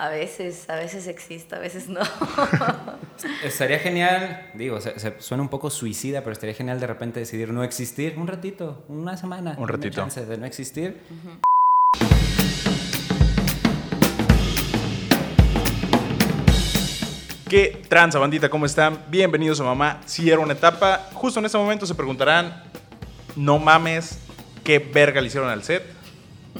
A 0.00 0.08
veces, 0.08 0.64
a 0.70 0.76
veces 0.76 1.06
existe, 1.08 1.54
a 1.54 1.58
veces 1.58 1.90
no. 1.90 2.00
Estaría 3.44 3.78
genial, 3.80 4.50
digo, 4.54 4.80
se, 4.80 4.98
se 4.98 5.20
suena 5.20 5.42
un 5.42 5.50
poco 5.50 5.68
suicida, 5.68 6.20
pero 6.20 6.32
estaría 6.32 6.54
genial 6.54 6.80
de 6.80 6.86
repente 6.86 7.20
decidir 7.20 7.52
no 7.52 7.62
existir 7.62 8.14
un 8.16 8.26
ratito, 8.26 8.82
una 8.88 9.18
semana. 9.18 9.56
Un 9.58 9.68
ratito. 9.68 10.00
Una 10.00 10.10
chance 10.10 10.24
de 10.24 10.38
no 10.38 10.46
existir. 10.46 11.02
¿Qué 17.50 17.82
tranza, 17.86 18.18
bandita? 18.18 18.48
¿Cómo 18.48 18.64
están? 18.64 19.04
Bienvenidos 19.10 19.60
a 19.60 19.64
Mamá. 19.64 20.00
Si 20.06 20.30
era 20.30 20.38
una 20.38 20.54
etapa, 20.54 21.10
justo 21.12 21.40
en 21.40 21.44
este 21.44 21.58
momento 21.58 21.84
se 21.84 21.94
preguntarán, 21.94 22.62
no 23.36 23.58
mames, 23.58 24.18
¿qué 24.64 24.78
verga 24.78 25.20
le 25.20 25.26
hicieron 25.26 25.50
al 25.50 25.62
set? 25.62 25.99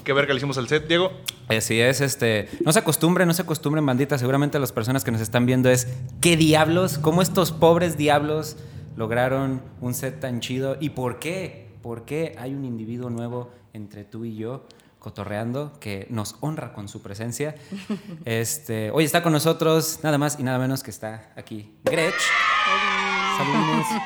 ¿Qué 0.04 0.12
verga 0.12 0.32
le 0.32 0.38
hicimos 0.38 0.58
al 0.58 0.68
set, 0.68 0.86
Diego? 0.86 1.12
Así 1.48 1.80
es, 1.80 2.00
este, 2.00 2.48
no 2.64 2.72
se 2.72 2.78
acostumbren, 2.78 3.26
no 3.26 3.34
se 3.34 3.42
acostumbren, 3.42 3.84
bandita, 3.84 4.18
seguramente 4.18 4.58
las 4.58 4.72
personas 4.72 5.04
que 5.04 5.10
nos 5.10 5.20
están 5.20 5.46
viendo 5.46 5.68
es, 5.68 5.88
¿qué 6.20 6.36
diablos? 6.36 6.98
¿Cómo 6.98 7.22
estos 7.22 7.52
pobres 7.52 7.96
diablos 7.96 8.56
lograron 8.96 9.62
un 9.80 9.94
set 9.94 10.20
tan 10.20 10.40
chido? 10.40 10.76
¿Y 10.80 10.90
por 10.90 11.18
qué? 11.18 11.68
¿Por 11.82 12.04
qué 12.04 12.36
hay 12.38 12.54
un 12.54 12.64
individuo 12.64 13.10
nuevo 13.10 13.50
entre 13.72 14.04
tú 14.04 14.24
y 14.24 14.36
yo? 14.36 14.66
cotorreando, 15.00 15.72
que 15.80 16.06
nos 16.10 16.36
honra 16.40 16.72
con 16.72 16.86
su 16.86 17.02
presencia. 17.02 17.56
Este, 18.26 18.90
hoy 18.90 19.04
está 19.04 19.22
con 19.22 19.32
nosotros 19.32 20.00
nada 20.02 20.18
más 20.18 20.38
y 20.38 20.42
nada 20.42 20.58
menos 20.58 20.82
que 20.82 20.90
está 20.90 21.32
aquí 21.36 21.74
Gretch. 21.84 22.20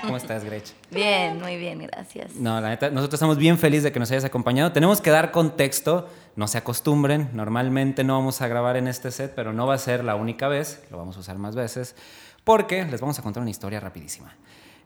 ¿Cómo 0.02 0.16
estás, 0.16 0.44
Gretch? 0.44 0.70
Bien, 0.90 1.40
muy 1.40 1.56
bien, 1.56 1.78
gracias. 1.78 2.36
No, 2.36 2.60
la 2.60 2.68
neta, 2.68 2.90
nosotros 2.90 3.14
estamos 3.14 3.36
bien 3.36 3.58
felices 3.58 3.84
de 3.84 3.92
que 3.92 3.98
nos 3.98 4.10
hayas 4.10 4.24
acompañado. 4.24 4.72
Tenemos 4.72 5.00
que 5.00 5.10
dar 5.10 5.30
contexto, 5.30 6.08
no 6.36 6.46
se 6.46 6.58
acostumbren. 6.58 7.30
Normalmente 7.32 8.04
no 8.04 8.14
vamos 8.14 8.40
a 8.40 8.48
grabar 8.48 8.76
en 8.76 8.86
este 8.86 9.10
set, 9.10 9.32
pero 9.34 9.52
no 9.52 9.66
va 9.66 9.74
a 9.74 9.78
ser 9.78 10.04
la 10.04 10.14
única 10.14 10.48
vez, 10.48 10.82
lo 10.90 10.98
vamos 10.98 11.16
a 11.16 11.20
usar 11.20 11.38
más 11.38 11.56
veces, 11.56 11.96
porque 12.44 12.84
les 12.84 13.00
vamos 13.00 13.18
a 13.18 13.22
contar 13.22 13.40
una 13.40 13.50
historia 13.50 13.80
rapidísima. 13.80 14.34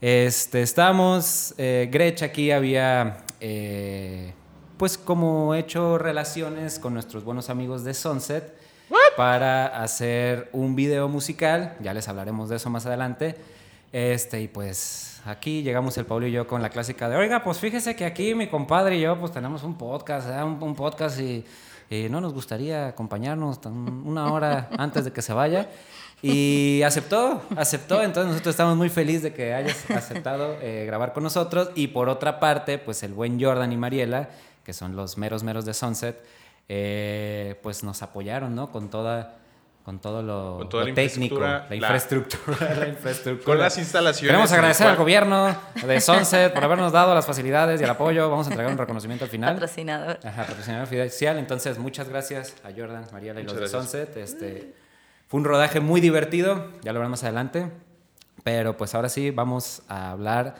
Este, 0.00 0.62
estamos, 0.62 1.55
eh, 1.58 1.88
Gretch 1.90 2.22
aquí 2.22 2.50
había, 2.50 3.18
eh, 3.40 4.33
pues 4.77 4.96
como 4.96 5.55
hecho 5.55 5.98
relaciones 5.98 6.78
con 6.78 6.94
nuestros 6.94 7.24
buenos 7.24 7.50
amigos 7.50 7.84
de 7.84 7.94
Sunset 7.94 8.56
para 9.16 9.83
hacer 9.83 10.48
un 10.52 10.77
video 10.77 11.08
musical, 11.08 11.77
ya 11.80 11.92
les 11.92 12.08
hablaremos 12.08 12.48
de 12.48 12.56
eso 12.56 12.70
más 12.70 12.86
adelante. 12.86 13.36
Este, 13.92 14.42
y 14.42 14.48
pues 14.48 15.20
aquí 15.25 15.62
llegamos 15.62 15.97
el 15.97 16.05
Pablo 16.05 16.27
y 16.27 16.33
yo 16.33 16.47
con 16.47 16.61
la 16.61 16.69
clásica 16.69 17.08
de, 17.08 17.17
oiga, 17.17 17.42
pues 17.42 17.58
fíjese 17.58 17.97
que 17.97 18.05
aquí 18.05 18.34
mi 18.34 18.48
compadre 18.48 18.97
y 18.98 19.00
yo 19.00 19.19
pues 19.19 19.33
tenemos 19.33 19.62
un 19.62 19.78
podcast, 19.78 20.28
¿eh? 20.28 20.42
un, 20.42 20.75
podcast 20.75 21.19
y, 21.20 21.45
no 22.11 22.20
nos 22.20 22.34
gustaría 22.34 22.89
acompañarnos 22.89 23.61
una 23.64 24.30
hora 24.30 24.69
antes 24.77 25.06
de 25.06 25.12
que 25.12 25.22
se 25.22 25.33
vaya. 25.33 25.69
Y 26.20 26.83
aceptó, 26.83 27.42
aceptó, 27.56 28.03
entonces 28.03 28.33
nosotros 28.33 28.53
estamos 28.53 28.77
muy 28.77 28.89
felices 28.91 29.22
de 29.22 29.33
que 29.33 29.55
hayas 29.55 29.89
aceptado 29.91 30.56
eh, 30.61 30.84
grabar 30.84 31.12
con 31.12 31.23
nosotros. 31.23 31.70
Y 31.77 31.89
por 31.89 32.08
otra 32.08 32.41
parte, 32.41 32.77
pues 32.78 33.02
el 33.05 33.14
buen 33.14 33.42
Jordan 33.42 33.73
y 33.73 33.77
Mariela, 33.77 34.28
que 34.64 34.73
son 34.73 34.97
los 34.97 35.17
meros 35.17 35.45
meros 35.45 35.64
de 35.64 35.73
Sunset, 35.73 36.23
eh, 36.69 37.58
pues 37.62 37.84
nos 37.84 38.02
apoyaron, 38.02 38.55
¿no? 38.55 38.70
Con 38.70 38.91
toda 38.91 39.38
con 39.89 40.00
todo 40.00 40.20
lo, 40.22 40.58
con 40.58 40.69
toda 40.69 40.83
lo 40.84 40.91
la 40.91 40.94
técnico, 40.97 41.36
infraestructura, 41.36 41.67
la 41.70 41.77
infraestructura, 41.77 42.75
la 42.78 42.89
infraestructura. 42.89 43.44
Con 43.47 43.58
las 43.58 43.78
instalaciones. 43.78 44.28
Queremos 44.28 44.53
agradecer 44.53 44.84
cual- 44.84 44.91
al 44.91 44.98
gobierno 44.98 45.56
de 45.86 46.00
Sunset 46.03 46.53
por 46.53 46.62
habernos 46.62 46.92
dado 46.92 47.14
las 47.14 47.25
facilidades 47.25 47.80
y 47.80 47.84
el 47.84 47.89
apoyo. 47.89 48.28
Vamos 48.28 48.47
a 48.48 48.50
entregar 48.50 48.70
un 48.70 48.77
reconocimiento 48.77 49.25
al 49.25 49.30
final. 49.30 49.55
Patrocinador. 49.55 50.19
Ajá, 50.22 50.45
patrocinador 50.45 50.86
oficial. 50.86 51.39
Entonces, 51.39 51.78
muchas 51.78 52.06
gracias 52.06 52.55
a 52.64 52.69
Jordan, 52.77 53.06
Mariela 53.12 53.41
y 53.41 53.45
Muchas 53.45 53.61
los 53.62 53.72
de. 53.72 53.78
Sunset. 53.78 54.14
Este, 54.19 54.75
fue 55.27 55.41
un 55.41 55.47
rodaje 55.47 55.80
muy 55.80 56.02
divertido, 56.02 56.67
ya 56.83 56.92
lo 56.92 56.98
verán 56.98 57.12
más 57.12 57.25
adelante. 57.25 57.70
Pero 58.45 58.77
pues 58.77 58.95
ahora 58.95 59.08
sí 59.08 59.30
vamos 59.30 59.80
a 59.89 60.11
hablar 60.11 60.56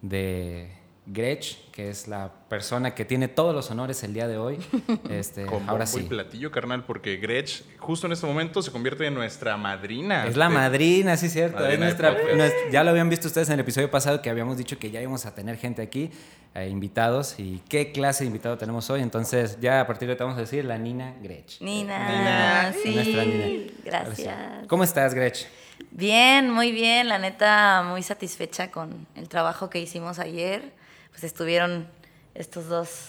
de 0.00 0.72
Gretch, 1.12 1.56
que 1.72 1.90
es 1.90 2.06
la 2.08 2.30
persona 2.48 2.94
que 2.94 3.04
tiene 3.04 3.26
todos 3.28 3.54
los 3.54 3.70
honores 3.70 4.02
el 4.04 4.14
día 4.14 4.28
de 4.28 4.36
hoy. 4.38 4.58
Este, 5.10 5.44
Con 5.46 5.68
ahora 5.68 5.86
sí. 5.86 6.02
platillo, 6.02 6.50
carnal, 6.50 6.84
porque 6.84 7.16
Gretch 7.16 7.62
justo 7.78 8.06
en 8.06 8.12
este 8.12 8.26
momento 8.26 8.62
se 8.62 8.70
convierte 8.70 9.06
en 9.06 9.14
nuestra 9.14 9.56
madrina. 9.56 10.26
Es 10.26 10.36
la 10.36 10.48
de- 10.48 10.54
madrina, 10.54 11.16
sí, 11.16 11.28
cierto. 11.28 11.58
Es 11.58 11.78
Madrina 11.78 11.84
nuestra, 11.86 12.70
ya 12.70 12.84
lo 12.84 12.90
habían 12.90 13.08
visto 13.10 13.26
ustedes 13.26 13.48
en 13.48 13.54
el 13.54 13.60
episodio 13.60 13.90
pasado 13.90 14.22
que 14.22 14.30
habíamos 14.30 14.56
dicho 14.56 14.78
que 14.78 14.90
ya 14.90 15.00
íbamos 15.00 15.26
a 15.26 15.34
tener 15.34 15.56
gente 15.56 15.82
aquí, 15.82 16.10
eh, 16.54 16.68
invitados. 16.68 17.34
¿Y 17.38 17.60
qué 17.68 17.90
clase 17.92 18.24
de 18.24 18.28
invitado 18.28 18.56
tenemos 18.56 18.88
hoy? 18.90 19.00
Entonces, 19.02 19.58
ya 19.60 19.80
a 19.80 19.86
partir 19.86 20.06
de 20.06 20.14
ahora 20.14 20.26
vamos 20.26 20.38
a 20.38 20.42
decir 20.42 20.64
la 20.64 20.78
Nina 20.78 21.14
Gretch. 21.22 21.60
Nina, 21.60 21.98
Nina. 22.08 22.72
sí. 22.82 22.94
Nuestra 22.94 23.24
Nina. 23.24 23.72
Gracias. 23.84 24.36
¿Cómo 24.68 24.84
estás, 24.84 25.14
Gretch? 25.14 25.46
Bien, 25.90 26.50
muy 26.50 26.70
bien. 26.72 27.08
La 27.08 27.18
neta, 27.18 27.84
muy 27.88 28.02
satisfecha 28.02 28.70
con 28.70 29.06
el 29.16 29.28
trabajo 29.28 29.70
que 29.70 29.80
hicimos 29.80 30.18
ayer. 30.18 30.78
Pues 31.20 31.34
estuvieron 31.34 31.86
estos 32.34 32.68
dos 32.68 33.08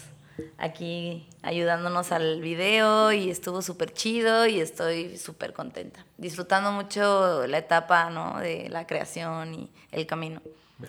aquí 0.58 1.30
ayudándonos 1.44 2.12
al 2.12 2.42
video 2.42 3.14
y 3.14 3.30
estuvo 3.30 3.62
súper 3.62 3.94
chido 3.94 4.46
y 4.48 4.60
estoy 4.60 5.18
súper 5.18 5.54
contenta. 5.54 6.06
Disfrutando 6.18 6.74
mucho 6.74 7.48
la 7.48 7.60
etapa, 7.60 8.10
¿no? 8.10 8.38
De 8.42 8.68
la 8.68 8.86
creación 8.86 9.54
y 9.54 9.72
el 9.94 10.06
camino. 10.08 10.42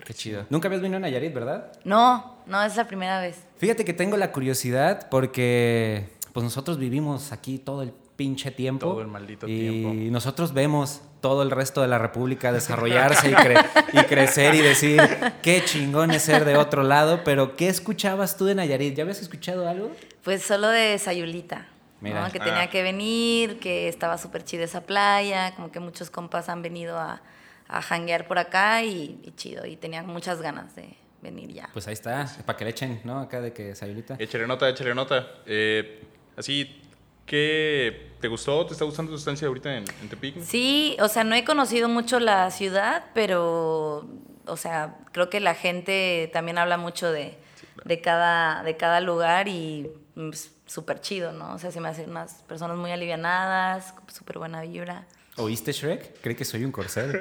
Qué 0.04 0.14
chido. 0.14 0.46
Nunca 0.50 0.66
habías 0.66 0.82
venido 0.82 0.96
a 0.96 1.00
Nayarit, 1.00 1.32
¿verdad? 1.32 1.70
No, 1.84 2.38
no 2.46 2.60
es 2.64 2.74
la 2.74 2.88
primera 2.88 3.20
vez. 3.20 3.36
Fíjate 3.56 3.84
que 3.84 3.92
tengo 3.92 4.16
la 4.16 4.32
curiosidad 4.32 5.08
porque 5.08 6.08
pues 6.32 6.42
nosotros 6.42 6.76
vivimos 6.76 7.30
aquí 7.30 7.60
todo 7.60 7.82
el 7.82 7.92
pinche 8.16 8.50
tiempo. 8.50 8.86
Todo 8.90 9.00
el 9.02 9.08
maldito 9.08 9.46
y 9.48 9.58
tiempo. 9.58 9.92
nosotros 10.12 10.52
vemos 10.52 11.00
todo 11.20 11.42
el 11.42 11.50
resto 11.50 11.80
de 11.82 11.88
la 11.88 11.98
República 11.98 12.52
desarrollarse 12.52 13.30
y, 13.30 13.34
cre- 13.34 13.64
y 13.92 14.04
crecer 14.04 14.54
y 14.54 14.60
decir 14.60 15.00
qué 15.42 15.64
chingón 15.64 16.10
es 16.10 16.22
ser 16.22 16.44
de 16.44 16.56
otro 16.56 16.82
lado. 16.82 17.22
Pero 17.24 17.56
¿qué 17.56 17.68
escuchabas 17.68 18.36
tú 18.36 18.44
de 18.46 18.54
Nayarit? 18.54 18.94
¿Ya 18.94 19.02
habías 19.02 19.20
escuchado 19.20 19.68
algo? 19.68 19.90
Pues 20.22 20.42
solo 20.42 20.68
de 20.68 20.98
Sayulita. 20.98 21.68
Mira. 22.00 22.20
¿no? 22.26 22.32
Que 22.32 22.38
tenía 22.40 22.62
Ah. 22.62 22.70
que 22.70 22.82
venir, 22.82 23.60
que 23.60 23.88
estaba 23.88 24.18
súper 24.18 24.44
chida 24.44 24.64
esa 24.64 24.80
playa, 24.82 25.54
como 25.54 25.70
que 25.70 25.78
muchos 25.80 26.10
compas 26.10 26.48
han 26.48 26.60
venido 26.60 26.98
a, 26.98 27.22
a 27.68 27.80
janguear 27.82 28.26
por 28.26 28.38
acá 28.38 28.82
y, 28.82 29.20
y 29.22 29.32
chido. 29.36 29.64
Y 29.66 29.76
tenían 29.76 30.06
muchas 30.08 30.42
ganas 30.42 30.74
de 30.74 30.96
venir 31.22 31.52
ya. 31.52 31.70
Pues 31.72 31.86
ahí 31.86 31.92
está, 31.92 32.28
para 32.44 32.56
que 32.58 32.64
le 32.64 32.70
echen, 32.72 33.00
¿no? 33.04 33.20
Acá 33.20 33.40
de 33.40 33.52
que 33.52 33.76
Sayulita. 33.76 34.16
Échale 34.18 34.48
nota, 34.48 34.68
échale 34.68 34.92
nota. 34.96 35.28
Eh, 35.46 36.02
así, 36.36 36.81
¿qué 37.26 38.12
te 38.20 38.28
gustó? 38.28 38.64
¿Te 38.66 38.72
está 38.72 38.84
gustando 38.84 39.10
tu 39.10 39.18
estancia 39.18 39.48
ahorita 39.48 39.76
en, 39.76 39.84
en 40.00 40.08
Tepic? 40.08 40.40
Sí, 40.42 40.96
o 41.00 41.08
sea, 41.08 41.24
no 41.24 41.34
he 41.34 41.44
conocido 41.44 41.88
mucho 41.88 42.20
la 42.20 42.50
ciudad, 42.50 43.04
pero, 43.14 44.08
o 44.46 44.56
sea, 44.56 44.96
creo 45.12 45.28
que 45.30 45.40
la 45.40 45.54
gente 45.54 46.30
también 46.32 46.58
habla 46.58 46.76
mucho 46.76 47.10
de, 47.10 47.36
de, 47.84 48.00
cada, 48.00 48.62
de 48.62 48.76
cada 48.76 49.00
lugar 49.00 49.48
y 49.48 49.90
pues, 50.14 50.52
súper 50.66 51.00
chido, 51.00 51.32
¿no? 51.32 51.54
O 51.54 51.58
sea, 51.58 51.70
se 51.70 51.80
me 51.80 51.88
hacen 51.88 52.10
unas 52.10 52.42
personas 52.48 52.76
muy 52.76 52.90
alivianadas, 52.90 53.94
súper 54.12 54.38
buena 54.38 54.62
vibra. 54.62 55.06
¿Oíste 55.36 55.72
Shrek? 55.72 56.20
Cree 56.20 56.36
que 56.36 56.44
soy 56.44 56.64
un 56.64 56.72
corcel. 56.72 57.20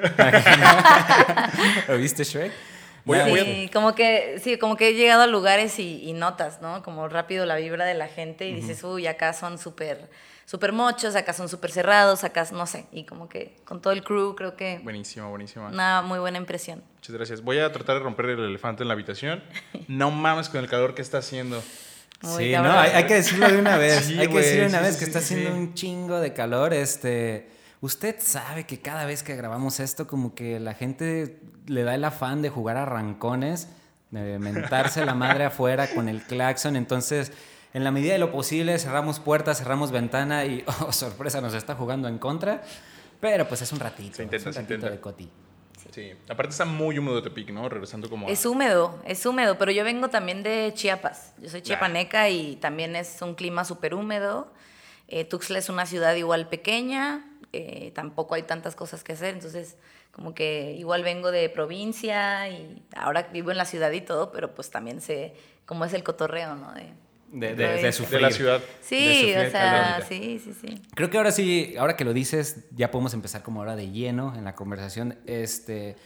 ¿Oíste 1.88 2.24
Shrek? 2.24 2.52
Voy 3.04 3.18
a- 3.18 3.24
sí, 3.24 3.30
voy 3.30 3.40
a- 3.66 3.70
como 3.72 3.94
que, 3.94 4.38
sí, 4.42 4.58
como 4.58 4.76
que 4.76 4.88
he 4.88 4.94
llegado 4.94 5.22
a 5.22 5.26
lugares 5.26 5.78
y, 5.78 6.02
y 6.08 6.12
notas, 6.12 6.60
¿no? 6.62 6.82
Como 6.82 7.08
rápido 7.08 7.46
la 7.46 7.56
vibra 7.56 7.84
de 7.84 7.94
la 7.94 8.08
gente 8.08 8.46
y 8.48 8.54
dices, 8.54 8.82
uy, 8.84 9.06
acá 9.06 9.32
son 9.32 9.58
súper, 9.58 10.08
súper 10.44 10.72
mochos, 10.72 11.16
acá 11.16 11.32
son 11.32 11.48
súper 11.48 11.70
cerrados, 11.72 12.22
acá, 12.24 12.46
no 12.52 12.66
sé, 12.66 12.86
y 12.92 13.04
como 13.04 13.28
que 13.28 13.56
con 13.64 13.80
todo 13.80 13.92
el 13.92 14.04
crew 14.04 14.34
creo 14.36 14.56
que 14.56 14.80
Buenísima, 14.84 15.26
buenísima. 15.28 15.68
una 15.68 16.02
muy 16.02 16.18
buena 16.18 16.38
impresión. 16.38 16.82
Muchas 16.96 17.16
gracias. 17.16 17.42
Voy 17.42 17.58
a 17.58 17.72
tratar 17.72 17.96
de 17.96 18.02
romper 18.02 18.26
el 18.26 18.40
elefante 18.44 18.82
en 18.84 18.88
la 18.88 18.94
habitación. 18.94 19.42
No 19.88 20.10
mames 20.10 20.48
con 20.48 20.60
el 20.60 20.68
calor 20.68 20.94
que 20.94 21.02
está 21.02 21.18
haciendo. 21.18 21.62
Muy 22.22 22.44
sí, 22.44 22.52
cabrón. 22.52 22.72
no, 22.74 22.80
hay, 22.80 22.90
hay 22.92 23.06
que 23.06 23.14
decirlo 23.14 23.48
de 23.50 23.58
una 23.58 23.76
vez. 23.78 24.04
Sí, 24.04 24.16
hay 24.16 24.28
que 24.28 24.36
decirlo 24.38 24.62
de 24.62 24.68
una 24.68 24.78
sí, 24.78 24.84
vez 24.84 24.92
sí, 24.94 24.98
que 25.00 25.04
sí, 25.06 25.10
está 25.10 25.20
sí, 25.20 25.34
haciendo 25.34 25.50
sí. 25.50 25.56
un 25.60 25.74
chingo 25.74 26.20
de 26.20 26.32
calor. 26.32 26.72
Este, 26.72 27.48
usted 27.82 28.16
sabe 28.20 28.64
que 28.64 28.80
cada 28.80 29.04
vez 29.04 29.22
que 29.22 29.36
grabamos 29.36 29.80
esto, 29.80 30.06
como 30.06 30.34
que 30.34 30.58
la 30.58 30.72
gente 30.72 31.40
le 31.66 31.82
da 31.82 31.94
el 31.94 32.04
afán 32.04 32.40
de 32.40 32.48
jugar 32.48 32.78
a 32.78 32.86
rancones, 32.86 33.68
de 34.10 34.38
mentarse 34.38 35.04
la 35.04 35.14
madre 35.14 35.44
afuera 35.44 35.88
con 35.92 36.08
el 36.08 36.22
claxon. 36.22 36.76
Entonces, 36.76 37.32
en 37.74 37.84
la 37.84 37.90
medida 37.90 38.12
de 38.12 38.18
lo 38.18 38.30
posible, 38.30 38.78
cerramos 38.78 39.18
puertas, 39.20 39.58
cerramos 39.58 39.90
ventana 39.90 40.44
y, 40.46 40.64
oh, 40.80 40.92
sorpresa, 40.92 41.40
nos 41.40 41.54
está 41.54 41.74
jugando 41.74 42.08
en 42.08 42.18
contra. 42.18 42.62
Pero 43.20 43.46
pues 43.48 43.62
es 43.62 43.72
un 43.72 43.80
ratito. 43.80 44.16
Se 44.16 44.22
intenta, 44.22 44.36
es 44.36 44.46
un 44.46 44.54
se 44.54 44.60
intenta. 44.60 44.88
de 44.88 45.00
coti. 45.00 45.28
Sí. 45.92 46.12
Aparte 46.28 46.52
está 46.52 46.64
muy 46.64 46.98
húmedo 46.98 47.22
Tepic, 47.22 47.50
¿no? 47.50 47.68
Regresando 47.68 48.08
como 48.08 48.28
a... 48.28 48.30
Es 48.30 48.46
húmedo, 48.46 48.98
es 49.04 49.26
húmedo, 49.26 49.58
pero 49.58 49.72
yo 49.72 49.84
vengo 49.84 50.08
también 50.08 50.42
de 50.42 50.72
Chiapas. 50.74 51.34
Yo 51.38 51.50
soy 51.50 51.60
chiapaneca 51.60 52.28
y 52.30 52.56
también 52.56 52.96
es 52.96 53.20
un 53.20 53.34
clima 53.34 53.64
súper 53.64 53.94
húmedo. 53.94 54.52
Eh, 55.08 55.24
Tuxtla 55.24 55.58
es 55.58 55.68
una 55.68 55.84
ciudad 55.84 56.14
igual 56.14 56.48
pequeña, 56.48 57.24
eh, 57.52 57.92
tampoco 57.94 58.34
hay 58.34 58.42
tantas 58.42 58.74
cosas 58.74 59.04
que 59.04 59.12
hacer, 59.12 59.34
entonces 59.34 59.76
como 60.10 60.34
que 60.34 60.72
igual 60.78 61.02
vengo 61.02 61.30
de 61.30 61.48
provincia 61.48 62.48
y 62.48 62.82
ahora 62.96 63.28
vivo 63.32 63.50
en 63.50 63.56
la 63.58 63.64
ciudad 63.64 63.90
y 63.92 64.00
todo, 64.00 64.32
pero 64.32 64.54
pues 64.54 64.70
también 64.70 65.00
sé 65.00 65.34
cómo 65.66 65.84
es 65.84 65.92
el 65.94 66.02
cotorreo, 66.02 66.54
¿no? 66.56 66.72
De, 66.74 66.92
de, 67.32 67.54
de, 67.54 67.54
de 67.54 67.64
Provincia. 67.64 67.92
sufrir. 67.92 68.16
De 68.16 68.20
la 68.22 68.30
ciudad. 68.30 68.60
Sí, 68.82 69.32
o 69.34 69.50
sea, 69.50 70.00
calórica. 70.00 70.06
sí, 70.08 70.40
sí, 70.44 70.52
sí. 70.60 70.82
Creo 70.94 71.08
que 71.08 71.16
ahora 71.16 71.32
sí, 71.32 71.74
ahora 71.78 71.96
que 71.96 72.04
lo 72.04 72.12
dices, 72.12 72.66
ya 72.74 72.90
podemos 72.90 73.14
empezar 73.14 73.42
como 73.42 73.60
ahora 73.60 73.74
de 73.74 73.90
lleno 73.90 74.34
en 74.36 74.44
la 74.44 74.54
conversación. 74.54 75.18
Este, 75.26 75.96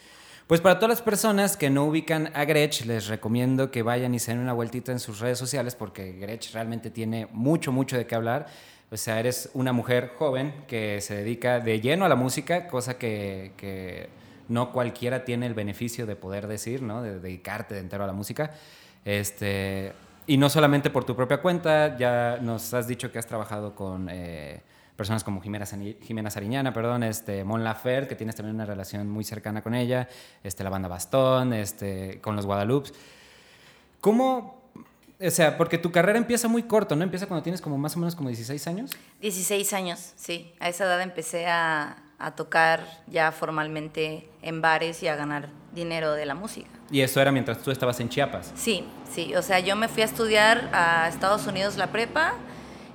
pues 0.47 0.61
para 0.61 0.79
todas 0.79 0.91
las 0.91 1.03
personas 1.03 1.57
que 1.57 1.69
no 1.69 1.87
ubican 1.87 2.31
a 2.35 2.45
Gretsch, 2.45 2.85
les 2.85 3.09
recomiendo 3.09 3.73
que 3.73 3.83
vayan 3.83 4.15
y 4.15 4.21
se 4.21 4.31
den 4.31 4.41
una 4.41 4.53
vueltita 4.53 4.93
en 4.93 5.01
sus 5.01 5.19
redes 5.19 5.39
sociales 5.39 5.75
porque 5.75 6.13
Gretsch 6.13 6.53
realmente 6.53 6.91
tiene 6.91 7.27
mucho, 7.33 7.73
mucho 7.73 7.97
de 7.97 8.07
qué 8.07 8.15
hablar. 8.15 8.47
O 8.91 8.97
sea, 8.97 9.19
eres 9.19 9.50
una 9.55 9.73
mujer 9.73 10.12
joven 10.17 10.55
que 10.69 11.00
se 11.00 11.17
dedica 11.17 11.59
de 11.59 11.81
lleno 11.81 12.05
a 12.05 12.09
la 12.09 12.15
música, 12.15 12.69
cosa 12.69 12.99
que, 12.99 14.09
no 14.49 14.71
cualquiera 14.71 15.25
tiene 15.25 15.47
el 15.47 15.55
beneficio 15.55 16.06
de 16.06 16.15
poder 16.15 16.47
decir, 16.47 16.83
¿no? 16.83 17.03
De 17.03 17.19
dedicarte 17.19 17.75
de 17.75 17.81
entero 17.81 18.05
a 18.05 18.06
la 18.06 18.12
música. 18.12 18.53
Este, 19.05 19.93
y 20.29 20.37
no 20.37 20.49
solamente 20.49 20.91
por 20.91 21.05
tu 21.05 21.17
propia 21.17 21.38
cuenta, 21.38 21.97
ya 21.99 22.38
nos 22.41 22.73
has 22.75 22.87
dicho 22.87 23.11
que 23.11 23.19
has 23.19 23.27
trabajado 23.27 23.75
con 23.75 24.09
eh, 24.09 24.61
personas 24.97 25.25
como 25.25 25.41
Jimena, 25.41 25.67
Jimena 25.67 26.31
Sariñana, 26.31 26.73
perdón, 26.73 27.03
este, 27.03 27.43
Mon 27.43 27.65
Laferte, 27.65 28.11
que 28.11 28.17
tienes 28.17 28.37
también 28.37 28.55
una 28.55 28.67
relación 28.67 29.11
muy 29.11 29.25
cercana 29.25 29.62
con 29.62 29.75
ella, 29.75 30.09
este, 30.44 30.65
la 30.65 30.71
banda 30.71 30.88
Bastón, 30.88 31.53
este, 31.53 32.21
con 32.21 32.37
los 32.37 32.47
Guadalupes. 32.47 32.94
¿Cómo, 34.00 34.66
o 35.21 35.31
sea, 35.31 35.57
porque 35.57 35.79
tu 35.79 35.91
carrera 35.93 36.19
empieza 36.19 36.49
muy 36.49 36.63
corto, 36.65 36.95
¿no? 36.97 37.03
Empieza 37.05 37.27
cuando 37.27 37.43
tienes 37.43 37.61
como 37.61 37.79
más 37.79 37.97
o 37.97 37.99
menos 37.99 38.15
como 38.15 38.29
16 38.29 38.67
años. 38.67 38.91
16 39.21 39.73
años, 39.73 40.13
sí. 40.17 40.53
A 40.61 40.69
esa 40.69 40.85
edad 40.85 41.01
empecé 41.03 41.47
a, 41.47 41.97
a 42.19 42.35
tocar 42.35 42.85
ya 43.07 43.33
formalmente 43.33 44.29
en 44.43 44.61
bares 44.63 45.03
y 45.03 45.09
a 45.09 45.17
ganar 45.17 45.49
dinero 45.75 46.13
de 46.13 46.27
la 46.27 46.35
música. 46.35 46.69
Y 46.91 47.01
eso 47.01 47.21
era 47.21 47.33
mientras 47.33 47.63
tú 47.63 47.71
estabas 47.71 47.99
en 48.01 48.09
Chiapas. 48.09 48.53
Sí, 48.55 48.85
sí. 49.11 49.35
O 49.35 49.43
sea, 49.43 49.59
yo 49.61 49.75
me 49.77 49.89
fui 49.89 50.03
a 50.03 50.05
estudiar 50.05 50.71
a 50.73 51.09
Estados 51.09 51.47
Unidos 51.47 51.77
la 51.77 51.89
prepa 51.89 52.35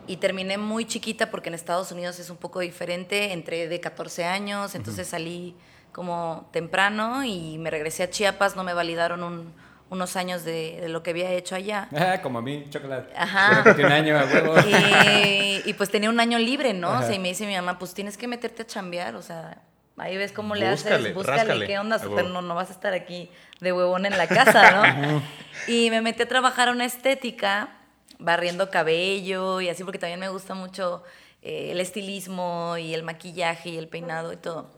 y 0.08 0.18
terminé 0.18 0.58
muy 0.58 0.86
chiquita 0.86 1.30
porque 1.30 1.50
en 1.50 1.56
Estados 1.56 1.92
Unidos 1.92 2.20
es 2.20 2.30
un 2.30 2.38
poco 2.38 2.60
diferente. 2.60 3.34
Entré 3.34 3.68
de 3.68 3.80
14 3.80 4.26
años, 4.26 4.76
entonces 4.76 5.08
salí 5.08 5.56
como 5.92 6.48
temprano 6.54 7.24
y 7.24 7.58
me 7.58 7.70
regresé 7.70 8.04
a 8.04 8.10
Chiapas. 8.10 8.56
No 8.56 8.64
me 8.64 8.74
validaron 8.74 9.24
un- 9.24 9.54
unos 9.92 10.16
años 10.16 10.46
de, 10.46 10.80
de 10.80 10.88
lo 10.90 11.04
que 11.04 11.10
había 11.12 11.30
hecho 11.34 11.54
allá. 11.54 11.90
Ah, 11.94 12.22
como 12.24 12.40
a 12.40 12.42
mí, 12.42 12.66
chocolate. 12.70 13.14
Ajá. 13.16 13.62
Un 13.78 13.86
año 13.92 14.18
a 14.18 14.24
huevo. 14.24 14.56
Y, 14.66 15.62
y, 15.70 15.74
pues 15.74 15.90
tenía 15.92 16.10
un 16.10 16.20
año 16.20 16.40
libre, 16.40 16.74
¿no? 16.74 16.98
O 16.98 17.02
sea, 17.02 17.14
y 17.14 17.20
me 17.20 17.28
dice 17.28 17.46
mi 17.46 17.54
mamá, 17.56 17.78
pues 17.78 17.94
tienes 17.94 18.18
que 18.18 18.26
meterte 18.26 18.62
a 18.62 18.66
chambear, 18.66 19.16
o 19.16 19.22
sea, 19.22 19.58
ahí 19.98 20.16
ves 20.16 20.32
cómo 20.32 20.56
le 20.56 20.72
Búscale, 20.72 20.96
haces, 20.96 21.14
búscale, 21.14 21.38
ráscale. 21.40 21.68
qué 21.68 21.78
onda, 21.78 21.98
huevo. 21.98 22.22
no, 22.24 22.42
no 22.42 22.56
vas 22.56 22.70
a 22.70 22.74
estar 22.74 22.94
aquí 22.94 23.30
de 23.60 23.74
huevón 23.74 24.06
en 24.06 24.18
la 24.18 24.28
casa, 24.28 24.72
¿no? 24.72 25.22
y 25.68 25.90
me 25.90 26.02
metí 26.02 26.24
a 26.24 26.28
trabajar 26.28 26.70
a 26.70 26.72
una 26.72 26.86
estética, 26.86 27.70
barriendo 28.18 28.70
cabello 28.70 29.60
y 29.60 29.68
así, 29.68 29.84
porque 29.84 30.00
también 30.00 30.22
me 30.22 30.30
gusta 30.30 30.54
mucho 30.54 31.04
eh, 31.42 31.72
el 31.72 31.82
estilismo 31.82 32.78
y 32.78 32.94
el 32.94 33.04
maquillaje 33.04 33.72
y 33.72 33.78
el 33.78 33.90
peinado 33.90 34.32
y 34.32 34.38
todo. 34.38 34.72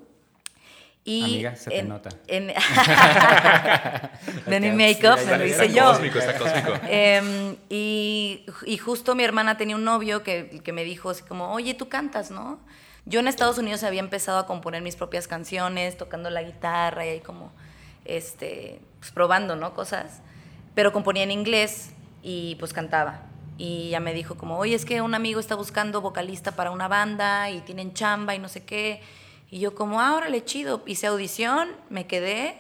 Y 1.05 1.23
Amiga, 1.23 1.55
se 1.55 1.69
te 1.69 1.79
en- 1.79 1.89
nota. 1.89 2.09
En, 2.27 2.47
de 4.47 4.59
mi 4.59 4.71
make-up 4.71 5.19
me 5.25 5.37
lo 5.37 5.45
hice 5.45 5.71
yo. 5.73 5.85
cósmico, 5.85 6.19
está 6.19 6.37
cósmico. 6.37 6.79
Em, 6.89 7.55
y, 7.69 8.45
y 8.65 8.77
justo 8.77 9.15
mi 9.15 9.23
hermana 9.23 9.57
tenía 9.57 9.75
un 9.75 9.83
novio 9.83 10.23
que, 10.23 10.61
que 10.63 10.71
me 10.73 10.83
dijo 10.83 11.09
así 11.09 11.23
como, 11.23 11.51
oye, 11.53 11.73
tú 11.73 11.89
cantas, 11.89 12.31
¿no? 12.31 12.59
Yo 13.05 13.19
en 13.19 13.27
Estados 13.27 13.57
Unidos 13.57 13.83
había 13.83 13.99
empezado 13.99 14.37
a 14.39 14.45
componer 14.45 14.81
mis 14.81 14.95
propias 14.95 15.27
canciones, 15.27 15.97
tocando 15.97 16.29
la 16.29 16.41
guitarra 16.41 17.05
y 17.05 17.09
ahí 17.09 17.19
como, 17.19 17.51
este, 18.05 18.79
pues 18.99 19.11
probando, 19.11 19.55
¿no? 19.57 19.73
Cosas. 19.73 20.21
Pero 20.73 20.93
componía 20.93 21.23
en 21.23 21.31
inglés 21.31 21.91
y 22.21 22.55
pues 22.55 22.71
cantaba. 22.71 23.23
Y 23.57 23.89
ya 23.89 23.99
me 23.99 24.13
dijo 24.13 24.35
como, 24.35 24.57
oye, 24.57 24.73
es 24.73 24.85
que 24.85 25.01
un 25.01 25.13
amigo 25.15 25.39
está 25.41 25.55
buscando 25.55 25.99
vocalista 26.01 26.53
para 26.53 26.71
una 26.71 26.87
banda 26.87 27.49
y 27.51 27.59
tienen 27.61 27.93
chamba 27.93 28.35
y 28.35 28.39
no 28.39 28.47
sé 28.47 28.63
qué. 28.63 29.01
Y 29.53 29.59
yo 29.59 29.75
como, 29.75 30.01
ah, 30.01 30.15
órale, 30.15 30.43
chido. 30.43 30.81
Hice 30.87 31.05
audición, 31.05 31.69
me 31.91 32.07
quedé 32.07 32.55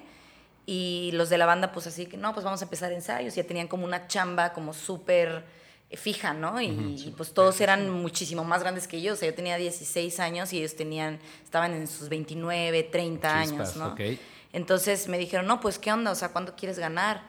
y 0.67 1.09
los 1.13 1.27
de 1.31 1.39
la 1.39 1.47
banda, 1.47 1.71
pues 1.71 1.87
así 1.87 2.05
que, 2.05 2.17
no, 2.17 2.33
pues 2.35 2.43
vamos 2.43 2.61
a 2.61 2.65
empezar 2.65 2.91
ensayos. 2.91 3.33
Ya 3.33 3.43
tenían 3.45 3.67
como 3.67 3.83
una 3.83 4.07
chamba 4.07 4.53
como 4.53 4.75
súper 4.75 5.43
eh, 5.89 5.97
fija, 5.97 6.35
¿no? 6.35 6.61
Y, 6.61 6.67
y, 6.67 7.11
pues 7.17 7.33
todos 7.33 7.59
eran 7.61 7.89
muchísimo 7.89 8.43
más 8.43 8.61
grandes 8.61 8.87
que 8.87 9.01
yo. 9.01 9.13
O 9.13 9.15
sea, 9.15 9.27
yo 9.27 9.33
tenía 9.33 9.57
16 9.57 10.19
años 10.19 10.53
y 10.53 10.59
ellos 10.59 10.75
tenían, 10.75 11.19
estaban 11.43 11.73
en 11.73 11.87
sus 11.87 12.09
29, 12.09 12.83
30 12.83 13.39
años, 13.39 13.75
¿no? 13.75 13.95
Entonces 14.51 15.07
me 15.07 15.17
dijeron, 15.17 15.47
no, 15.47 15.59
pues, 15.61 15.79
¿qué 15.79 15.91
onda? 15.91 16.11
O 16.11 16.15
sea, 16.15 16.29
¿cuándo 16.29 16.55
quieres 16.55 16.77
ganar? 16.77 17.23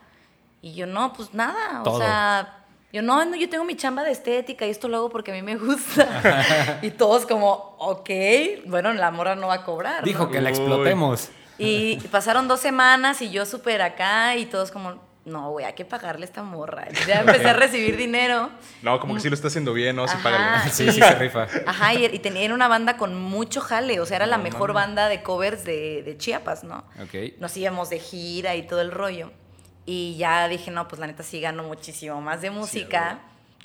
Y 0.60 0.74
yo, 0.74 0.86
no, 0.86 1.14
pues 1.14 1.32
nada. 1.32 1.82
Todo. 1.82 1.94
O 1.94 1.98
sea, 1.98 2.63
yo, 2.94 3.02
no, 3.02 3.24
no, 3.24 3.34
yo 3.34 3.48
tengo 3.48 3.64
mi 3.64 3.74
chamba 3.74 4.04
de 4.04 4.12
estética 4.12 4.64
y 4.68 4.70
esto 4.70 4.86
lo 4.86 4.98
hago 4.98 5.10
porque 5.10 5.32
a 5.32 5.34
mí 5.34 5.42
me 5.42 5.56
gusta. 5.56 6.78
y 6.82 6.92
todos 6.92 7.26
como, 7.26 7.74
ok, 7.80 8.08
bueno, 8.66 8.92
la 8.92 9.10
morra 9.10 9.34
no 9.34 9.48
va 9.48 9.54
a 9.54 9.64
cobrar. 9.64 10.02
¿no? 10.02 10.06
Dijo 10.06 10.30
que 10.30 10.40
la 10.40 10.50
explotemos. 10.50 11.30
Y 11.58 11.96
pasaron 12.12 12.46
dos 12.46 12.60
semanas 12.60 13.20
y 13.20 13.32
yo 13.32 13.46
súper 13.46 13.82
acá 13.82 14.36
y 14.36 14.46
todos 14.46 14.70
como, 14.70 15.02
no, 15.24 15.50
güey, 15.50 15.66
hay 15.66 15.72
que 15.72 15.84
pagarle 15.84 16.24
a 16.24 16.28
esta 16.28 16.44
morra. 16.44 16.86
Y 16.88 17.08
Ya 17.08 17.20
empecé 17.22 17.48
a 17.48 17.54
recibir 17.54 17.96
dinero. 17.96 18.50
No, 18.80 19.00
como 19.00 19.14
que 19.14 19.20
sí 19.20 19.28
lo 19.28 19.34
está 19.34 19.48
haciendo 19.48 19.72
bien, 19.72 19.96
¿no? 19.96 20.06
Sí, 20.06 20.14
Ajá, 20.14 20.22
págale. 20.22 20.70
Sí, 20.70 20.92
sí 20.92 21.00
se 21.00 21.14
rifa. 21.16 21.48
Ajá, 21.66 21.94
y, 21.94 22.04
y 22.04 22.18
tenía 22.20 22.54
una 22.54 22.68
banda 22.68 22.96
con 22.96 23.20
mucho 23.20 23.60
jale, 23.60 23.98
o 23.98 24.06
sea, 24.06 24.18
era 24.18 24.26
la 24.26 24.38
mejor 24.38 24.72
banda 24.72 25.08
de 25.08 25.20
covers 25.24 25.64
de, 25.64 26.04
de 26.04 26.16
Chiapas, 26.16 26.62
¿no? 26.62 26.84
Ok. 27.02 27.40
Nos 27.40 27.56
íbamos 27.56 27.90
de 27.90 27.98
gira 27.98 28.54
y 28.54 28.62
todo 28.68 28.82
el 28.82 28.92
rollo. 28.92 29.32
Y 29.86 30.16
ya 30.16 30.48
dije, 30.48 30.70
no, 30.70 30.88
pues 30.88 30.98
la 31.00 31.06
neta 31.06 31.22
sí 31.22 31.40
gano 31.40 31.62
muchísimo 31.62 32.20
más 32.20 32.40
de 32.40 32.50
música, 32.50 33.18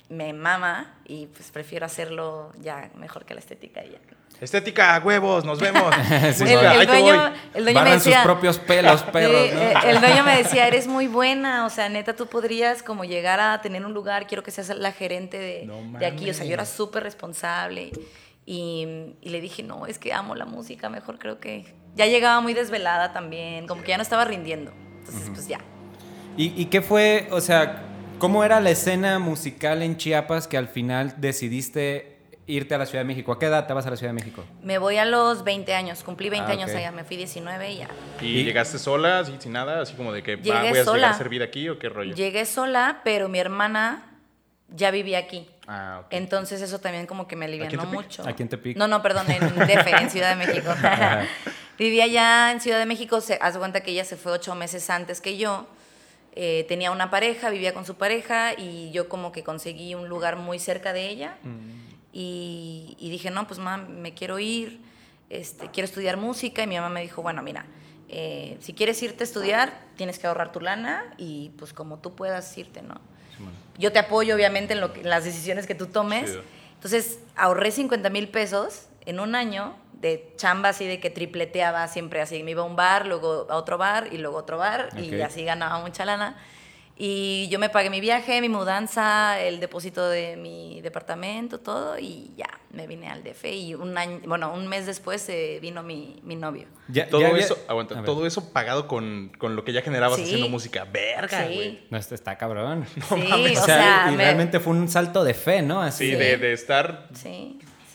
me 0.08 0.32
mama 0.32 0.92
y 1.06 1.26
pues 1.26 1.50
prefiero 1.50 1.86
hacerlo 1.86 2.52
ya 2.60 2.90
mejor 2.96 3.24
que 3.24 3.32
la 3.34 3.40
estética 3.40 3.84
y 3.84 3.92
ya. 3.92 3.98
Estética, 4.40 5.00
huevos, 5.04 5.44
nos 5.44 5.60
vemos. 5.60 5.94
Sí, 6.34 6.44
el, 6.44 6.50
el 6.50 6.66
ahí 6.66 6.78
te 6.80 6.86
dueño, 6.86 7.14
voy. 7.30 7.38
el 7.54 7.62
dueño 7.64 7.64
me 7.64 7.72
Barran 7.74 7.92
decía... 7.98 8.16
sus 8.16 8.24
propios 8.24 8.58
pelos, 8.58 9.02
perros, 9.12 9.48
Sí, 9.50 9.54
¿no? 9.54 9.82
el 9.90 10.00
dueño 10.00 10.24
me 10.24 10.36
decía, 10.42 10.66
eres 10.66 10.86
muy 10.86 11.06
buena, 11.08 11.64
o 11.66 11.70
sea, 11.70 11.88
neta, 11.90 12.16
tú 12.16 12.26
podrías 12.26 12.82
como 12.82 13.04
llegar 13.04 13.38
a 13.40 13.60
tener 13.60 13.84
un 13.84 13.92
lugar, 13.92 14.26
quiero 14.26 14.42
que 14.42 14.50
seas 14.50 14.70
la 14.70 14.92
gerente 14.92 15.38
de, 15.38 15.66
No 15.66 15.98
de 15.98 16.06
aquí, 16.06 16.28
o 16.30 16.34
sea, 16.34 16.46
yo 16.46 16.54
era 16.54 16.64
súper 16.64 17.02
responsable 17.02 17.92
y, 18.46 19.14
y 19.20 19.28
le 19.28 19.40
dije, 19.42 19.62
no, 19.62 19.86
es 19.86 19.98
que 19.98 20.12
amo 20.14 20.34
la 20.34 20.46
música, 20.46 20.88
mejor 20.88 21.18
creo 21.18 21.38
que 21.38 21.74
ya 21.94 22.06
llegaba 22.06 22.40
muy 22.40 22.54
desvelada 22.54 23.12
también, 23.12 23.66
como 23.66 23.82
que 23.82 23.88
ya 23.88 23.96
no 23.98 24.02
estaba 24.02 24.24
rindiendo, 24.24 24.72
entonces 25.00 25.30
pues 25.34 25.48
ya. 25.48 25.60
¿Y, 26.36 26.60
y 26.60 26.66
qué 26.66 26.80
fue, 26.80 27.28
o 27.30 27.40
sea, 27.40 27.82
cómo 28.18 28.44
era 28.44 28.60
la 28.60 28.70
escena 28.70 29.18
musical 29.18 29.82
en 29.82 29.96
Chiapas 29.96 30.46
que 30.48 30.56
al 30.56 30.68
final 30.68 31.14
decidiste 31.18 32.18
irte 32.46 32.74
a 32.74 32.78
la 32.78 32.86
Ciudad 32.86 33.00
de 33.04 33.08
México? 33.08 33.32
¿A 33.32 33.38
qué 33.38 33.46
edad 33.46 33.66
te 33.66 33.72
vas 33.74 33.86
a 33.86 33.90
la 33.90 33.96
Ciudad 33.96 34.10
de 34.12 34.14
México? 34.20 34.44
Me 34.62 34.78
voy 34.78 34.96
a 34.96 35.04
los 35.04 35.44
20 35.44 35.74
años, 35.74 36.02
cumplí 36.02 36.30
20 36.30 36.50
Ah, 36.50 36.54
años 36.54 36.70
allá, 36.70 36.92
me 36.92 37.04
fui 37.04 37.16
19 37.16 37.70
y 37.72 37.76
ya. 37.78 37.88
¿Y, 38.20 38.26
¿Y? 38.40 38.44
llegaste 38.44 38.78
sola, 38.78 39.20
así, 39.20 39.34
sin 39.38 39.52
nada? 39.52 39.82
Así 39.82 39.94
como 39.94 40.12
de 40.12 40.22
que 40.22 40.36
va, 40.36 40.42
Llegué 40.42 40.58
voy 40.58 40.66
a 40.66 40.70
llegar 40.70 40.84
sola. 40.84 41.10
a 41.10 41.14
servir 41.14 41.42
aquí 41.42 41.68
o 41.68 41.78
qué 41.78 41.88
rollo? 41.88 42.14
Llegué 42.14 42.46
sola, 42.46 43.00
pero 43.04 43.28
mi 43.28 43.38
hermana 43.38 44.06
ya 44.68 44.90
vivía 44.90 45.18
aquí. 45.18 45.48
Ah, 45.66 46.00
ok. 46.04 46.06
Entonces 46.10 46.62
eso 46.62 46.78
también 46.80 47.06
como 47.06 47.28
que 47.28 47.36
me 47.36 47.44
alivianó 47.44 47.84
mucho. 47.86 48.26
¿Aquí 48.26 48.42
en 48.42 48.48
Tepic? 48.48 48.76
No, 48.76 48.88
no, 48.88 49.02
perdón, 49.02 49.30
en 49.30 49.40
DF, 49.56 49.86
en 50.00 50.10
Ciudad 50.10 50.36
de 50.36 50.46
México. 50.46 50.72
Vivía 51.78 52.06
ya 52.06 52.50
en 52.52 52.60
Ciudad 52.60 52.78
de 52.78 52.86
México, 52.86 53.20
se, 53.20 53.38
cuenta 53.58 53.80
que 53.80 53.92
ella 53.92 54.04
se 54.04 54.16
fue 54.16 54.32
ocho 54.32 54.54
meses 54.54 54.90
antes 54.90 55.20
que 55.20 55.36
yo. 55.38 55.66
Eh, 56.36 56.64
tenía 56.68 56.90
una 56.92 57.10
pareja, 57.10 57.50
vivía 57.50 57.74
con 57.74 57.84
su 57.84 57.96
pareja 57.96 58.54
y 58.58 58.90
yo 58.92 59.08
como 59.08 59.32
que 59.32 59.42
conseguí 59.42 59.94
un 59.94 60.08
lugar 60.08 60.36
muy 60.36 60.58
cerca 60.58 60.92
de 60.92 61.08
ella. 61.08 61.36
Y, 62.12 62.96
y 62.98 63.10
dije, 63.10 63.30
no, 63.30 63.46
pues 63.46 63.58
mamá, 63.58 63.84
me 63.88 64.14
quiero 64.14 64.38
ir, 64.38 64.80
este, 65.28 65.68
quiero 65.70 65.84
estudiar 65.86 66.16
música. 66.16 66.62
Y 66.62 66.66
mi 66.66 66.76
mamá 66.76 66.88
me 66.88 67.02
dijo, 67.02 67.22
bueno, 67.22 67.42
mira, 67.42 67.66
eh, 68.08 68.56
si 68.60 68.72
quieres 68.72 69.00
irte 69.02 69.22
a 69.22 69.26
estudiar, 69.26 69.78
tienes 69.96 70.18
que 70.18 70.26
ahorrar 70.26 70.50
tu 70.52 70.60
lana 70.60 71.04
y 71.18 71.50
pues 71.58 71.72
como 71.72 71.98
tú 71.98 72.14
puedas 72.14 72.56
irte, 72.58 72.82
¿no? 72.82 72.94
Yo 73.78 73.92
te 73.92 73.98
apoyo, 73.98 74.34
obviamente, 74.34 74.74
en, 74.74 74.80
lo 74.80 74.92
que- 74.92 75.00
en 75.00 75.08
las 75.08 75.24
decisiones 75.24 75.66
que 75.66 75.74
tú 75.74 75.86
tomes. 75.86 76.30
Entonces, 76.74 77.20
ahorré 77.36 77.70
50 77.70 78.10
mil 78.10 78.28
pesos 78.28 78.86
en 79.06 79.20
un 79.20 79.34
año 79.34 79.76
de 80.00 80.32
chamba 80.36 80.70
así 80.70 80.86
de 80.86 80.98
que 81.00 81.10
tripleteaba 81.10 81.86
siempre 81.88 82.20
así. 82.20 82.42
Me 82.42 82.52
iba 82.52 82.62
a 82.62 82.64
un 82.66 82.76
bar, 82.76 83.06
luego 83.06 83.46
a 83.50 83.56
otro 83.56 83.76
bar 83.78 84.08
y 84.12 84.18
luego 84.18 84.38
a 84.38 84.40
otro 84.40 84.56
bar 84.58 84.88
y 84.98 85.20
así 85.20 85.44
ganaba 85.44 85.80
mucha 85.80 86.04
lana. 86.04 86.36
Y 87.02 87.48
yo 87.48 87.58
me 87.58 87.70
pagué 87.70 87.88
mi 87.88 87.98
viaje, 88.00 88.42
mi 88.42 88.50
mudanza, 88.50 89.40
el 89.40 89.58
depósito 89.58 90.06
de 90.10 90.36
mi 90.36 90.82
departamento, 90.82 91.58
todo, 91.58 91.98
y 91.98 92.30
ya, 92.36 92.60
me 92.74 92.86
vine 92.86 93.08
al 93.08 93.22
DF. 93.24 93.46
Y 93.46 93.74
un 93.74 93.96
año, 93.96 94.20
bueno, 94.26 94.52
un 94.52 94.66
mes 94.68 94.84
después 94.84 95.26
eh, 95.30 95.58
vino 95.62 95.82
mi, 95.82 96.20
mi 96.24 96.36
novio. 96.36 96.66
Ya- 96.88 97.08
Todo 97.08 97.22
ya 97.22 97.28
había- 97.28 97.42
eso, 97.42 97.56
A 97.68 97.70
aguanta, 97.70 98.02
todo 98.04 98.26
eso 98.26 98.52
pagado 98.52 98.86
con, 98.86 99.32
con 99.38 99.56
lo 99.56 99.64
que 99.64 99.72
ya 99.72 99.80
generabas 99.80 100.18
Sí. 100.18 100.24
haciendo 100.24 100.50
música. 100.50 100.84
Verga, 100.84 101.46
Sí. 101.48 101.54
güey. 101.54 101.86
No, 101.88 101.96
esto 101.96 102.14
está 102.14 102.36
cabrón. 102.36 102.84
sí, 102.86 103.00
o 103.10 103.14
o 103.14 103.64
sea, 103.64 103.64
sea, 103.64 104.06
y 104.08 104.16
me- 104.16 104.24
realmente 104.24 104.60
fue 104.60 104.74
un 104.74 104.86
salto 104.86 105.24
de 105.24 105.32
fe, 105.32 105.62
¿no? 105.62 105.80
Así 105.80 106.04
Sí, 106.04 106.10
Sí. 106.12 106.16
De, 106.18 106.36
de 106.36 106.52
estar, 106.52 107.08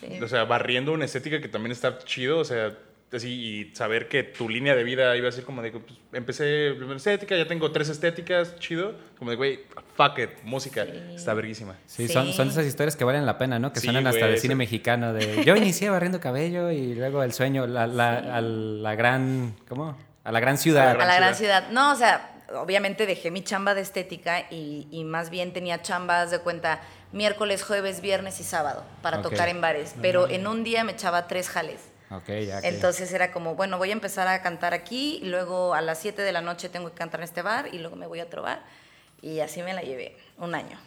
Sí, 0.09 0.23
o 0.23 0.27
sea, 0.27 0.43
barriendo 0.45 0.91
una 0.93 1.05
estética 1.05 1.41
que 1.41 1.47
también 1.47 1.71
está 1.71 1.97
chido, 1.99 2.39
o 2.39 2.45
sea, 2.45 2.73
así, 3.13 3.29
y 3.71 3.75
saber 3.75 4.07
que 4.09 4.23
tu 4.23 4.49
línea 4.49 4.75
de 4.75 4.83
vida 4.83 5.15
iba 5.15 5.29
a 5.29 5.31
ser 5.31 5.45
como 5.45 5.61
de, 5.61 5.71
pues, 5.71 5.97
empecé 6.11 6.73
primero 6.75 6.97
estética, 6.97 7.35
ya 7.37 7.47
tengo 7.47 7.71
tres 7.71 7.89
estéticas, 7.89 8.57
chido. 8.59 8.93
Como 9.17 9.31
de, 9.31 9.37
güey, 9.37 9.59
fuck 9.95 10.19
it, 10.19 10.29
música, 10.43 10.83
está 10.83 11.33
verguísima. 11.33 11.75
Sí, 11.85 12.07
Sí. 12.07 12.13
Son, 12.13 12.33
son 12.33 12.49
esas 12.49 12.65
historias 12.65 12.95
que 12.95 13.03
valen 13.05 13.25
la 13.25 13.37
pena, 13.37 13.57
¿no? 13.59 13.71
Que 13.71 13.79
Sí, 13.79 13.85
suenan 13.87 14.05
hasta 14.07 14.27
de 14.27 14.37
cine 14.37 14.55
mexicano. 14.55 15.13
De, 15.13 15.43
yo 15.45 15.55
inicié 15.55 15.89
barriendo 15.89 16.19
cabello 16.19 16.71
y 16.71 16.93
luego 16.95 17.23
el 17.23 17.31
sueño, 17.31 17.67
la, 17.67 17.87
la, 17.87 18.17
a 18.17 18.41
la 18.41 18.95
gran, 18.95 19.55
¿cómo? 19.69 19.97
A 20.23 20.31
la 20.31 20.39
gran 20.39 20.57
ciudad. 20.57 20.87
A 20.87 20.91
a 20.91 20.93
gran 20.95 21.07
la 21.07 21.15
gran 21.15 21.35
ciudad. 21.35 21.63
ciudad. 21.63 21.71
No, 21.71 21.93
o 21.93 21.95
sea, 21.95 22.31
obviamente 22.55 23.05
dejé 23.05 23.31
mi 23.31 23.43
chamba 23.43 23.75
de 23.75 23.81
estética 23.81 24.47
y, 24.51 24.87
y 24.91 25.03
más 25.03 25.29
bien 25.29 25.53
tenía 25.53 25.81
chambas 25.81 26.31
de 26.31 26.39
cuenta 26.39 26.81
miércoles, 27.15 27.63
jueves, 27.63 28.01
viernes 28.01 28.39
y 28.39 28.43
sábado 28.43 28.83
para 29.01 29.23
tocar 29.23 29.49
en 29.49 29.61
bares. 29.61 29.95
Pero 30.01 30.29
en 30.29 30.45
un 30.45 30.63
día 30.63 30.83
me 30.83 30.91
echaba 30.91 31.27
tres 31.27 31.49
jales. 31.49 31.79
Ya. 32.27 32.59
Entonces 32.59 33.11
era 33.11 33.31
como, 33.31 33.55
bueno, 33.55 33.77
voy 33.77 33.89
a 33.89 33.93
empezar 33.93 34.27
a 34.27 34.41
cantar 34.41 34.73
aquí, 34.73 35.19
y 35.23 35.25
luego 35.25 35.73
a 35.73 35.81
las 35.81 35.97
7 35.99 36.21
de 36.21 36.31
la 36.31 36.41
noche 36.41 36.69
tengo 36.69 36.89
que 36.89 36.95
cantar 36.95 37.21
en 37.21 37.23
este 37.23 37.41
bar 37.41 37.73
y 37.73 37.79
luego 37.79 37.95
me 37.95 38.05
voy 38.05 38.19
a 38.19 38.25
otro 38.25 38.43
bar. 38.43 38.61
Y 39.21 39.39
así 39.39 39.63
me 39.63 39.73
la 39.73 39.81
llevé 39.81 40.15
un 40.37 40.53
año. 40.53 40.77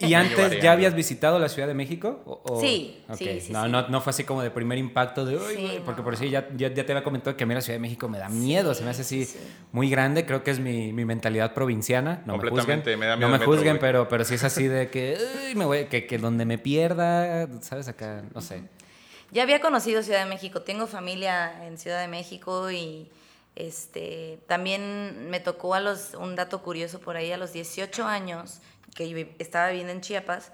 ¿Y 0.00 0.14
antes 0.14 0.60
ya 0.60 0.72
habías 0.72 0.94
visitado 0.94 1.38
la 1.38 1.48
Ciudad 1.48 1.68
de 1.68 1.74
México? 1.74 2.20
¿O- 2.26 2.42
o- 2.44 2.60
Sí, 2.60 3.02
sí, 3.16 3.40
sí, 3.40 3.52
no, 3.52 3.64
sí. 3.64 3.70
No, 3.70 3.88
no 3.88 4.00
fue 4.00 4.10
así 4.10 4.24
como 4.24 4.42
de 4.42 4.50
primer 4.50 4.76
impacto 4.78 5.24
de, 5.24 5.36
"Uy, 5.36 5.54
Sí, 5.54 5.60
güey", 5.62 5.78
porque 5.84 6.00
no. 6.00 6.04
por 6.04 6.16
sí 6.16 6.28
ya, 6.30 6.48
ya, 6.56 6.72
ya 6.72 6.84
te 6.84 6.92
había 6.92 7.04
comentado 7.04 7.36
que 7.36 7.44
a 7.44 7.46
mí 7.46 7.54
la 7.54 7.60
Ciudad 7.60 7.76
de 7.76 7.80
México 7.80 8.08
me 8.08 8.18
da 8.18 8.28
miedo, 8.28 8.74
se 8.74 8.84
me 8.84 8.90
hace 8.90 9.02
así 9.02 9.24
sí. 9.24 9.38
muy 9.72 9.88
grande, 9.88 10.26
creo 10.26 10.42
que 10.42 10.50
es 10.50 10.58
mi, 10.60 10.92
mi 10.92 11.04
mentalidad 11.04 11.54
provinciana, 11.54 12.22
no 12.26 12.34
me 12.34 12.38
juzguen, 12.38 12.50
Completamente, 12.50 12.96
me 12.96 13.06
da 13.06 13.16
miedo 13.16 13.28
no 13.28 13.32
me 13.32 13.38
metro, 13.38 13.54
juzguen, 13.54 13.78
pero, 13.78 14.08
pero 14.08 14.24
sí 14.24 14.34
es 14.34 14.44
así 14.44 14.64
de 14.68 14.90
que, 14.90 15.16
"Uy, 15.48 15.54
me 15.54 15.64
voy, 15.64 15.84
que, 15.86 16.06
que 16.06 16.18
donde 16.18 16.44
me 16.44 16.58
pierda, 16.58 17.48
¿sabes? 17.62 17.88
Acá, 17.88 18.22
no 18.34 18.40
sé. 18.40 18.62
Ya 19.32 19.44
había 19.44 19.60
conocido 19.60 20.02
Ciudad 20.02 20.24
de 20.24 20.28
México, 20.28 20.62
tengo 20.62 20.86
familia 20.88 21.66
en 21.66 21.78
Ciudad 21.78 22.00
de 22.00 22.08
México 22.08 22.68
y 22.70 23.08
este 23.56 24.40
también 24.48 25.28
me 25.30 25.40
tocó 25.40 25.74
a 25.74 25.80
los 25.80 26.14
un 26.14 26.34
dato 26.36 26.62
curioso 26.62 27.00
por 27.00 27.16
ahí 27.16 27.30
a 27.32 27.36
los 27.36 27.52
18 27.52 28.04
años 28.04 28.60
que 28.94 29.08
yo 29.08 29.18
estaba 29.38 29.68
viviendo 29.68 29.92
en 29.92 30.00
Chiapas 30.00 30.52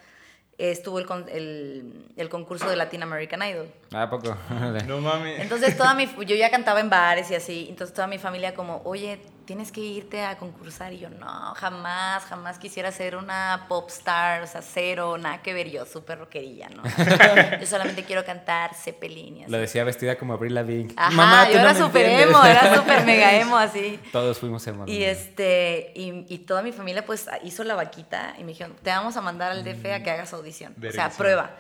estuvo 0.59 0.99
el, 0.99 1.07
con- 1.07 1.29
el, 1.29 2.07
el 2.17 2.29
concurso 2.31 2.69
de 2.69 2.77
Latin 2.77 3.03
American 3.03 3.43
Idol. 3.43 3.69
¿A 3.93 4.03
Ah, 4.05 4.11
poco? 4.11 4.35
No 4.87 5.01
mames. 5.01 5.41
Entonces 5.41 5.77
toda 5.77 5.93
mi 5.95 6.07
yo 6.27 6.35
ya 6.37 6.51
cantaba 6.51 6.81
en 6.81 6.89
bares 6.89 7.31
y 7.31 7.35
así, 7.35 7.67
entonces 7.69 7.95
toda 7.95 8.07
mi 8.07 8.19
familia 8.19 8.55
como, 8.55 8.81
"Oye, 8.85 9.21
tienes 9.47 9.73
que 9.73 9.81
irte 9.81 10.23
a 10.25 10.37
concursar." 10.37 10.93
Y 10.93 10.99
yo, 10.99 11.09
"No, 11.09 11.55
jamás, 11.55 12.25
jamás 12.25 12.59
quisiera 12.59 12.93
ser 12.93 13.17
una 13.17 13.67
pop 13.69 13.89
star, 13.89 14.43
o 14.43 14.47
sea, 14.47 14.61
cero, 14.63 15.17
nada 15.19 15.41
que 15.43 15.55
ver, 15.55 15.71
yo 15.71 15.87
súper 15.87 16.19
rockerilla, 16.19 16.69
¿no? 16.69 16.83
yo 17.61 17.67
solamente 17.67 18.05
quiero 18.05 18.25
cantar 18.25 18.75
Zeppelin. 18.75 19.45
Lo 19.49 19.59
decía 19.59 19.85
vestida 19.85 20.17
como 20.19 20.35
Avril 20.35 20.55
Lavigne. 20.55 20.93
Ajá, 20.97 21.11
Mamá, 21.11 21.49
yo 21.49 21.55
no 21.55 21.61
era 21.71 21.75
súper 21.75 22.05
entiendes". 22.07 22.37
emo, 22.37 22.45
era 22.45 22.75
súper 22.77 23.05
mega 23.05 23.35
emo 23.37 23.57
así. 23.57 23.99
Todos 24.13 24.39
fuimos 24.39 24.67
emo. 24.67 24.85
Y 24.87 25.03
este, 25.05 25.93
y, 25.95 26.25
y 26.29 26.39
toda 26.39 26.63
mi 26.63 26.73
familia 26.73 27.05
pues 27.05 27.27
hizo 27.45 27.65
la 27.65 27.75
vaquita 27.75 28.35
y 28.39 28.43
me 28.45 28.49
dijeron, 28.49 28.77
te 28.83 28.91
vamos 28.91 29.17
a 29.17 29.21
mandar 29.21 29.53
al 29.53 29.65
DF 29.65 29.85
a 29.93 30.03
que 30.03 30.11
hagas 30.11 30.33
audición. 30.33 30.75
O 30.77 30.93
sea, 30.93 31.11
prueba. 31.11 31.51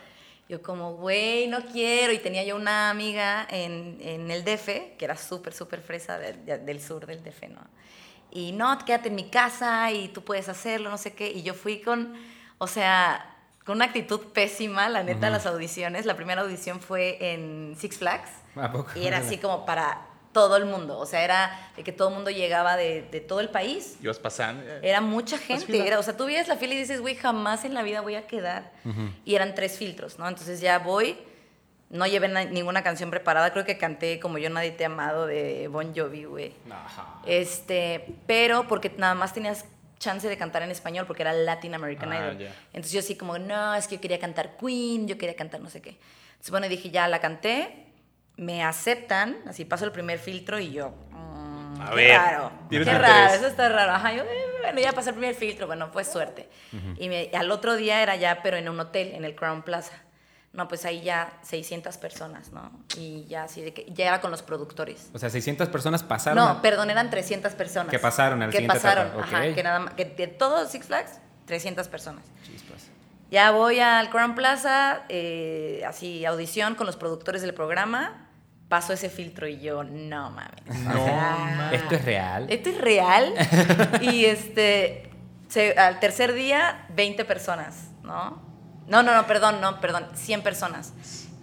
Yo 0.48 0.62
como, 0.62 0.94
güey, 0.94 1.48
no 1.48 1.64
quiero. 1.64 2.12
Y 2.12 2.18
tenía 2.18 2.44
yo 2.44 2.56
una 2.56 2.90
amiga 2.90 3.46
en, 3.50 3.98
en 4.00 4.30
el 4.30 4.44
DF, 4.44 4.96
que 4.96 5.04
era 5.04 5.16
súper, 5.16 5.52
súper 5.52 5.80
fresa 5.80 6.18
de- 6.18 6.34
de- 6.34 6.58
del 6.58 6.80
sur 6.80 7.04
del 7.06 7.22
DF, 7.24 7.48
¿no? 7.48 7.60
Y 8.30 8.52
no, 8.52 8.76
quédate 8.84 9.08
en 9.08 9.14
mi 9.14 9.28
casa 9.28 9.90
y 9.92 10.08
tú 10.08 10.22
puedes 10.22 10.48
hacerlo, 10.48 10.90
no 10.90 10.98
sé 10.98 11.14
qué. 11.14 11.30
Y 11.30 11.42
yo 11.42 11.54
fui 11.54 11.80
con, 11.80 12.14
o 12.58 12.66
sea, 12.66 13.34
con 13.64 13.76
una 13.76 13.86
actitud 13.86 14.20
pésima, 14.32 14.88
la 14.88 15.02
neta, 15.02 15.26
a 15.28 15.30
las 15.30 15.46
audiciones. 15.46 16.06
La 16.06 16.14
primera 16.16 16.42
audición 16.42 16.80
fue 16.80 17.18
en 17.32 17.74
Six 17.78 17.98
Flags. 17.98 18.30
¿A 18.54 18.70
poco? 18.70 18.90
Y 18.98 19.06
era 19.06 19.18
así 19.18 19.38
como 19.38 19.64
para 19.66 20.06
todo 20.36 20.56
el 20.58 20.66
mundo. 20.66 20.98
O 20.98 21.06
sea, 21.06 21.24
era 21.24 21.70
de 21.76 21.82
que 21.82 21.92
todo 21.92 22.08
el 22.10 22.14
mundo 22.14 22.30
llegaba 22.30 22.76
de, 22.76 23.00
de 23.10 23.20
todo 23.22 23.40
el 23.40 23.48
país. 23.48 23.96
Ibas 24.02 24.18
pasando. 24.18 24.62
Era 24.82 25.00
mucha 25.00 25.38
fila. 25.38 25.58
gente. 25.60 25.86
Era, 25.86 25.98
o 25.98 26.02
sea, 26.02 26.14
tú 26.14 26.26
veías 26.26 26.46
la 26.46 26.56
fila 26.56 26.74
y 26.74 26.76
dices, 26.76 27.00
güey, 27.00 27.14
jamás 27.14 27.64
en 27.64 27.72
la 27.72 27.82
vida 27.82 28.02
voy 28.02 28.16
a 28.16 28.26
quedar. 28.26 28.70
Y 29.24 29.34
eran 29.34 29.54
tres 29.54 29.78
filtros, 29.78 30.18
¿no? 30.18 30.28
Entonces 30.28 30.60
ya 30.60 30.78
voy. 30.80 31.16
No 31.88 32.06
llevé 32.06 32.28
na- 32.28 32.44
ninguna 32.44 32.82
canción 32.82 33.10
preparada. 33.10 33.50
Creo 33.52 33.64
que 33.64 33.78
canté 33.78 34.20
como 34.20 34.36
Yo 34.36 34.50
Nadie 34.50 34.72
Te 34.72 34.84
ha 34.84 34.88
Amado 34.88 35.26
de 35.26 35.68
Bon 35.68 35.94
Jovi, 35.96 36.24
güey. 36.24 36.52
Ajá. 36.70 37.20
Este, 37.24 38.04
pero 38.26 38.68
porque 38.68 38.92
nada 38.98 39.14
más 39.14 39.32
tenías 39.32 39.64
chance 39.98 40.28
de 40.28 40.36
cantar 40.36 40.62
en 40.62 40.70
español 40.70 41.06
porque 41.06 41.22
era 41.22 41.32
Latin 41.32 41.74
American 41.74 42.12
Ah, 42.12 42.18
Idol. 42.18 42.38
ya. 42.38 42.54
Entonces 42.74 42.92
yo 42.92 42.98
así 43.00 43.14
como, 43.16 43.38
no, 43.38 43.74
es 43.74 43.88
que 43.88 43.94
yo 43.94 44.00
quería 44.02 44.18
cantar 44.18 44.58
Queen, 44.58 45.08
yo 45.08 45.16
quería 45.16 45.34
cantar 45.34 45.60
no 45.62 45.70
sé 45.70 45.80
qué. 45.80 45.96
Entonces 46.32 46.50
bueno, 46.50 46.68
dije, 46.68 46.90
ya 46.90 47.08
la 47.08 47.20
canté, 47.20 47.85
me 48.36 48.62
aceptan, 48.62 49.36
así 49.46 49.64
paso 49.64 49.84
el 49.84 49.92
primer 49.92 50.18
filtro 50.18 50.58
y 50.58 50.70
yo, 50.72 50.90
mm, 51.10 51.80
A 51.80 51.90
qué 51.90 51.94
ver, 51.96 52.16
raro, 52.18 52.52
qué 52.70 52.84
raro, 52.84 53.34
eso 53.34 53.46
está 53.46 53.68
raro. 53.68 53.92
Ajá, 53.92 54.12
yo, 54.12 54.22
eh, 54.22 54.44
bueno, 54.62 54.80
ya 54.80 54.92
pasé 54.92 55.10
el 55.10 55.16
primer 55.16 55.34
filtro, 55.34 55.66
bueno, 55.66 55.88
fue 55.92 56.04
suerte. 56.04 56.48
Y 56.98 57.08
me- 57.08 57.30
al 57.34 57.50
otro 57.50 57.76
día 57.76 58.02
era 58.02 58.16
ya, 58.16 58.42
pero 58.42 58.56
en 58.56 58.68
un 58.68 58.78
hotel, 58.80 59.12
en 59.14 59.24
el 59.24 59.34
Crown 59.34 59.62
Plaza. 59.62 59.92
No, 60.52 60.68
pues 60.68 60.86
ahí 60.86 61.02
ya 61.02 61.34
600 61.42 61.98
personas, 61.98 62.50
¿no? 62.50 62.70
Y 62.96 63.26
ya 63.26 63.42
así 63.44 63.60
de 63.60 63.74
que, 63.74 63.84
ya 63.92 64.06
era 64.06 64.20
con 64.22 64.30
los 64.30 64.42
productores. 64.42 65.10
O 65.12 65.18
sea, 65.18 65.28
600 65.28 65.68
personas 65.68 66.02
pasaron. 66.02 66.42
No, 66.42 66.50
a- 66.50 66.62
perdón, 66.62 66.88
eran 66.88 67.10
300 67.10 67.52
personas. 67.52 67.90
Que 67.90 67.98
pasaron 67.98 68.42
al 68.42 68.50
Que 68.50 68.62
pasaron, 68.62 69.08
etapa, 69.08 69.22
ajá, 69.22 69.54
que 69.54 69.62
nada 69.62 69.80
más, 69.80 69.92
que 69.94 70.06
de 70.06 70.26
todos 70.28 70.70
Six 70.70 70.86
Flags, 70.86 71.20
300 71.44 71.88
personas. 71.88 72.24
Chispas. 72.44 72.86
Ya 73.30 73.50
voy 73.50 73.80
al 73.80 74.08
Crown 74.08 74.34
Plaza, 74.34 75.02
eh, 75.10 75.82
así, 75.86 76.24
audición 76.24 76.74
con 76.74 76.86
los 76.86 76.96
productores 76.96 77.42
del 77.42 77.52
programa, 77.52 78.25
paso 78.68 78.92
ese 78.92 79.08
filtro 79.10 79.46
y 79.46 79.60
yo, 79.60 79.84
no 79.84 80.30
mames. 80.30 80.60
o 80.68 80.74
No 80.74 81.04
sea, 81.04 81.70
¿Esto 81.72 81.94
es 81.94 82.04
real? 82.04 82.46
Esto 82.50 82.70
es 82.70 82.78
real. 82.80 83.32
y 84.02 84.24
este, 84.24 85.10
se- 85.48 85.78
al 85.78 86.00
tercer 86.00 86.32
día, 86.32 86.86
20 86.90 87.24
personas, 87.24 87.90
¿no? 88.02 88.42
No, 88.88 89.02
no, 89.02 89.14
no, 89.14 89.26
perdón, 89.26 89.60
no, 89.60 89.80
perdón, 89.80 90.06
100 90.14 90.42
personas. 90.42 90.92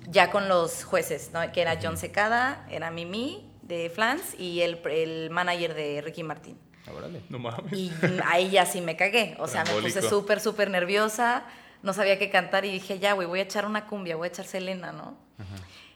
Ya 0.09 0.31
con 0.31 0.47
los 0.49 0.83
jueces, 0.83 1.31
¿no? 1.33 1.49
Que 1.51 1.61
era 1.61 1.79
John 1.81 1.97
Secada, 1.97 2.65
era 2.69 2.91
Mimi 2.91 3.49
de 3.61 3.89
Flans 3.89 4.37
y 4.37 4.61
el, 4.61 4.81
el 4.89 5.29
manager 5.29 5.73
de 5.73 6.01
Ricky 6.01 6.23
Martín. 6.23 6.57
Órale. 6.93 7.21
No 7.29 7.39
mames. 7.39 7.71
Y 7.73 7.91
ahí 8.25 8.49
ya 8.49 8.65
sí 8.65 8.81
me 8.81 8.97
cagué. 8.97 9.35
O 9.39 9.47
sea, 9.47 9.63
me 9.63 9.71
puse 9.81 10.01
súper, 10.01 10.41
súper 10.41 10.69
nerviosa. 10.69 11.43
No 11.81 11.93
sabía 11.93 12.19
qué 12.19 12.29
cantar 12.29 12.65
y 12.65 12.71
dije, 12.71 12.99
ya, 12.99 13.13
güey, 13.13 13.27
voy 13.27 13.39
a 13.39 13.43
echar 13.43 13.65
una 13.65 13.87
cumbia, 13.87 14.15
voy 14.17 14.25
a 14.25 14.29
echar 14.29 14.45
Selena, 14.45 14.91
¿no? 14.91 15.17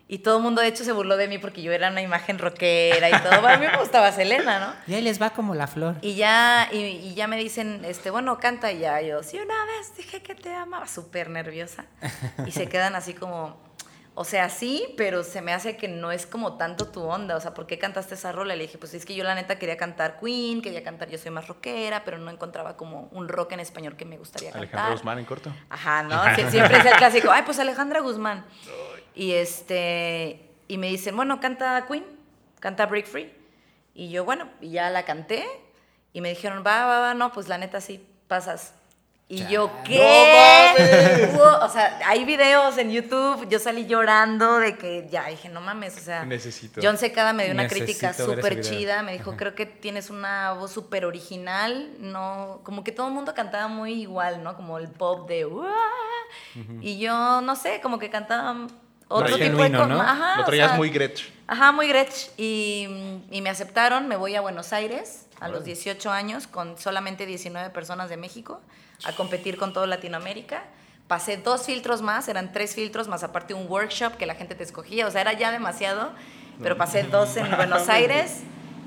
Y 0.09 0.19
todo 0.19 0.37
el 0.37 0.43
mundo, 0.43 0.61
de 0.61 0.69
hecho, 0.69 0.85
se 0.85 0.93
burló 0.93 1.17
de 1.17 1.27
mí 1.27 1.37
porque 1.37 1.61
yo 1.61 1.73
era 1.73 1.89
una 1.89 2.01
imagen 2.01 2.39
rockera 2.39 3.09
y 3.09 3.21
todo. 3.21 3.41
Bueno, 3.41 3.55
a 3.55 3.57
mí 3.57 3.65
me 3.67 3.77
gustaba 3.77 4.11
Selena, 4.13 4.59
¿no? 4.59 4.73
Y 4.91 4.95
ahí 4.95 5.01
les 5.01 5.21
va 5.21 5.31
como 5.31 5.53
la 5.53 5.67
flor. 5.67 5.95
Y 6.01 6.15
ya, 6.15 6.69
y, 6.71 6.77
y 6.77 7.13
ya 7.13 7.27
me 7.27 7.37
dicen, 7.37 7.83
este, 7.83 8.09
bueno, 8.09 8.37
canta 8.39 8.71
y 8.71 8.79
ya. 8.79 9.01
Yo, 9.01 9.21
sí, 9.21 9.37
una 9.37 9.65
vez 9.65 9.97
dije 9.97 10.21
que 10.21 10.33
te 10.33 10.53
amaba, 10.53 10.87
súper 10.87 11.29
nerviosa. 11.29 11.85
Y 12.45 12.51
se 12.51 12.69
quedan 12.69 12.95
así 12.95 13.13
como, 13.13 13.57
o 14.19 14.23
sea, 14.23 14.49
sí, 14.49 14.95
pero 14.97 15.23
se 15.23 15.43
me 15.43 15.53
hace 15.53 15.77
que 15.77 15.87
no 15.87 16.11
es 16.11 16.25
como 16.25 16.57
tanto 16.57 16.87
tu 16.87 17.03
onda. 17.03 17.35
O 17.35 17.39
sea, 17.39 17.53
¿por 17.53 17.67
qué 17.67 17.77
cantaste 17.77 18.15
esa 18.15 18.31
rola? 18.31 18.55
Le 18.55 18.63
dije, 18.63 18.79
pues 18.79 18.95
es 18.95 19.05
que 19.05 19.13
yo 19.13 19.23
la 19.23 19.35
neta 19.35 19.59
quería 19.59 19.77
cantar 19.77 20.19
Queen, 20.19 20.63
quería 20.63 20.83
cantar 20.83 21.07
Yo 21.09 21.19
Soy 21.19 21.29
Más 21.29 21.47
Rockera, 21.47 22.03
pero 22.03 22.17
no 22.17 22.31
encontraba 22.31 22.75
como 22.77 23.09
un 23.11 23.27
rock 23.29 23.51
en 23.51 23.59
español 23.59 23.95
que 23.95 24.05
me 24.05 24.17
gustaría 24.17 24.49
cantar. 24.51 24.67
Alejandro 24.69 24.93
Guzmán 24.95 25.19
en 25.19 25.25
corto. 25.25 25.53
Ajá, 25.69 26.01
¿no? 26.01 26.23
Sie- 26.35 26.49
Siempre 26.49 26.79
es 26.79 26.85
el 26.85 26.95
clásico. 26.95 27.29
Ay, 27.31 27.43
pues 27.45 27.59
Alejandra 27.59 27.99
Guzmán. 27.99 28.43
Y 29.13 29.33
este 29.33 30.49
y 30.67 30.77
me 30.79 30.87
dicen, 30.87 31.15
bueno, 31.15 31.39
canta 31.39 31.85
Queen, 31.87 32.03
canta 32.59 32.87
Break 32.87 33.05
Free. 33.05 33.31
Y 33.93 34.09
yo, 34.09 34.25
bueno, 34.25 34.49
ya 34.61 34.89
la 34.89 35.05
canté. 35.05 35.45
Y 36.13 36.21
me 36.21 36.29
dijeron, 36.29 36.63
va, 36.65 36.85
va, 36.85 36.99
va, 36.99 37.13
no, 37.13 37.31
pues 37.31 37.47
la 37.47 37.57
neta 37.59 37.81
sí, 37.81 38.03
pasas. 38.27 38.73
Y 39.29 39.45
yo, 39.47 39.69
¿qué? 39.83 39.99
O 41.61 41.69
sea, 41.69 41.99
hay 42.05 42.23
videos 42.23 42.77
en 42.77 42.91
YouTube, 42.91 43.49
yo 43.49 43.59
salí 43.59 43.85
llorando 43.85 44.59
de 44.59 44.77
que 44.77 45.07
ya 45.11 45.27
dije, 45.27 45.49
no 45.49 45.59
mames, 45.59 45.97
o 45.97 45.99
sea, 45.99 46.23
Necesito. 46.23 46.79
John 46.81 46.97
Secada 46.97 47.33
me 47.33 47.43
dio 47.43 47.53
una 47.53 47.67
crítica 47.67 48.13
súper 48.13 48.61
chida, 48.61 49.03
me 49.03 49.11
dijo, 49.11 49.35
creo 49.35 49.53
que 49.53 49.65
tienes 49.65 50.09
una 50.09 50.53
voz 50.53 50.71
súper 50.71 51.03
original, 51.03 51.91
no, 51.99 52.61
como 52.63 52.85
que 52.85 52.93
todo 52.93 53.07
el 53.07 53.13
mundo 53.13 53.33
cantaba 53.33 53.67
muy 53.67 53.93
igual, 54.01 54.43
¿no? 54.43 54.55
Como 54.55 54.77
el 54.77 54.87
pop 54.87 55.27
de 55.27 55.45
y 56.81 56.97
yo 56.97 57.41
no 57.41 57.55
sé, 57.57 57.81
como 57.81 57.99
que 57.99 58.09
cantaba 58.09 58.67
otro 59.09 59.35
tipo 59.35 59.57
de 59.57 59.63
genuino, 59.69 59.87
¿no? 59.87 60.01
Ajá, 60.01 60.37
Lo 60.37 60.43
o 60.43 60.45
traías 60.45 60.69
sea, 60.69 60.77
muy 60.77 60.89
Gretsch. 60.89 61.25
Ajá, 61.47 61.71
muy 61.73 61.87
Gretsch. 61.87 62.29
Y, 62.37 62.87
y 63.29 63.41
me 63.41 63.49
aceptaron, 63.49 64.07
me 64.07 64.15
voy 64.15 64.35
a 64.35 64.41
Buenos 64.41 64.73
Aires 64.73 65.27
a 65.39 65.49
los 65.49 65.65
18 65.65 66.11
años 66.11 66.47
con 66.47 66.77
solamente 66.77 67.25
19 67.25 67.69
personas 67.69 68.09
de 68.09 68.17
México 68.17 68.61
a 69.05 69.11
competir 69.13 69.57
con 69.57 69.73
todo 69.73 69.85
Latinoamérica. 69.85 70.63
Pasé 71.07 71.37
dos 71.37 71.65
filtros 71.65 72.01
más, 72.01 72.27
eran 72.27 72.51
tres 72.51 72.75
filtros 72.75 73.07
más 73.07 73.23
aparte 73.23 73.53
un 73.53 73.67
workshop 73.71 74.17
que 74.17 74.25
la 74.25 74.35
gente 74.35 74.55
te 74.55 74.63
escogía, 74.63 75.07
o 75.07 75.11
sea, 75.11 75.21
era 75.21 75.33
ya 75.33 75.51
demasiado, 75.51 76.11
pero 76.61 76.75
pasé 76.75 77.03
dos 77.03 77.37
en 77.37 77.49
Buenos 77.55 77.87
Aires 77.87 78.41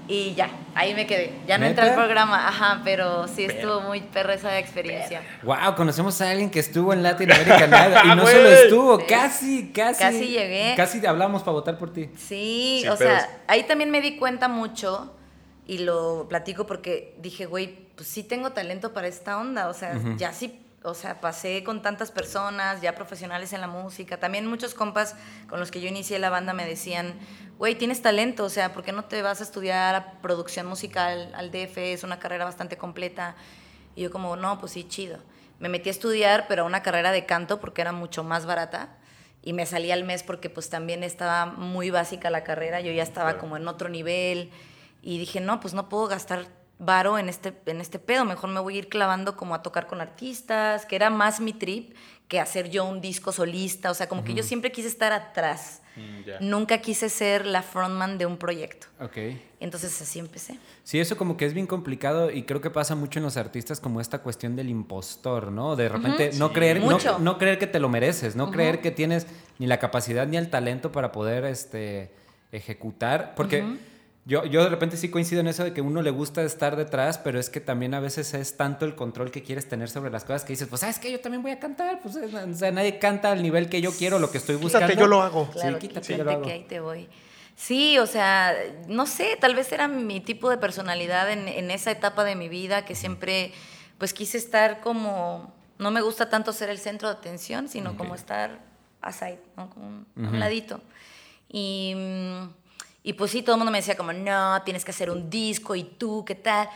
Y 0.09 0.35
ya, 0.35 0.50
ahí 0.75 0.93
me 0.93 1.07
quedé. 1.07 1.33
Ya 1.47 1.57
no 1.57 1.67
entré 1.67 1.88
al 1.88 1.95
programa, 1.95 2.49
ajá, 2.49 2.81
pero 2.85 3.29
sí 3.29 3.45
estuvo 3.45 3.81
muy 3.83 4.00
perra 4.00 4.35
esa 4.35 4.59
experiencia. 4.59 5.23
Wow, 5.45 5.76
conocemos 5.76 6.21
a 6.21 6.31
alguien 6.31 6.50
que 6.50 6.59
estuvo 6.59 6.93
en 6.93 7.02
Latin 7.05 7.31
American 7.31 7.71
Idol 7.71 8.00
y 8.05 8.09
no 8.17 8.26
solo 8.26 8.49
estuvo, 8.50 8.99
Sí. 8.99 9.05
casi, 9.09 9.69
casi. 9.73 10.00
Casi 10.02 10.26
llegué. 10.26 10.75
Casi 10.76 11.07
hablamos 11.07 11.43
para 11.43 11.52
votar 11.52 11.79
por 11.79 11.93
ti. 11.93 12.11
Sí, 12.17 12.81
Sí, 12.83 12.88
o 12.88 12.97
pero 12.99 13.11
sea, 13.11 13.40
ahí 13.47 13.62
también 13.62 13.90
me 13.93 14.00
di 14.00 14.17
cuenta 14.17 14.49
mucho 14.49 15.14
y 15.64 15.79
lo 15.79 16.26
platico 16.29 16.67
porque 16.67 17.14
dije, 17.21 17.47
güey, 17.47 17.88
pues 18.00 18.09
sí 18.09 18.23
tengo 18.23 18.52
talento 18.52 18.95
para 18.95 19.09
esta 19.09 19.37
onda, 19.37 19.69
o 19.69 19.75
sea, 19.75 20.00
ya 20.16 20.33
sí, 20.33 20.59
o 20.83 20.95
sea, 20.95 21.21
pasé 21.21 21.62
con 21.62 21.83
tantas 21.83 22.11
personas, 22.11 22.80
ya 22.80 22.95
profesionales 22.95 23.52
en 23.52 23.61
la 23.61 23.66
música, 23.66 24.19
también 24.19 24.47
muchos 24.47 24.73
compas 24.73 25.16
con 25.50 25.61
los 25.61 25.71
que 25.71 25.83
yo 25.83 25.88
inicié 25.88 26.19
la 26.19 26.30
banda 26.30 26.54
me 26.54 26.64
decían, 26.64 27.19
güey, 27.59 27.75
tienes 27.75 28.00
talento, 28.00 28.45
o 28.45 28.49
sea, 28.49 28.73
¿por 28.73 28.85
qué 28.85 28.92
no 28.92 29.04
te 29.04 29.21
vas 29.21 29.40
a 29.40 29.42
estudiar 29.42 29.95
a 29.95 30.12
producción 30.23 30.66
musical 30.66 31.30
al 31.35 31.50
DF? 31.50 31.76
Es 31.76 32.02
una 32.02 32.19
carrera 32.19 32.47
bastante 32.47 32.78
completa. 32.78 33.37
Y 33.95 34.00
yo 34.00 34.11
como, 34.11 34.35
no, 34.35 34.59
pues 34.59 34.73
sí, 34.73 34.85
chido. 34.88 35.19
Me 35.59 35.69
metí 35.69 35.90
a 35.90 35.92
estudiar, 35.92 36.47
pero 36.49 36.62
a 36.62 36.64
una 36.64 36.83
carrera 36.83 37.12
de 37.12 37.26
canto 37.26 37.61
porque 37.61 37.83
era 37.83 37.92
mucho 37.92 38.25
más 38.25 38.47
barata 38.47 38.97
y 39.42 39.52
me 39.52 39.66
salí 39.66 39.90
al 39.90 40.04
mes 40.04 40.23
porque 40.23 40.49
pues 40.49 40.71
también 40.71 41.02
estaba 41.02 41.45
muy 41.45 41.90
básica 41.90 42.30
la 42.30 42.45
carrera, 42.45 42.80
yo 42.80 42.92
ya 42.92 43.02
estaba 43.02 43.37
como 43.37 43.59
en 43.59 43.69
otro 43.69 43.90
nivel 43.90 44.50
y 45.02 45.19
dije, 45.19 45.40
no, 45.40 45.61
pues 45.61 45.75
no 45.75 45.90
puedo 45.90 46.07
gastar 46.07 46.60
varo 46.80 47.18
en 47.18 47.28
este, 47.28 47.52
en 47.66 47.80
este 47.80 47.99
pedo, 47.99 48.25
mejor 48.25 48.50
me 48.50 48.58
voy 48.58 48.75
a 48.75 48.78
ir 48.78 48.88
clavando 48.88 49.37
como 49.37 49.54
a 49.54 49.62
tocar 49.62 49.87
con 49.87 50.00
artistas, 50.00 50.87
que 50.87 50.96
era 50.96 51.10
más 51.10 51.38
mi 51.40 51.52
trip 51.52 51.94
que 52.26 52.40
hacer 52.40 52.70
yo 52.70 52.84
un 52.84 53.00
disco 53.00 53.32
solista, 53.32 53.90
o 53.90 53.94
sea, 53.94 54.08
como 54.08 54.25
que 54.25 54.34
yo 54.34 54.42
siempre 54.42 54.72
quise 54.72 54.88
estar 54.88 55.12
atrás, 55.12 55.82
Mm, 55.96 56.49
nunca 56.49 56.78
quise 56.78 57.08
ser 57.08 57.44
la 57.44 57.62
frontman 57.62 58.16
de 58.16 58.25
un 58.25 58.37
proyecto. 58.37 58.87
Ok. 59.00 59.16
Entonces 59.58 60.00
así 60.00 60.20
empecé. 60.20 60.56
Sí, 60.84 61.00
eso 61.00 61.16
como 61.16 61.37
que 61.37 61.44
es 61.46 61.52
bien 61.52 61.66
complicado 61.66 62.30
y 62.30 62.44
creo 62.44 62.60
que 62.60 62.70
pasa 62.70 62.94
mucho 62.94 63.18
en 63.18 63.25
los 63.25 63.37
artistas 63.37 63.80
como 63.80 64.00
esta 64.00 64.20
cuestión 64.20 64.54
del 64.54 64.68
impostor, 64.70 65.50
¿no? 65.50 65.75
De 65.75 65.88
repente 65.88 66.30
no 66.38 66.46
Sí. 66.49 66.54
creer, 66.54 66.80
no, 66.80 67.18
no 67.18 67.38
creer 67.38 67.58
que 67.58 67.66
te 67.66 67.80
lo 67.80 67.88
mereces, 67.88 68.37
no 68.37 68.52
creer 68.52 68.80
que 68.80 68.92
tienes 68.92 69.26
ni 69.58 69.66
la 69.66 69.80
capacidad 69.80 70.28
ni 70.28 70.37
el 70.37 70.49
talento 70.49 70.92
para 70.92 71.10
poder 71.10 71.44
este 71.44 72.14
ejecutar, 72.52 73.34
porque 73.34 73.64
yo, 74.26 74.44
yo 74.44 74.62
de 74.62 74.68
repente 74.70 74.96
sí 74.96 75.08
coincido 75.10 75.40
en 75.40 75.48
eso 75.48 75.64
de 75.64 75.72
que 75.72 75.80
uno 75.80 76.02
le 76.02 76.10
gusta 76.10 76.42
estar 76.42 76.76
detrás, 76.76 77.18
pero 77.18 77.40
es 77.40 77.48
que 77.50 77.60
también 77.60 77.94
a 77.94 78.00
veces 78.00 78.34
es 78.34 78.56
tanto 78.56 78.84
el 78.84 78.94
control 78.94 79.30
que 79.30 79.42
quieres 79.42 79.68
tener 79.68 79.88
sobre 79.88 80.10
las 80.10 80.24
cosas 80.24 80.44
que 80.44 80.52
dices, 80.52 80.68
pues 80.68 80.80
sabes 80.82 80.98
que 80.98 81.10
yo 81.10 81.20
también 81.20 81.42
voy 81.42 81.52
a 81.52 81.58
cantar, 81.58 82.00
pues 82.02 82.16
es- 82.16 82.32
o 82.34 82.54
sea, 82.54 82.70
nadie 82.70 82.98
canta 82.98 83.32
al 83.32 83.42
nivel 83.42 83.68
que 83.68 83.80
yo 83.80 83.92
quiero, 83.92 84.18
lo 84.18 84.30
que 84.30 84.38
estoy 84.38 84.56
buscando. 84.56 84.86
Quítate, 84.86 85.00
yo 85.00 85.06
lo 85.06 85.22
hago. 85.22 85.50
Claro, 85.50 85.80
sí, 85.80 85.88
quítate, 85.88 86.06
quítate 86.06 86.18
yo 86.18 86.24
lo 86.24 86.30
hago. 86.32 86.42
que 86.42 86.52
ahí 86.52 86.64
te 86.64 86.80
voy. 86.80 87.08
Sí, 87.56 87.98
o 87.98 88.06
sea, 88.06 88.54
no 88.88 89.04
sé, 89.06 89.36
tal 89.40 89.54
vez 89.54 89.70
era 89.72 89.86
mi 89.88 90.20
tipo 90.20 90.48
de 90.48 90.56
personalidad 90.58 91.30
en, 91.30 91.46
en 91.48 91.70
esa 91.70 91.90
etapa 91.90 92.24
de 92.24 92.34
mi 92.36 92.48
vida 92.48 92.84
que 92.86 92.94
siempre, 92.94 93.52
pues 93.98 94.14
quise 94.14 94.38
estar 94.38 94.80
como, 94.80 95.52
no 95.78 95.90
me 95.90 96.00
gusta 96.00 96.30
tanto 96.30 96.52
ser 96.54 96.70
el 96.70 96.78
centro 96.78 97.08
de 97.08 97.14
atención, 97.14 97.68
sino 97.68 97.96
como 97.98 98.14
estar 98.14 98.60
aside, 99.02 99.40
¿no? 99.56 99.68
Como 99.70 99.86
un, 99.88 100.06
a 100.16 100.28
un 100.28 100.40
ladito. 100.40 100.80
Y, 101.52 101.94
y 103.02 103.12
pues 103.14 103.30
sí, 103.30 103.42
todo 103.42 103.54
el 103.57 103.59
mundo 103.59 103.73
me 103.73 103.78
decía 103.78 103.97
como, 103.97 104.12
no, 104.12 104.62
tienes 104.64 104.85
que 104.85 104.90
hacer 104.90 105.11
un 105.11 105.30
disco 105.30 105.75
y 105.75 105.85
tú, 105.85 106.25
¿qué 106.26 106.35
tal? 106.35 106.69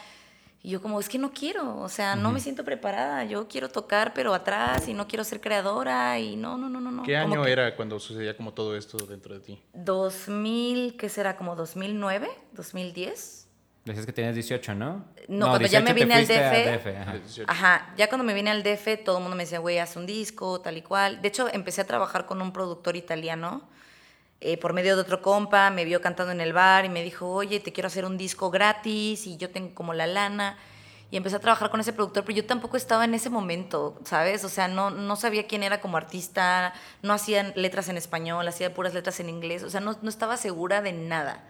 Y 0.62 0.70
yo 0.70 0.80
como, 0.80 0.98
es 0.98 1.10
que 1.10 1.18
no 1.18 1.30
quiero, 1.32 1.76
o 1.80 1.88
sea, 1.90 2.16
no 2.16 2.32
me 2.32 2.40
siento 2.40 2.64
preparada, 2.64 3.24
yo 3.24 3.46
quiero 3.48 3.68
tocar 3.68 4.14
pero 4.14 4.32
atrás 4.32 4.88
y 4.88 4.94
no 4.94 5.06
quiero 5.06 5.22
ser 5.22 5.42
creadora 5.42 6.18
y 6.18 6.36
no, 6.36 6.56
no, 6.56 6.70
no, 6.70 6.80
no. 6.80 6.90
no. 6.90 7.02
¿Qué 7.02 7.20
Como 7.20 7.34
año 7.34 7.44
que- 7.44 7.52
era 7.52 7.76
cuando 7.76 8.00
sucedía 8.00 8.34
como 8.34 8.54
todo 8.54 8.74
esto 8.74 8.96
dentro 9.06 9.34
de 9.34 9.40
ti? 9.40 9.62
2000, 9.74 10.96
¿qué 10.96 11.08
será? 11.08 11.36
¿Como 11.36 11.54
2009? 11.56 12.28
¿2010? 12.56 13.44
Decías 13.84 14.06
que 14.06 14.12
tenías 14.14 14.34
18, 14.34 14.74
¿no? 14.74 15.04
No, 15.28 15.48
cuando 15.50 15.68
ya 15.68 15.80
18 15.82 15.84
me 15.84 15.92
vine 15.92 16.14
al 16.14 16.24
a 16.24 16.78
DF. 16.78 16.86
ajá. 16.98 17.12
18. 17.18 17.50
Ajá, 17.50 17.94
ya 17.98 18.08
cuando 18.08 18.24
me 18.24 18.32
vine 18.32 18.50
al 18.50 18.62
DF, 18.62 19.04
todo 19.04 19.18
el 19.18 19.22
mundo 19.22 19.36
me 19.36 19.42
decía, 19.42 19.58
güey, 19.58 19.78
haz 19.78 19.96
un 19.96 20.06
disco, 20.06 20.62
tal 20.62 20.78
y 20.78 20.82
cual. 20.82 21.20
De 21.20 21.28
hecho, 21.28 21.48
empecé 21.52 21.82
a 21.82 21.86
trabajar 21.86 22.24
con 22.24 22.40
un 22.40 22.50
productor 22.54 22.96
italiano 22.96 23.68
eh, 24.46 24.58
por 24.58 24.74
medio 24.74 24.94
de 24.94 25.00
otro 25.02 25.22
compa, 25.22 25.70
me 25.70 25.84
vio 25.86 26.00
cantando 26.02 26.30
en 26.32 26.40
el 26.42 26.52
bar 26.52 26.84
y 26.84 26.90
me 26.90 27.02
dijo, 27.02 27.28
oye, 27.30 27.60
te 27.60 27.72
quiero 27.72 27.86
hacer 27.86 28.04
un 28.04 28.18
disco 28.18 28.50
gratis 28.50 29.26
y 29.26 29.38
yo 29.38 29.48
tengo 29.50 29.74
como 29.74 29.94
la 29.94 30.06
lana. 30.06 30.58
Y 31.10 31.16
empecé 31.16 31.36
a 31.36 31.38
trabajar 31.38 31.70
con 31.70 31.80
ese 31.80 31.92
productor, 31.92 32.24
pero 32.24 32.36
yo 32.36 32.44
tampoco 32.44 32.76
estaba 32.76 33.04
en 33.04 33.14
ese 33.14 33.30
momento, 33.30 33.98
¿sabes? 34.04 34.44
O 34.44 34.48
sea, 34.48 34.68
no, 34.68 34.90
no 34.90 35.16
sabía 35.16 35.46
quién 35.46 35.62
era 35.62 35.80
como 35.80 35.96
artista, 35.96 36.74
no 37.02 37.12
hacía 37.14 37.52
letras 37.56 37.88
en 37.88 37.96
español, 37.96 38.46
hacía 38.48 38.74
puras 38.74 38.92
letras 38.94 39.18
en 39.20 39.28
inglés, 39.30 39.62
o 39.62 39.70
sea, 39.70 39.80
no, 39.80 39.96
no 40.02 40.08
estaba 40.10 40.36
segura 40.36 40.82
de 40.82 40.92
nada. 40.92 41.44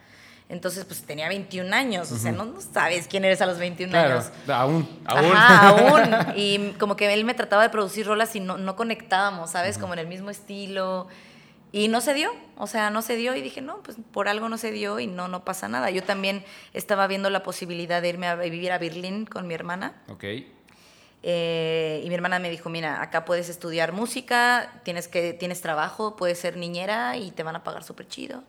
Entonces, 0.51 0.85
pues 0.85 1.03
tenía 1.03 1.29
21 1.29 1.75
años, 1.75 2.13
o 2.13 2.19
sea, 2.19 2.31
no, 2.31 2.45
no 2.45 2.61
sabes 2.61 3.09
quién 3.09 3.25
eres 3.25 3.41
a 3.41 3.47
los 3.47 3.59
21 3.59 3.91
Claro, 3.91 4.15
años. 4.21 4.31
aún. 4.47 4.89
Aún. 5.07 5.33
Ajá, 5.35 5.69
aún. 5.69 6.11
Y 6.37 6.73
como 6.79 6.95
que 6.97 7.13
él 7.15 7.25
me 7.25 7.33
trataba 7.33 7.63
de 7.63 7.71
producir 7.71 8.07
rolas 8.07 8.37
y 8.37 8.41
no, 8.41 8.59
no 8.59 8.77
conectábamos, 8.77 9.51
¿sabes? 9.51 9.79
Como 9.79 9.95
en 9.95 10.01
el 10.01 10.07
mismo 10.07 10.29
estilo. 10.29 11.09
Y 11.75 11.89
no 11.89 12.01
se 12.01 12.15
dio, 12.15 12.31
o 12.57 12.69
sea, 12.69 12.91
no 12.91 13.03
se 13.03 13.17
dio 13.17 13.35
y 13.35 13.41
dije, 13.41 13.61
no, 13.61 13.83
pues 13.83 13.97
por 14.13 14.29
algo 14.29 14.49
no 14.49 14.59
se 14.59 14.71
dio 14.71 15.01
y 15.01 15.09
no, 15.09 15.27
no 15.27 15.45
pasa 15.45 15.67
nada. 15.67 15.91
Yo 15.91 16.05
también 16.05 16.45
estaba 16.73 17.09
viendo 17.09 17.31
la 17.31 17.43
posibilidad 17.43 18.01
de 18.01 18.11
irme 18.11 18.29
a 18.29 18.37
vivir 18.37 18.71
a 18.71 18.79
Berlín 18.79 19.27
con 19.27 19.49
mi 19.49 19.55
hermana. 19.55 20.01
Ok. 20.07 20.23
Eh, 21.25 22.01
y 22.05 22.09
mi 22.09 22.15
hermana 22.15 22.39
me 22.39 22.49
dijo, 22.49 22.71
mira, 22.71 23.03
acá 23.03 23.25
puedes 23.25 23.49
estudiar 23.49 23.91
música, 23.91 24.83
tienes, 24.85 25.09
que, 25.09 25.33
tienes 25.33 25.63
trabajo, 25.63 26.15
puedes 26.15 26.39
ser 26.39 26.57
niñera 26.57 27.17
y 27.17 27.33
te 27.33 27.43
van 27.43 27.57
a 27.57 27.65
pagar 27.65 27.83
súper 27.83 28.07
chido. 28.07 28.45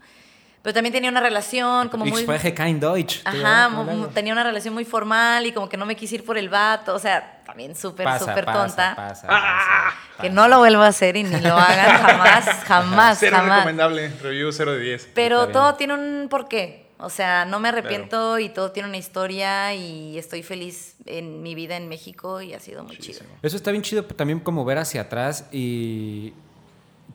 Pero 0.66 0.74
también 0.74 0.92
tenía 0.94 1.12
una 1.12 1.20
relación 1.22 1.90
como 1.90 2.06
Ich 2.08 2.12
muy... 2.12 2.24
spreche 2.24 2.56
kein 2.56 2.80
Deutsch. 2.80 3.22
Ajá, 3.24 3.70
tenía 4.16 4.34
una 4.34 4.44
relación 4.44 4.74
muy 4.74 4.84
formal 4.84 5.46
y 5.46 5.52
como 5.52 5.70
que 5.70 5.78
no 5.78 5.86
me 5.86 5.96
quise 5.96 6.16
ir 6.16 6.26
por 6.26 6.40
el 6.40 6.50
vato, 6.50 6.96
o 6.96 6.98
sea, 6.98 7.44
también 7.46 7.76
súper, 7.76 8.08
súper 8.18 8.46
pasa, 8.46 8.66
tonta. 8.66 8.96
pasa, 8.96 9.28
Ah. 9.30 9.92
pasa, 10.16 10.22
Que 10.24 10.32
no 10.32 10.48
lo 10.48 10.58
vuelvo 10.58 10.82
a 10.82 10.88
hacer 10.88 11.18
y 11.18 11.24
ni 11.24 11.40
lo 11.40 11.56
hagan 11.56 12.02
jamás, 12.02 12.46
jamás, 12.64 13.18
Cero 13.20 13.38
jamás. 13.38 13.58
recomendable, 13.60 14.10
review 14.24 14.52
0 14.52 14.72
de 14.72 14.80
10. 14.80 15.10
Pero 15.14 15.36
Está 15.42 15.46
bien. 15.46 15.54
todo 15.54 15.76
tiene 15.76 15.94
un 15.94 16.28
porqué. 16.30 16.84
O 16.98 17.10
sea, 17.12 17.46
no 17.46 17.60
me 17.60 17.70
arrepiento 17.70 18.40
y 18.40 18.50
todo 18.50 18.72
tiene 18.72 18.90
una 18.90 18.98
historia 18.98 19.72
y 19.76 20.18
estoy 20.18 20.42
feliz 20.42 20.96
en 21.06 21.44
mi 21.44 21.54
vida 21.54 21.76
en 21.78 21.88
México 21.90 22.42
y 22.42 22.56
ha 22.56 22.60
sido 22.60 22.84
muy 22.84 22.98
chido. 22.98 23.20
Eso 23.44 23.56
está 23.58 23.70
bien 23.70 23.84
chido 23.84 24.04
también 24.06 24.40
como 24.40 24.66
ver 24.66 24.80
hacia 24.80 25.02
atrás 25.02 25.46
y 25.52 26.34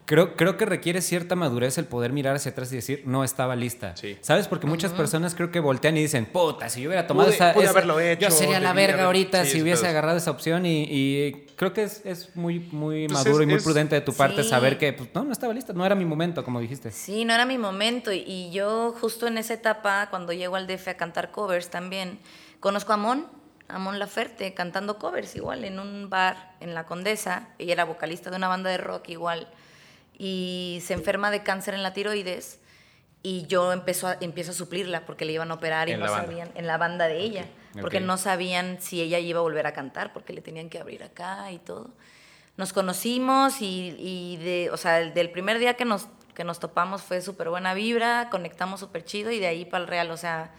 creo, 0.07 0.35
creo 0.37 0.57
que 0.57 0.67
requiere 0.67 1.01
cierta 1.03 1.37
madurez 1.37 1.79
el 1.79 1.85
poder 1.85 2.13
mirar 2.13 2.37
hacia 2.37 2.51
atrás 2.53 2.73
y 2.73 2.77
decir, 2.77 3.03
no 3.07 3.23
estaba 3.25 3.55
lista. 3.57 3.97
Sí. 3.97 4.17
¿Sabes? 4.21 4.49
Porque 4.49 4.67
muchas 4.67 4.93
personas 4.93 5.35
creo 5.35 5.51
que 5.51 5.61
voltean 5.61 5.97
y 5.97 6.03
dicen, 6.03 6.27
puta, 6.27 6.69
si 6.69 6.83
yo 6.83 6.89
hubiera 6.89 7.07
tomado 7.07 7.29
Pude- 7.29 7.35
esa... 7.37 7.53
pude 7.53 7.65
esa- 7.65 7.71
haberlo 7.73 8.01
hecho, 8.01 8.23
Yo 8.29 8.31
sería 8.31 8.59
la 8.61 8.73
verga 8.73 8.95
haber- 8.95 9.07
ahorita 9.07 9.45
sí, 9.45 9.51
si 9.53 9.57
es 9.59 9.63
hubiese 9.63 9.87
agarrado 9.87 10.17
esa 10.19 10.31
opción 10.31 10.67
y, 10.67 10.83
y 10.89 11.47
creo 11.57 11.73
que 11.73 11.85
es, 11.85 12.03
es 12.05 12.35
muy, 12.37 12.59
muy 12.73 13.07
Pues 13.09 13.13
maduro 13.25 13.39
es- 13.41 13.45
y 13.45 13.47
muy 13.47 13.55
es- 13.57 13.63
prudente 13.65 13.95
de 13.95 14.01
tu 14.01 14.13
parte 14.15 14.43
Sí. 14.43 14.49
saber 14.49 14.79
que, 14.79 14.93
pues, 14.93 15.09
no, 15.15 15.25
no 15.25 15.33
estaba 15.33 15.53
lista, 15.55 15.73
no 15.73 15.87
era 15.87 15.95
mi 15.95 16.05
momento, 16.05 16.45
como 16.45 16.61
dijiste. 16.61 16.91
Sí, 16.91 17.25
no 17.25 17.33
era 17.35 17.45
mi 17.47 17.59
momento. 17.59 18.11
Y, 18.13 18.51
yo 18.51 18.95
justo 19.01 19.27
en 19.27 19.39
esa 19.39 19.55
etapa, 19.55 20.09
cuando 20.11 20.33
llego 20.33 20.57
al 20.57 20.67
DF 20.67 20.89
a 20.89 20.95
cantar 20.97 21.31
covers 21.31 21.69
también, 21.71 22.19
conozco 22.59 22.93
a 22.93 22.97
Mon, 22.97 23.27
a 23.69 23.79
Mon 23.79 24.01
Laferte, 24.01 24.53
cantando 24.55 24.99
covers 24.99 25.37
igual 25.37 25.65
en 25.65 25.79
un 25.79 26.11
bar 26.11 26.57
en 26.59 26.75
La 26.75 26.87
Condesa. 26.87 27.51
Ella 27.59 27.75
era 27.75 27.85
vocalista 27.85 28.29
de 28.31 28.37
una 28.37 28.49
banda 28.49 28.69
de 28.71 28.79
rock 28.79 29.11
igual. 29.11 29.47
Y 30.23 30.83
se 30.85 30.93
enferma 30.93 31.31
de 31.31 31.43
cáncer 31.43 31.73
en 31.73 31.83
la 31.83 31.95
tiroides. 31.95 32.61
Y 33.23 33.47
yo 33.47 33.73
empiezo 33.73 34.07
a, 34.07 34.19
empiezo 34.21 34.51
a 34.51 34.55
suplirla 34.55 35.07
porque 35.07 35.25
le 35.25 35.33
iban 35.33 35.51
a 35.51 35.55
operar 35.55 35.89
y 35.89 35.93
En 35.93 36.01
no 36.01 36.07
banda. 36.11 36.27
sabían, 36.27 36.51
en 36.55 36.67
la 36.67 36.77
banda 36.77 37.09
de 37.09 37.19
ella, 37.21 37.47
porque 37.81 38.01
no 38.01 38.17
sabían 38.19 38.79
si 38.81 39.01
ella 39.01 39.19
iba 39.19 39.39
a 39.39 39.43
volver 39.43 39.67
a 39.67 39.73
cantar, 39.73 40.13
porque 40.13 40.33
le 40.35 40.43
tenían 40.43 40.69
que 40.69 40.79
abrir 40.79 41.03
acá 41.03 41.51
y 41.53 41.59
todo. 41.59 41.91
Nos 42.59 42.73
conocimos 42.75 43.63
y, 43.63 43.95
y 43.99 44.37
de, 44.39 44.71
o 44.71 44.77
sea, 44.77 45.01
el- 45.01 45.15
del 45.15 45.31
primer 45.31 45.59
día 45.59 45.75
que 45.75 45.85
nos, 45.87 46.09
que 46.35 46.45
nos 46.45 46.61
topamos 46.61 47.03
fue 47.03 47.21
súper 47.23 47.49
buena 47.49 47.73
vibra, 47.75 48.29
conectamos 48.31 48.81
súper 48.81 49.05
chido 49.05 49.31
y 49.31 49.39
de 49.39 49.47
ahí 49.47 49.65
para 49.65 49.85
el 49.85 49.89
real, 49.89 50.11
o 50.11 50.17
sea, 50.19 50.51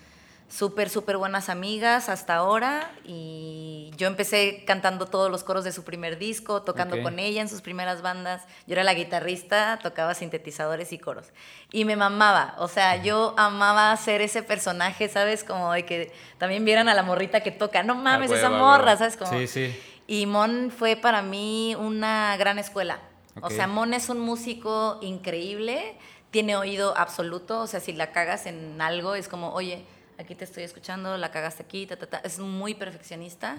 súper, 0.52 0.90
súper 0.90 1.16
buenas 1.18 1.48
amigas 1.48 2.10
hasta 2.10 2.36
ahora. 2.36 2.92
Y 3.06 3.92
yo 3.96 4.08
empecé 4.08 4.64
cantando 4.66 5.06
todos 5.06 5.32
los 5.32 5.44
coros 5.44 5.64
de 5.64 5.72
su 5.72 5.84
primer 5.84 6.18
disco, 6.18 6.62
tocando 6.62 7.02
con 7.02 7.20
ella 7.20 7.42
en 7.42 7.48
sus 7.50 7.62
primeras 7.62 8.02
bandas. 8.02 8.44
Yo 8.68 8.74
era 8.74 8.84
la 8.84 8.94
guitarrista, 8.94 9.80
tocaba 9.82 10.14
sintetizadores 10.14 10.92
y 10.92 11.00
coros. 11.00 11.28
Y 11.72 11.86
me 11.86 11.96
mamaba, 11.96 12.56
o 12.58 12.68
sea, 12.68 12.98
yo 13.02 13.34
amaba 13.38 13.96
ser 13.96 14.22
ese 14.22 14.44
personaje, 14.44 15.08
¿sabes? 15.08 15.44
Como 15.46 15.72
de 15.72 15.86
que 15.86 16.12
también 16.38 16.66
vieran 16.66 16.90
a 16.90 16.94
la 16.94 17.04
morrita 17.04 17.40
que 17.42 17.52
toca, 17.52 17.82
no 17.84 17.96
mames, 17.96 18.30
huevo, 18.30 18.40
esa 18.46 18.50
morra. 18.50 18.98
¿sabes? 18.98 19.16
Como, 19.16 19.32
Sí, 19.32 19.48
sí. 19.48 19.80
y 20.08 20.26
Mon 20.26 20.70
fue 20.72 20.98
para 20.98 21.22
mí 21.22 21.76
una 21.80 22.36
gran 22.38 22.60
escuela. 22.60 23.00
O 23.42 23.46
Ok. 23.46 23.52
sea, 23.54 23.68
Mon 23.68 23.94
es 23.94 24.10
un 24.10 24.20
músico 24.20 25.00
increíble, 25.02 25.96
tiene 26.32 26.58
oído 26.58 26.94
absoluto, 26.98 27.62
o 27.62 27.68
sea, 27.68 27.80
si 27.80 27.94
la 27.94 28.12
cagas 28.12 28.46
en 28.46 28.82
algo 28.82 29.16
es 29.16 29.30
como, 29.30 29.54
oye, 29.54 29.86
aquí 30.24 30.36
te 30.36 30.46
estoy 30.46 30.64
escuchando, 30.64 31.18
la 31.18 31.32
cagaste 31.32 31.64
aquí, 31.64 31.86
ta, 31.86 31.98
ta, 31.98 32.08
ta. 32.08 32.18
es 32.24 32.40
muy 32.40 32.74
perfeccionista. 32.74 33.58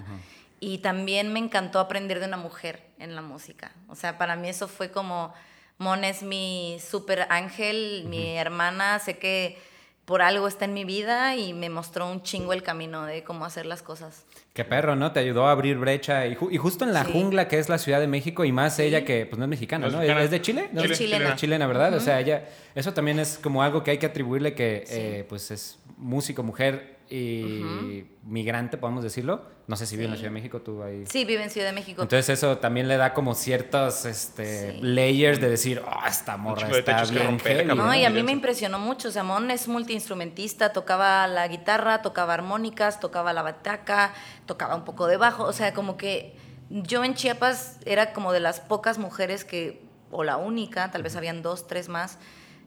Y 0.59 0.77
también 0.77 1.33
me 1.33 1.39
encantó 1.39 1.79
aprender 1.79 2.19
de 2.19 2.27
una 2.27 2.37
mujer 2.37 2.83
en 2.97 3.15
la 3.15 3.21
música. 3.21 3.71
O 3.89 3.95
sea, 3.95 4.17
para 4.17 4.35
mí 4.35 4.47
eso 4.47 4.67
fue 4.67 4.91
como, 4.91 5.33
Mon 5.77 6.03
es 6.03 6.23
mi 6.23 6.77
súper 6.79 7.27
ángel, 7.29 8.05
mi 8.07 8.37
hermana, 8.37 8.99
sé 8.99 9.17
que 9.17 9.61
por 10.05 10.21
algo 10.21 10.47
está 10.47 10.65
en 10.65 10.73
mi 10.73 10.83
vida 10.83 11.35
y 11.37 11.53
me 11.53 11.69
mostró 11.69 12.09
un 12.11 12.21
chingo 12.23 12.51
el 12.53 12.61
camino 12.61 13.05
de 13.05 13.23
cómo 13.23 13.45
hacer 13.45 13.65
las 13.65 13.81
cosas. 13.81 14.23
Qué 14.53 14.65
perro, 14.65 14.95
¿no? 14.95 15.11
Te 15.13 15.19
ayudó 15.21 15.47
a 15.47 15.51
abrir 15.51 15.77
brecha 15.77 16.27
y, 16.27 16.35
ju- 16.35 16.49
y 16.51 16.57
justo 16.57 16.83
en 16.83 16.93
la 16.93 17.05
Sí. 17.05 17.11
jungla 17.13 17.47
que 17.47 17.57
es 17.57 17.69
la 17.69 17.77
Ciudad 17.77 17.99
de 18.01 18.07
México 18.07 18.43
y 18.45 18.51
más 18.51 18.75
Sí. 18.75 18.83
ella 18.83 19.05
que 19.05 19.25
pues 19.25 19.39
no 19.39 19.45
es 19.45 19.49
mexicana, 19.49 19.87
No 19.87 20.01
es. 20.01 20.09
¿Es 20.09 20.29
de 20.31 20.41
Chile? 20.41 20.69
¿No? 20.73 20.81
Chile, 20.81 20.93
Es 20.93 20.97
chilena. 20.99 21.17
chilena. 21.17 21.33
Es 21.35 21.39
chilena, 21.41 21.67
¿verdad? 21.67 21.93
O 21.93 21.99
sea, 22.01 22.19
ella, 22.19 22.49
eso 22.75 22.93
también 22.93 23.17
es 23.19 23.39
como 23.41 23.63
algo 23.63 23.81
que 23.83 23.91
hay 23.91 23.97
que 23.97 24.05
atribuirle 24.05 24.53
que 24.53 24.83
eh, 24.89 25.25
pues 25.29 25.49
es 25.51 25.79
músico, 25.97 26.43
mujer 26.43 26.92
y 27.09 28.05
migrante, 28.23 28.77
podemos 28.77 29.03
decirlo. 29.03 29.41
No 29.65 29.77
sé 29.77 29.85
si 29.85 29.95
vive 29.95 30.05
en 30.05 30.11
la. 30.11 30.17
Ciudad 30.17 30.29
de 30.29 30.33
México, 30.33 30.61
tú 30.61 30.83
ahí. 30.83 31.05
Sí, 31.07 31.23
vive 31.23 31.41
en 31.43 31.49
Ciudad 31.49 31.67
de 31.67 31.73
México. 31.73 32.01
Entonces 32.01 32.29
eso 32.29 32.57
también 32.57 32.87
le 32.87 32.97
da 32.97 33.13
como 33.13 33.33
ciertos 33.33 34.05
este, 34.05 34.73
Sí. 34.73 34.79
layers 34.81 35.39
de 35.39 35.49
decir, 35.49 35.81
oh, 35.85 36.05
esta 36.07 36.35
morra 36.35 36.67
está 36.69 36.95
techos 36.95 37.11
que 37.11 37.15
bien 37.15 37.27
romper, 37.27 37.55
heavy", 37.57 37.67
cabrón. 37.69 37.87
No, 37.87 37.95
y 37.95 38.03
a 38.03 38.09
mí 38.09 38.23
me 38.23 38.31
impresionó 38.33 38.79
mucho. 38.79 39.07
O 39.07 39.11
sea, 39.11 39.23
Mon 39.23 39.49
es 39.51 39.67
multiinstrumentista, 39.69 40.73
tocaba 40.73 41.27
la 41.27 41.47
guitarra, 41.47 42.01
tocaba 42.01 42.33
armónicas, 42.33 42.99
tocaba 42.99 43.31
la 43.31 43.41
bataca, 43.41 44.13
tocaba 44.45 44.75
un 44.75 44.83
poco 44.83 45.07
de 45.07 45.15
bajo. 45.17 45.43
O 45.45 45.53
sea, 45.53 45.73
como 45.73 45.95
que 45.95 46.35
yo 46.69 47.03
en 47.05 47.13
Chiapas 47.13 47.77
era 47.85 48.11
como 48.13 48.33
de 48.33 48.41
las 48.41 48.59
pocas 48.59 48.97
mujeres 48.97 49.45
que, 49.45 49.81
o 50.11 50.23
la 50.25 50.35
única, 50.37 50.91
tal 50.91 51.03
vez 51.03 51.15
habían 51.15 51.41
dos, 51.41 51.67
tres 51.67 51.87
más, 51.87 52.17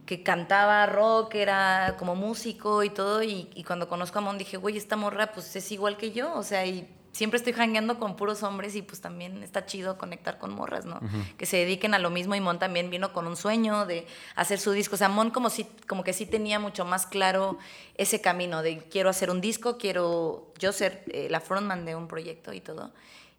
que 0.07 0.23
cantaba 0.23 0.87
rock, 0.87 1.35
era 1.35 1.97
como 1.99 2.14
músico 2.14 2.83
y 2.85 2.90
todo. 2.90 3.23
Y, 3.23 3.51
y 3.55 3.64
cuando 3.64 3.88
conozco 3.88 4.19
a 4.19 4.23
Mon 4.23 4.38
dije, 4.38 4.57
güey, 4.57 4.77
esta 4.77 4.97
morra 4.97 5.33
pues 5.33 5.55
es 5.57 5.73
igual 5.73 5.97
que 5.97 6.12
yo. 6.12 6.33
O 6.35 6.42
sea, 6.42 6.64
y 6.64 6.88
siempre 7.16 7.38
estoy 7.38 7.55
jangueando 7.55 7.99
con 7.99 8.14
puros 8.14 8.42
hombres 8.42 8.77
y 8.77 8.83
pues 8.83 9.01
también 9.01 9.42
está 9.42 9.64
chido 9.64 9.97
conectar 9.97 10.38
con 10.38 10.55
morras, 10.55 10.85
¿no? 10.85 11.01
Que 11.38 11.47
se 11.47 11.57
dediquen 11.57 11.95
a 11.95 11.99
lo 11.99 12.11
mismo 12.11 12.35
y 12.35 12.40
Mon 12.40 12.59
también 12.59 12.90
vino 12.90 13.14
con 13.14 13.27
un 13.27 13.37
sueño 13.37 13.87
de 13.87 14.07
hacer 14.35 14.61
su 14.61 14.73
disco. 14.73 14.97
O 14.97 14.99
sea, 14.99 15.09
Mon 15.09 15.31
como, 15.31 15.49
si, 15.49 15.64
como 15.87 16.05
que 16.05 16.12
sí 16.12 16.27
tenía 16.27 16.59
mucho 16.59 16.85
más 16.85 17.07
claro 17.07 17.59
ese 17.97 18.21
camino 18.21 18.62
de 18.62 18.79
quiero 18.79 19.09
hacer 19.09 19.31
un 19.31 19.40
disco, 19.40 19.79
quiero 19.79 20.53
yo 20.59 20.73
ser 20.73 21.05
eh, 21.09 21.29
la 21.31 21.40
frontman 21.40 21.87
de 21.87 21.97
un 21.97 22.07
proyecto 22.07 22.53
y 22.53 22.61
todo. 22.61 22.92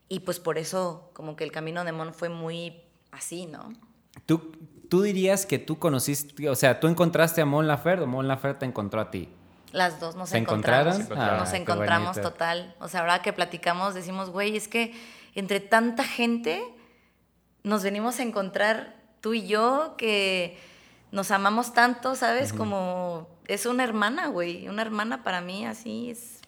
Y 0.10 0.22
pues 0.22 0.40
por 0.40 0.58
eso 0.58 1.12
como 1.14 1.36
que 1.36 1.44
el 1.44 1.52
camino 1.52 1.84
de 1.84 1.92
Mon 1.92 2.16
fue 2.16 2.30
muy 2.30 2.82
así, 3.12 3.46
¿no? 3.46 3.74
¿Tú, 4.26 4.54
tú 4.90 5.02
dirías 5.02 5.46
que 5.46 5.60
tú 5.60 5.78
conociste, 5.80 6.50
o 6.50 6.56
sea, 6.56 6.80
tú 6.80 6.88
encontraste 6.88 7.42
a 7.42 7.46
Mon 7.46 7.68
Laferte 7.68 8.04
o 8.04 8.08
Mon 8.08 8.28
Laferte 8.28 8.60
te 8.62 8.66
encontró 8.66 9.02
a 9.02 9.12
ti. 9.12 9.30
Las 9.74 10.00
dos 10.00 10.16
nos 10.16 10.30
¿Se 10.30 10.38
encontramos. 10.38 10.96
encontraron? 10.96 11.40
Nos 11.40 11.54
Ah, 11.54 11.58
encontramos 11.58 12.10
bonito. 12.16 12.32
total. 12.32 12.76
O 12.80 12.88
sea, 12.88 13.02
ahora 13.02 13.22
que 13.22 13.34
platicamos 13.34 13.94
decimos, 13.94 14.30
güey, 14.30 14.56
es 14.56 14.68
que 14.68 14.94
entre 15.36 15.60
tanta 15.60 16.04
gente 16.04 16.64
nos 17.64 17.84
venimos 17.84 18.20
a 18.20 18.24
encontrar 18.24 18.96
tú 19.22 19.34
y 19.34 19.46
yo 19.46 19.96
que 19.98 20.58
nos 21.12 21.32
amamos 21.32 21.74
tanto, 21.74 22.16
¿sabes? 22.16 22.54
Como 22.54 23.28
es 23.48 23.66
una 23.66 23.84
hermana, 23.84 24.28
güey. 24.28 24.68
Una 24.70 24.82
hermana 24.82 25.24
para 25.24 25.42
mí 25.42 25.66
así 25.66 26.10
es... 26.12 26.40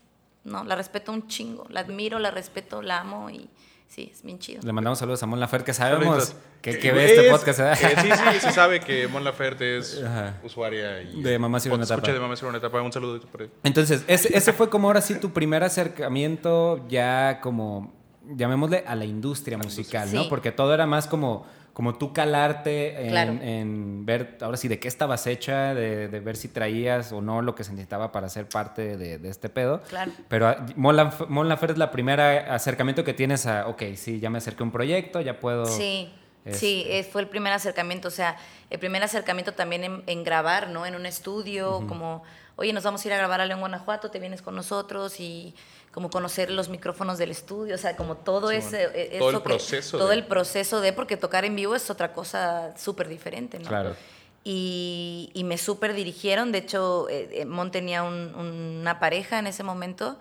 No, 0.45 0.63
la 0.63 0.75
respeto 0.75 1.11
un 1.11 1.27
chingo. 1.27 1.65
La 1.69 1.81
admiro, 1.81 2.17
la 2.19 2.31
respeto, 2.31 2.81
la 2.81 3.01
amo 3.01 3.29
y 3.29 3.49
sí, 3.89 4.09
es 4.13 4.23
bien 4.23 4.39
chido. 4.39 4.61
Le 4.63 4.71
mandamos 4.71 4.97
saludos 4.99 5.21
a 5.21 5.25
Mon 5.25 5.39
Laferte, 5.41 5.65
que 5.65 5.73
sabemos 5.73 6.23
Saluditos. 6.23 6.35
que, 6.61 6.79
que 6.79 6.87
Eh, 6.87 6.91
ve 6.93 7.05
este 7.05 7.27
es- 7.27 7.31
podcast. 7.37 7.59
¿verdad? 7.59 7.77
eh, 7.83 7.95
sí, 8.01 8.09
sí, 8.33 8.39
se 8.39 8.51
sabe 8.53 8.79
que 8.79 9.07
Mon 9.09 9.23
Laferte 9.25 9.77
es 9.77 10.01
Ajá. 10.01 10.37
usuaria 10.43 11.01
y 11.01 11.21
De 11.21 11.37
Mamá 11.37 11.59
Sirve 11.59 11.75
una 11.75 11.83
escucha 11.83 12.01
Tapa. 12.01 12.13
de 12.13 12.19
Mamá 12.21 12.35
Sirve 12.37 12.49
una. 12.57 12.81
Un 12.83 12.93
saludo 12.93 13.19
por 13.21 13.41
ahí. 13.41 13.49
Entonces, 13.63 14.05
ese, 14.07 14.37
ese 14.37 14.53
fue 14.53 14.69
como 14.69 14.87
ahora 14.87 15.01
sí 15.01 15.15
tu 15.15 15.31
primer 15.33 15.63
acercamiento 15.63 16.87
ya 16.87 17.39
como, 17.41 17.93
llamémosle, 18.35 18.83
a 18.87 18.95
la 18.95 19.05
industria 19.05 19.57
musical, 19.57 20.07
¿no? 20.13 20.23
Sí. 20.23 20.27
Porque 20.29 20.51
todo 20.51 20.73
era 20.73 20.85
más 20.85 21.07
como, 21.07 21.45
como 21.79 21.95
tú 21.95 22.11
calarte 22.11 23.03
en, 23.03 23.09
Claro. 23.09 23.31
en 23.41 24.05
ver, 24.05 24.37
ahora 24.41 24.57
sí, 24.57 24.67
de 24.67 24.79
qué 24.81 24.89
estabas 24.89 25.25
hecha, 25.27 25.73
de, 25.73 26.09
de 26.09 26.19
ver 26.19 26.35
si 26.35 26.49
traías 26.49 27.13
o 27.13 27.21
no 27.21 27.41
lo 27.41 27.55
que 27.55 27.63
se 27.63 27.71
necesitaba 27.71 28.11
para 28.11 28.27
ser 28.27 28.49
parte 28.49 28.97
de, 28.97 29.17
de 29.17 29.29
este 29.29 29.47
pedo. 29.47 29.81
Claro. 29.87 30.11
Pero 30.27 30.49
ah, 30.49 30.65
Mon 30.75 30.93
Laf- 30.97 31.27
Mon 31.29 31.47
Laferte 31.47 31.71
es 31.71 31.77
la 31.79 31.89
primera 31.89 32.53
acercamiento 32.53 33.05
que 33.05 33.13
tienes 33.13 33.45
a, 33.45 33.65
ok, 33.69 33.81
sí, 33.95 34.19
ya 34.19 34.29
me 34.29 34.39
acerqué 34.39 34.61
a 34.61 34.65
un 34.65 34.71
proyecto, 34.73 35.21
ya 35.21 35.39
puedo... 35.39 35.65
Sí, 35.67 36.11
este- 36.43 36.59
sí, 36.59 36.83
eh, 36.89 37.05
fue 37.09 37.21
el 37.21 37.29
primer 37.29 37.53
acercamiento, 37.53 38.09
o 38.09 38.11
sea, 38.11 38.35
el 38.69 38.79
primer 38.79 39.01
acercamiento 39.01 39.53
también 39.53 39.85
en, 39.85 40.03
en 40.05 40.25
grabar, 40.25 40.69
¿no? 40.71 40.85
En 40.85 40.95
un 40.95 41.05
estudio, 41.05 41.85
como, 41.87 42.23
oye, 42.57 42.73
nos 42.73 42.83
vamos 42.83 43.05
a 43.05 43.07
ir 43.07 43.13
a 43.13 43.17
grabar 43.17 43.39
a 43.39 43.45
León, 43.45 43.61
Guanajuato, 43.61 44.11
te 44.11 44.19
vienes 44.19 44.41
con 44.41 44.53
nosotros 44.53 45.17
y 45.21 45.55
como 45.93 46.09
conocer 46.09 46.51
los 46.51 46.69
micrófonos 46.69 47.17
del 47.17 47.31
estudio, 47.31 47.75
o 47.75 47.77
sea, 47.77 47.95
como 47.95 48.15
todo 48.17 48.49
Sí, 48.51 48.57
ese... 48.57 48.87
bueno, 48.87 48.91
eh, 48.95 49.15
todo 49.19 49.29
el 49.31 49.37
que- 49.37 49.41
proceso 49.43 49.97
todo 49.97 50.07
de- 50.09 50.15
el 50.15 50.25
proceso 50.25 50.81
de, 50.81 50.93
porque 50.93 51.17
tocar 51.17 51.45
en 51.45 51.55
vivo 51.55 51.75
es 51.75 51.89
otra 51.89 52.13
cosa 52.13 52.75
súper 52.77 53.07
diferente, 53.07 53.57
¿no? 53.59 53.67
Claro. 53.67 53.95
Y, 54.43 55.31
y 55.33 55.43
me 55.43 55.57
súper 55.57 55.93
dirigieron. 55.93 56.51
De 56.51 56.59
hecho, 56.59 57.07
eh, 57.09 57.29
eh, 57.41 57.45
Mon 57.45 57.71
tenía 57.71 58.03
un- 58.03 58.33
una 58.35 58.99
pareja 58.99 59.37
en 59.39 59.47
ese 59.47 59.63
momento, 59.63 60.17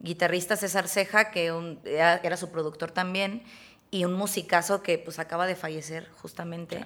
guitarrista 0.00 0.56
César 0.56 0.88
Ceja, 0.88 1.30
que 1.30 1.52
un- 1.52 1.78
era, 1.84 2.16
era 2.22 2.36
su 2.36 2.50
productor 2.50 2.90
también, 2.92 3.42
y 3.90 4.04
un 4.04 4.14
musicazo 4.14 4.82
que 4.82 4.98
pues 4.98 5.18
acaba 5.18 5.46
de 5.46 5.56
fallecer 5.56 6.08
justamente. 6.22 6.84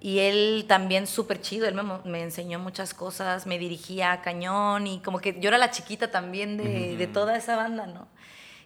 Y 0.00 0.20
él 0.20 0.64
también 0.68 1.06
súper 1.08 1.40
chido, 1.40 1.66
él 1.66 1.74
me, 1.74 1.82
me 2.04 2.22
enseñó 2.22 2.58
muchas 2.60 2.94
cosas, 2.94 3.46
me 3.46 3.58
dirigía 3.58 4.12
a 4.12 4.22
cañón 4.22 4.86
y 4.86 5.00
como 5.00 5.18
que 5.18 5.38
yo 5.40 5.48
era 5.48 5.58
la 5.58 5.70
chiquita 5.72 6.10
también 6.10 6.56
de, 6.56 6.96
de 6.96 7.06
toda 7.08 7.36
esa 7.36 7.56
banda, 7.56 7.86
¿no? 7.86 8.06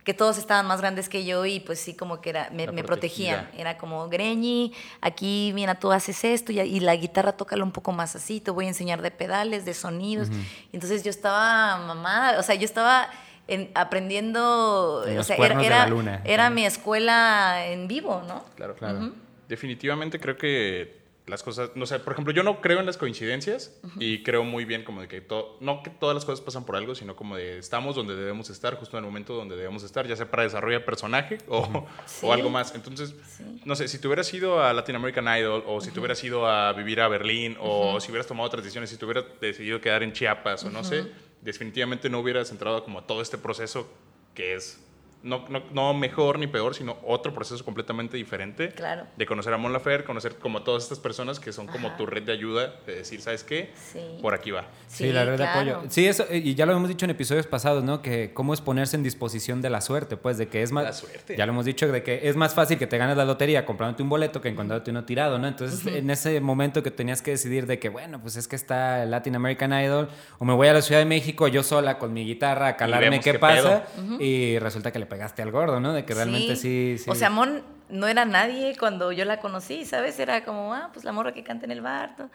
Que 0.05 0.13
todos 0.15 0.37
estaban 0.37 0.67
más 0.67 0.81
grandes 0.81 1.09
que 1.09 1.25
yo 1.25 1.47
y 1.47 1.61
pues 1.61 1.79
sí 1.81 1.95
como 1.95 2.21
que 2.21 2.31
era, 2.31 2.51
me, 2.51 2.67
me 2.73 2.83
protegían. 2.85 3.49
Era 3.57 3.79
como, 3.79 4.09
Greñi, 4.09 4.75
aquí, 5.01 5.53
mira, 5.55 5.77
tú 5.77 5.93
haces 5.93 6.25
esto 6.25 6.51
y, 6.53 6.59
y 6.61 6.81
la 6.81 6.97
guitarra 6.97 7.33
tócala 7.37 7.63
un 7.65 7.71
poco 7.73 7.93
más 7.93 8.15
así, 8.17 8.41
te 8.41 8.51
voy 8.51 8.65
a 8.65 8.69
enseñar 8.69 9.01
de 9.01 9.11
pedales, 9.13 9.65
de 9.65 9.75
sonidos. 9.75 10.29
Y 10.73 10.75
entonces 10.77 11.03
yo 11.05 11.11
estaba 11.11 11.79
mamada, 11.79 12.39
o 12.41 12.43
sea, 12.43 12.57
yo 12.57 12.65
estaba 12.65 13.09
en- 13.47 13.71
aprendiendo, 13.75 15.05
En 15.07 15.19
o 15.19 15.23
sea, 15.25 15.37
era, 15.37 15.49
de 15.49 15.55
la 15.55 15.67
era- 15.67 15.87
luna. 15.87 16.21
era 16.25 16.51
mi 16.51 16.67
escuela 16.67 17.65
en 17.67 17.89
vivo, 17.89 18.23
¿no? 18.27 18.45
Claro, 18.57 18.75
Claro. 18.75 19.13
Definitivamente 19.49 20.19
creo 20.19 20.37
que 20.39 21.02
las 21.27 21.43
cosas, 21.45 21.71
no 21.77 21.87
sé, 21.87 22.01
por 22.01 22.15
ejemplo, 22.15 22.33
yo 22.33 22.43
no 22.43 22.61
creo 22.61 22.81
en 22.81 22.87
las 22.87 22.97
coincidencias 22.97 23.81
y 24.01 24.23
creo 24.25 24.43
muy 24.43 24.65
bien 24.65 24.83
como 24.83 25.01
de 25.01 25.07
que 25.09 25.21
todo, 25.21 25.57
no 25.61 25.83
que 25.85 25.91
todas 25.91 26.15
las 26.17 26.25
cosas 26.25 26.45
pasan 26.45 26.65
por 26.67 26.75
algo, 26.75 26.95
sino 26.97 27.15
como 27.15 27.37
de 27.37 27.59
estamos 27.59 27.95
donde 27.95 28.17
debemos 28.17 28.51
estar, 28.51 28.75
justo 28.77 28.99
en 28.99 29.05
el 29.05 29.09
momento 29.09 29.35
donde 29.35 29.55
debemos 29.57 29.85
estar, 29.85 30.07
ya 30.09 30.17
sea 30.17 30.31
para 30.31 30.43
desarrollar 30.43 30.85
personaje 30.85 31.39
o, 31.47 31.87
Sí. 32.07 32.27
o 32.27 32.33
algo 32.33 32.51
más. 32.51 32.75
Entonces, 32.75 33.15
Sí. 33.37 33.45
no 33.65 33.77
sé, 33.77 33.87
si 33.87 33.99
te 34.01 34.09
hubieras 34.09 34.33
ido 34.35 34.63
a 34.65 34.73
Latin 34.73 34.97
American 34.97 35.27
Idol 35.39 35.63
o 35.67 35.81
si 35.81 35.93
te 35.93 36.01
hubieras 36.01 36.23
ido 36.25 36.47
a 36.49 36.73
vivir 36.73 37.01
a 37.01 37.07
Berlín 37.09 37.57
o 37.61 38.01
si 38.01 38.11
hubieras 38.11 38.27
tomado 38.27 38.47
otras 38.49 38.65
decisiones, 38.65 38.91
si 38.91 38.97
te 38.97 39.05
hubieras 39.05 39.25
decidido 39.41 39.81
quedar 39.81 40.03
en 40.03 40.13
Chiapas 40.13 40.65
o 40.65 40.71
no 40.71 40.83
sé, 40.83 41.07
definitivamente 41.41 42.11
no 42.11 42.19
hubieras 42.19 42.51
entrado 42.51 42.83
como 42.85 42.99
a 42.99 43.07
todo 43.07 43.23
este 43.23 43.39
proceso 43.39 43.89
que 44.35 44.55
es 44.55 44.81
no, 45.23 45.49
no, 45.49 45.63
no 45.73 45.95
mejor 45.95 46.39
ni 46.39 46.47
peor, 46.47 46.75
sino 46.75 46.97
otro 47.05 47.33
proceso 47.33 47.65
completamente 47.65 48.17
diferente 48.17 48.71
Claro. 48.71 49.07
de 49.17 49.27
conocer 49.27 49.53
a 49.55 49.57
Mon 49.57 49.73
Laferte, 49.73 50.05
conocer 50.07 50.37
como 50.37 50.59
a 50.59 50.65
todas 50.65 50.83
estas 50.85 50.99
personas 50.99 51.39
que 51.39 51.53
son 51.53 51.67
como 51.67 51.89
Ajá. 51.89 51.97
tu 51.97 52.07
red 52.07 52.23
de 52.25 52.33
ayuda, 52.33 52.75
de 52.87 52.97
decir, 52.97 53.21
¿sabes 53.21 53.45
qué? 53.45 53.71
Sí. 53.93 54.01
Por 54.21 54.35
aquí 54.35 54.51
va. 54.51 54.67
Sí, 54.89 55.13
la 55.13 55.25
red 55.25 55.39
de 55.39 55.47
apoyo. 55.47 55.83
Sí, 55.89 56.07
eso, 56.07 56.25
y 56.31 56.55
ya 56.55 56.67
lo 56.67 56.73
hemos 56.73 56.89
dicho 56.89 57.05
en 57.07 57.11
episodios 57.11 57.47
pasados, 57.47 57.85
¿no? 57.85 58.03
Que 58.03 58.33
cómo 58.35 58.53
es 58.55 58.61
ponerse 58.61 58.97
en 58.97 59.03
disposición 59.03 59.63
de 59.63 59.71
la 59.71 59.81
suerte, 59.81 60.17
pues, 60.17 60.39
de 60.39 60.49
que 60.49 60.63
es 60.63 60.73
más... 60.73 60.85
La 60.85 60.93
suerte. 60.93 61.37
Ya 61.37 61.47
lo 61.47 61.53
hemos 61.53 61.65
dicho, 61.65 61.87
de 61.91 62.03
que 62.03 62.29
es 62.29 62.37
más 62.37 62.55
fácil 62.55 62.79
que 62.79 62.87
te 62.87 62.99
ganes 62.99 63.17
la 63.17 63.25
lotería 63.25 63.65
comprándote 63.65 64.03
un 64.03 64.09
boleto 64.09 64.41
que 64.41 64.49
encontrándote 64.49 64.91
uno 64.91 65.05
tirado, 65.05 65.39
¿no? 65.39 65.47
Entonces, 65.49 65.87
en 65.87 66.11
ese 66.11 66.41
momento 66.41 66.83
que 66.83 66.91
tenías 66.91 67.23
que 67.23 67.33
decidir 67.33 67.67
de 67.67 67.79
que, 67.79 67.89
bueno, 67.89 68.21
pues 68.21 68.37
es 68.37 68.49
que 68.49 68.57
está 68.57 69.03
el 69.05 69.11
Latin 69.11 69.37
American 69.37 69.73
Idol, 69.73 70.09
o 70.39 70.45
me 70.45 70.53
voy 70.55 70.69
a 70.69 70.73
la 70.73 70.83
Ciudad 70.83 71.01
de 71.01 71.05
México 71.07 71.49
yo 71.49 71.63
sola 71.63 71.99
con 71.99 72.13
mi 72.13 72.25
guitarra 72.25 72.69
a 72.69 72.77
calarme 72.77 73.21
qué 73.21 73.35
pasa, 73.39 73.85
y 74.19 74.59
resulta 74.59 74.91
que 74.91 74.99
le 74.99 75.07
pegaste 75.13 75.43
al 75.43 75.51
gordo, 75.51 75.79
¿no? 75.79 75.93
De 75.93 76.07
que 76.07 76.15
realmente 76.15 76.57
sí... 76.57 76.97
sí. 76.99 77.11
O 77.11 77.15
sea, 77.15 77.29
Mon 77.29 77.63
no 77.91 78.09
era 78.09 78.25
nadie 78.25 78.75
cuando 78.79 79.13
yo 79.13 79.27
la 79.27 79.41
conocí, 79.41 79.85
¿sabes? 79.85 80.19
Era 80.19 80.43
como, 80.43 80.73
ah, 80.73 80.89
pues 80.91 81.05
la 81.05 81.13
morra 81.13 81.35
que 81.35 81.45
canta 81.45 81.67
en 81.67 81.71
el 81.71 81.83
bar. 81.83 82.17
todo. 82.17 82.31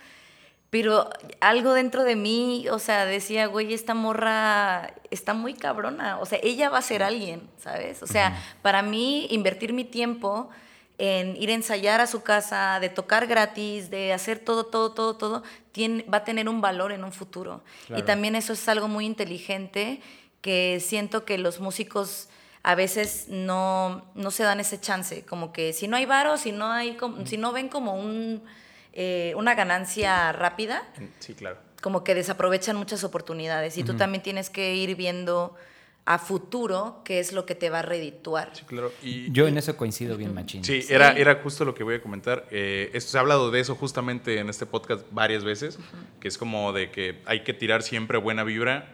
Pero 0.69 1.09
algo 1.39 1.73
dentro 1.73 2.03
de 2.03 2.15
mí, 2.15 2.67
o 2.69 2.77
sea, 2.77 3.05
decía, 3.05 3.47
güey, 3.47 3.73
esta 3.73 3.95
morra 3.95 4.93
está 5.09 5.33
muy 5.33 5.55
cabrona. 5.55 6.19
O 6.19 6.27
sea, 6.27 6.39
ella 6.43 6.69
va 6.69 6.77
a 6.77 6.81
ser 6.83 7.01
alguien, 7.01 7.41
¿sabes? 7.57 8.03
O 8.03 8.07
sea, 8.07 8.39
para 8.61 8.83
mí, 8.83 9.25
invertir 9.31 9.73
mi 9.73 9.83
tiempo 9.83 10.49
en 10.99 11.35
ir 11.35 11.49
a 11.49 11.53
ensayar 11.53 11.99
a 11.99 12.05
su 12.05 12.21
casa, 12.21 12.79
de 12.79 12.89
tocar 12.89 13.25
gratis, 13.25 13.89
de 13.89 14.13
hacer 14.13 14.37
todo, 14.37 14.67
todo, 14.67 14.91
todo, 14.91 15.15
todo, 15.15 15.43
tiene, 15.71 16.03
va 16.03 16.19
a 16.19 16.23
tener 16.23 16.47
un 16.47 16.61
valor 16.61 16.91
en 16.91 17.03
un 17.03 17.11
futuro. 17.11 17.63
Claro. 17.87 18.03
Y 18.03 18.05
también 18.05 18.35
eso 18.35 18.53
es 18.53 18.69
algo 18.69 18.87
muy 18.87 19.05
inteligente 19.05 19.99
que 20.41 20.79
siento 20.79 21.25
que 21.25 21.39
los 21.39 21.59
músicos 21.59 22.29
a 22.69 22.75
veces 22.75 23.27
no, 23.29 24.03
no 24.13 24.29
se 24.29 24.43
dan 24.43 24.59
ese 24.59 24.77
chance, 24.81 25.23
como 25.23 25.53
que 25.53 25.71
si 25.71 25.87
no 25.87 25.95
hay 25.95 26.05
varo, 26.05 26.35
si 26.37 26.51
no, 26.51 26.69
hay, 26.69 26.97
si 27.23 27.37
no 27.37 27.53
ven 27.53 27.69
como 27.69 27.93
un, 27.93 28.43
eh, 28.91 29.33
una 29.37 29.55
ganancia 29.55 30.33
rápida, 30.33 30.83
Sí, 31.19 31.33
claro. 31.33 31.59
como 31.81 32.03
que 32.03 32.13
desaprovechan 32.13 32.75
muchas 32.75 33.05
oportunidades 33.05 33.77
y 33.77 33.83
tú 33.85 33.93
también 33.95 34.21
tienes 34.21 34.49
que 34.49 34.75
ir 34.75 34.97
viendo 34.97 35.55
a 36.03 36.19
futuro 36.19 37.01
qué 37.05 37.21
es 37.21 37.31
lo 37.31 37.45
que 37.45 37.55
te 37.55 37.69
va 37.69 37.79
a 37.79 37.81
redituar. 37.83 38.49
Sí, 38.53 38.63
claro. 38.65 38.91
Y, 39.01 39.31
Yo 39.31 39.47
en 39.47 39.57
eso 39.57 39.77
coincido 39.77 40.17
bien, 40.17 40.33
machín. 40.33 40.65
Sí, 40.65 40.85
Era, 40.89 41.13
era 41.13 41.35
justo 41.41 41.63
lo 41.63 41.73
que 41.73 41.83
voy 41.85 41.95
a 41.95 42.01
comentar. 42.01 42.47
Eh, 42.51 42.89
esto, 42.93 43.11
se 43.11 43.17
ha 43.17 43.21
hablado 43.21 43.49
de 43.49 43.61
eso 43.61 43.75
justamente 43.75 44.39
en 44.39 44.49
este 44.49 44.65
podcast 44.65 45.05
varias 45.11 45.45
veces, 45.45 45.79
que 46.19 46.27
es 46.27 46.37
como 46.37 46.73
de 46.73 46.91
que 46.91 47.21
hay 47.25 47.45
que 47.45 47.53
tirar 47.53 47.81
siempre 47.81 48.17
buena 48.17 48.43
vibra 48.43 48.89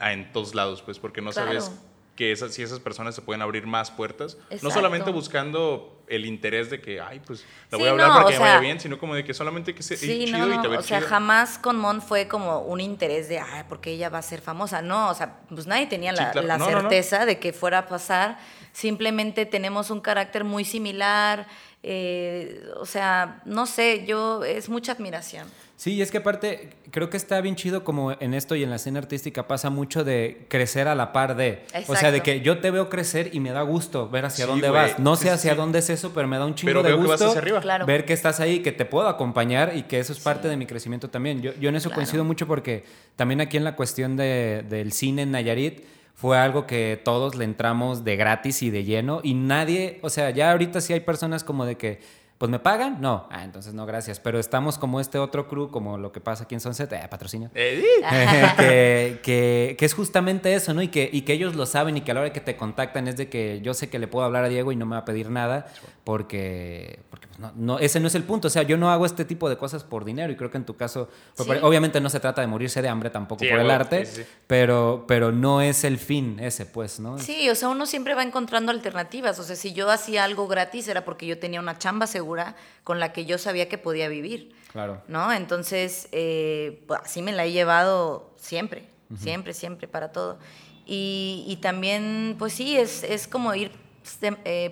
a- 0.00 0.12
en 0.12 0.32
todos 0.32 0.54
lados, 0.56 0.82
pues, 0.82 0.98
porque 0.98 1.20
no 1.22 1.30
Claro. 1.30 1.60
sabes 1.60 1.72
que 2.16 2.30
esas, 2.30 2.52
si 2.52 2.62
esas 2.62 2.78
personas 2.78 3.14
se 3.14 3.22
pueden 3.22 3.40
abrir 3.42 3.66
más 3.66 3.90
puertas. 3.90 4.36
No 4.62 4.70
solamente 4.70 5.10
buscando 5.10 5.98
el 6.08 6.26
interés 6.26 6.68
de 6.68 6.80
que, 6.80 7.00
ay, 7.00 7.20
pues, 7.26 7.42
la 7.70 7.78
voy 7.78 7.84
Sí, 7.84 7.88
a 7.88 7.90
hablar 7.92 8.08
no, 8.08 8.14
para 8.14 8.26
que 8.26 8.32
me 8.34 8.38
vaya 8.40 8.60
bien, 8.60 8.78
sino 8.80 8.98
como 8.98 9.14
de 9.14 9.24
que 9.24 9.32
solamente 9.32 9.74
que 9.74 9.82
sea 9.82 9.96
Sí, 9.96 10.26
chido 10.26 10.46
no, 10.46 10.54
y 10.54 10.60
te 10.60 10.68
ve 10.68 10.76
o 10.76 10.82
sea, 10.82 11.00
jamás 11.00 11.58
con 11.58 11.78
Mon 11.78 12.02
fue 12.02 12.28
como 12.28 12.60
un 12.60 12.80
interés 12.82 13.30
de, 13.30 13.38
ay, 13.38 13.64
porque 13.66 13.92
ella 13.92 14.10
va 14.10 14.18
a 14.18 14.22
ser 14.22 14.42
famosa. 14.42 14.82
No, 14.82 15.08
o 15.08 15.14
sea, 15.14 15.38
pues 15.48 15.66
nadie 15.66 15.86
tenía 15.86 16.10
Sí, 16.12 16.18
la, 16.22 16.30
claro. 16.32 16.46
la 16.46 16.58
certeza 16.58 17.24
de 17.24 17.38
que 17.38 17.54
fuera 17.54 17.78
a 17.78 17.86
pasar. 17.86 18.38
Simplemente 18.72 19.46
tenemos 19.46 19.90
un 19.90 20.00
carácter 20.00 20.44
muy 20.44 20.64
similar. 20.66 21.46
eh, 21.82 22.62
o 22.76 22.86
sea, 22.86 23.40
no 23.46 23.66
sé, 23.66 24.04
yo, 24.06 24.44
es 24.44 24.68
mucha 24.68 24.92
admiración. 24.92 25.48
Sí, 25.76 25.94
y 25.94 26.02
es 26.02 26.12
que 26.12 26.18
aparte 26.18 26.70
creo 26.92 27.10
que 27.10 27.16
está 27.16 27.40
bien 27.40 27.56
chido 27.56 27.82
como 27.82 28.12
en 28.20 28.34
esto 28.34 28.54
y 28.54 28.62
en 28.62 28.70
la 28.70 28.76
escena 28.76 29.00
artística 29.00 29.48
pasa 29.48 29.68
mucho 29.68 30.04
de 30.04 30.46
crecer 30.48 30.86
a 30.86 30.94
la 30.94 31.12
par 31.12 31.34
de, 31.34 31.64
o 31.88 31.96
sea, 31.96 32.10
de 32.12 32.18
Exacto. 32.18 32.22
que 32.22 32.40
yo 32.42 32.58
te 32.60 32.70
veo 32.70 32.88
crecer 32.88 33.30
y 33.32 33.40
me 33.40 33.50
da 33.50 33.62
gusto 33.62 34.08
ver 34.08 34.24
hacia 34.26 34.44
Sí, 34.44 34.50
dónde 34.50 34.68
vas. 34.70 34.98
No 35.00 35.16
sé 35.16 35.30
hacia 35.30 35.52
sí. 35.52 35.56
dónde 35.56 35.80
es 35.80 35.90
eso, 35.90 36.12
pero 36.14 36.28
me 36.28 36.38
da 36.38 36.46
un 36.46 36.54
chingo 36.54 36.68
Pero 36.70 36.82
de 36.84 36.90
veo 36.90 36.98
que 36.98 37.06
gusto 37.06 37.24
vas 37.24 37.30
hacia 37.30 37.40
arriba. 37.40 37.60
Claro. 37.60 37.86
ver 37.86 38.04
que 38.04 38.12
estás 38.12 38.38
ahí, 38.38 38.60
que 38.60 38.70
te 38.70 38.84
puedo 38.84 39.08
acompañar 39.08 39.72
y 39.76 39.82
que 39.84 39.98
eso 39.98 40.12
es 40.12 40.20
parte 40.20 40.46
de 40.46 40.56
mi 40.56 40.66
crecimiento 40.66 41.10
también. 41.10 41.42
Yo, 41.42 41.52
yo 41.58 41.68
en 41.70 41.74
eso 41.76 41.88
Claro. 41.88 41.96
coincido 41.96 42.22
mucho 42.24 42.46
porque 42.46 42.84
también 43.16 43.40
aquí 43.40 43.56
en 43.56 43.64
la 43.64 43.74
cuestión 43.74 44.16
de- 44.16 44.64
del 44.68 44.92
cine 44.92 45.22
en 45.22 45.32
Nayarit 45.32 45.82
fue 46.14 46.38
algo 46.38 46.66
que 46.66 47.00
todos 47.02 47.34
le 47.34 47.44
entramos 47.44 48.04
de 48.04 48.14
gratis 48.16 48.62
y 48.62 48.70
de 48.70 48.84
lleno 48.84 49.20
y 49.24 49.34
nadie, 49.34 49.98
o 50.02 50.10
sea, 50.10 50.30
ya 50.30 50.52
ahorita 50.52 50.80
sí 50.80 50.92
hay 50.92 51.00
personas 51.00 51.42
como 51.42 51.64
de 51.66 51.76
que 51.76 51.98
pues 52.42 52.50
me 52.50 52.58
pagan, 52.58 53.00
no, 53.00 53.28
ah, 53.30 53.44
entonces 53.44 53.72
no, 53.72 53.86
gracias. 53.86 54.18
Pero 54.18 54.40
estamos 54.40 54.76
como 54.76 54.98
este 54.98 55.16
otro 55.20 55.46
crew, 55.46 55.70
como 55.70 55.96
lo 55.96 56.10
que 56.10 56.20
pasa 56.20 56.42
aquí 56.42 56.56
en 56.56 56.60
Sunset, 56.60 56.92
eh, 56.92 57.06
patrocinio. 57.08 57.52
Eh, 57.54 57.80
que, 58.58 59.20
que- 59.22 59.76
que 59.78 59.84
es 59.84 59.94
justamente 59.94 60.52
eso, 60.52 60.74
¿no? 60.74 60.82
Y 60.82 60.88
que, 60.88 61.08
y 61.12 61.22
que 61.22 61.34
ellos 61.34 61.54
lo 61.54 61.66
saben 61.66 61.96
y 61.96 62.00
que 62.00 62.10
a 62.10 62.14
la 62.14 62.20
hora 62.22 62.32
que 62.32 62.40
te 62.40 62.56
contactan 62.56 63.06
es 63.06 63.16
de 63.16 63.28
que 63.28 63.60
yo 63.62 63.74
sé 63.74 63.88
que 63.90 64.00
le 64.00 64.08
puedo 64.08 64.24
hablar 64.26 64.42
a 64.42 64.48
Diego 64.48 64.72
y 64.72 64.76
no 64.76 64.86
me 64.86 64.96
va 64.96 65.02
a 65.02 65.04
pedir 65.04 65.30
nada 65.30 65.66
porque, 66.04 66.98
porque 67.10 67.28
pues, 67.28 67.38
no, 67.38 67.52
no, 67.54 67.78
ese 67.78 68.00
no 68.00 68.08
es 68.08 68.14
el 68.14 68.24
punto. 68.24 68.48
O 68.48 68.50
sea, 68.50 68.62
yo 68.64 68.76
no 68.76 68.90
hago 68.90 69.06
este 69.06 69.24
tipo 69.24 69.48
de 69.48 69.56
cosas 69.56 69.84
por 69.84 70.04
dinero 70.04 70.32
y 70.32 70.36
creo 70.36 70.50
que 70.50 70.56
en 70.58 70.64
tu 70.66 70.76
caso, 70.76 71.08
Sí. 71.34 71.44
obviamente 71.62 72.00
no 72.00 72.10
se 72.10 72.18
trata 72.18 72.40
de 72.40 72.48
morirse 72.48 72.82
de 72.82 72.88
hambre 72.88 73.10
tampoco 73.10 73.40
Sí, 73.44 73.48
por 73.50 73.58
el 73.60 73.66
bueno, 73.66 73.80
arte, 73.80 74.04
sí, 74.06 74.16
sí, 74.16 74.22
sí. 74.24 74.28
Pero, 74.46 75.04
pero 75.06 75.30
no 75.30 75.60
es 75.60 75.84
el 75.84 75.98
fin 75.98 76.38
ese, 76.40 76.66
pues, 76.66 76.98
¿no? 76.98 77.18
Sí, 77.18 77.48
o 77.48 77.54
sea, 77.54 77.68
uno 77.68 77.86
siempre 77.86 78.14
va 78.14 78.22
encontrando 78.22 78.72
alternativas. 78.72 79.38
O 79.38 79.44
sea, 79.44 79.54
si 79.56 79.72
yo 79.72 79.90
hacía 79.90 80.24
algo 80.24 80.48
gratis 80.48 80.88
era 80.88 81.04
porque 81.04 81.26
yo 81.26 81.38
tenía 81.38 81.60
una 81.60 81.78
chamba 81.78 82.06
segura 82.06 82.56
con 82.84 82.98
la 82.98 83.12
que 83.12 83.24
yo 83.24 83.38
sabía 83.38 83.68
que 83.68 83.78
podía 83.78 84.08
vivir. 84.08 84.54
Claro. 84.72 85.02
¿no? 85.06 85.32
Entonces, 85.32 86.08
eh, 86.12 86.82
pues, 86.88 87.00
así 87.04 87.22
me 87.22 87.32
la 87.32 87.44
he 87.44 87.52
llevado 87.52 88.34
siempre, 88.38 88.86
siempre, 89.18 89.52
siempre, 89.54 89.86
para 89.86 90.10
todo. 90.10 90.38
Y, 90.84 91.44
y 91.46 91.56
también, 91.56 92.34
pues 92.38 92.54
sí, 92.54 92.76
es, 92.76 93.04
es 93.04 93.28
como 93.28 93.54
ir 93.54 93.70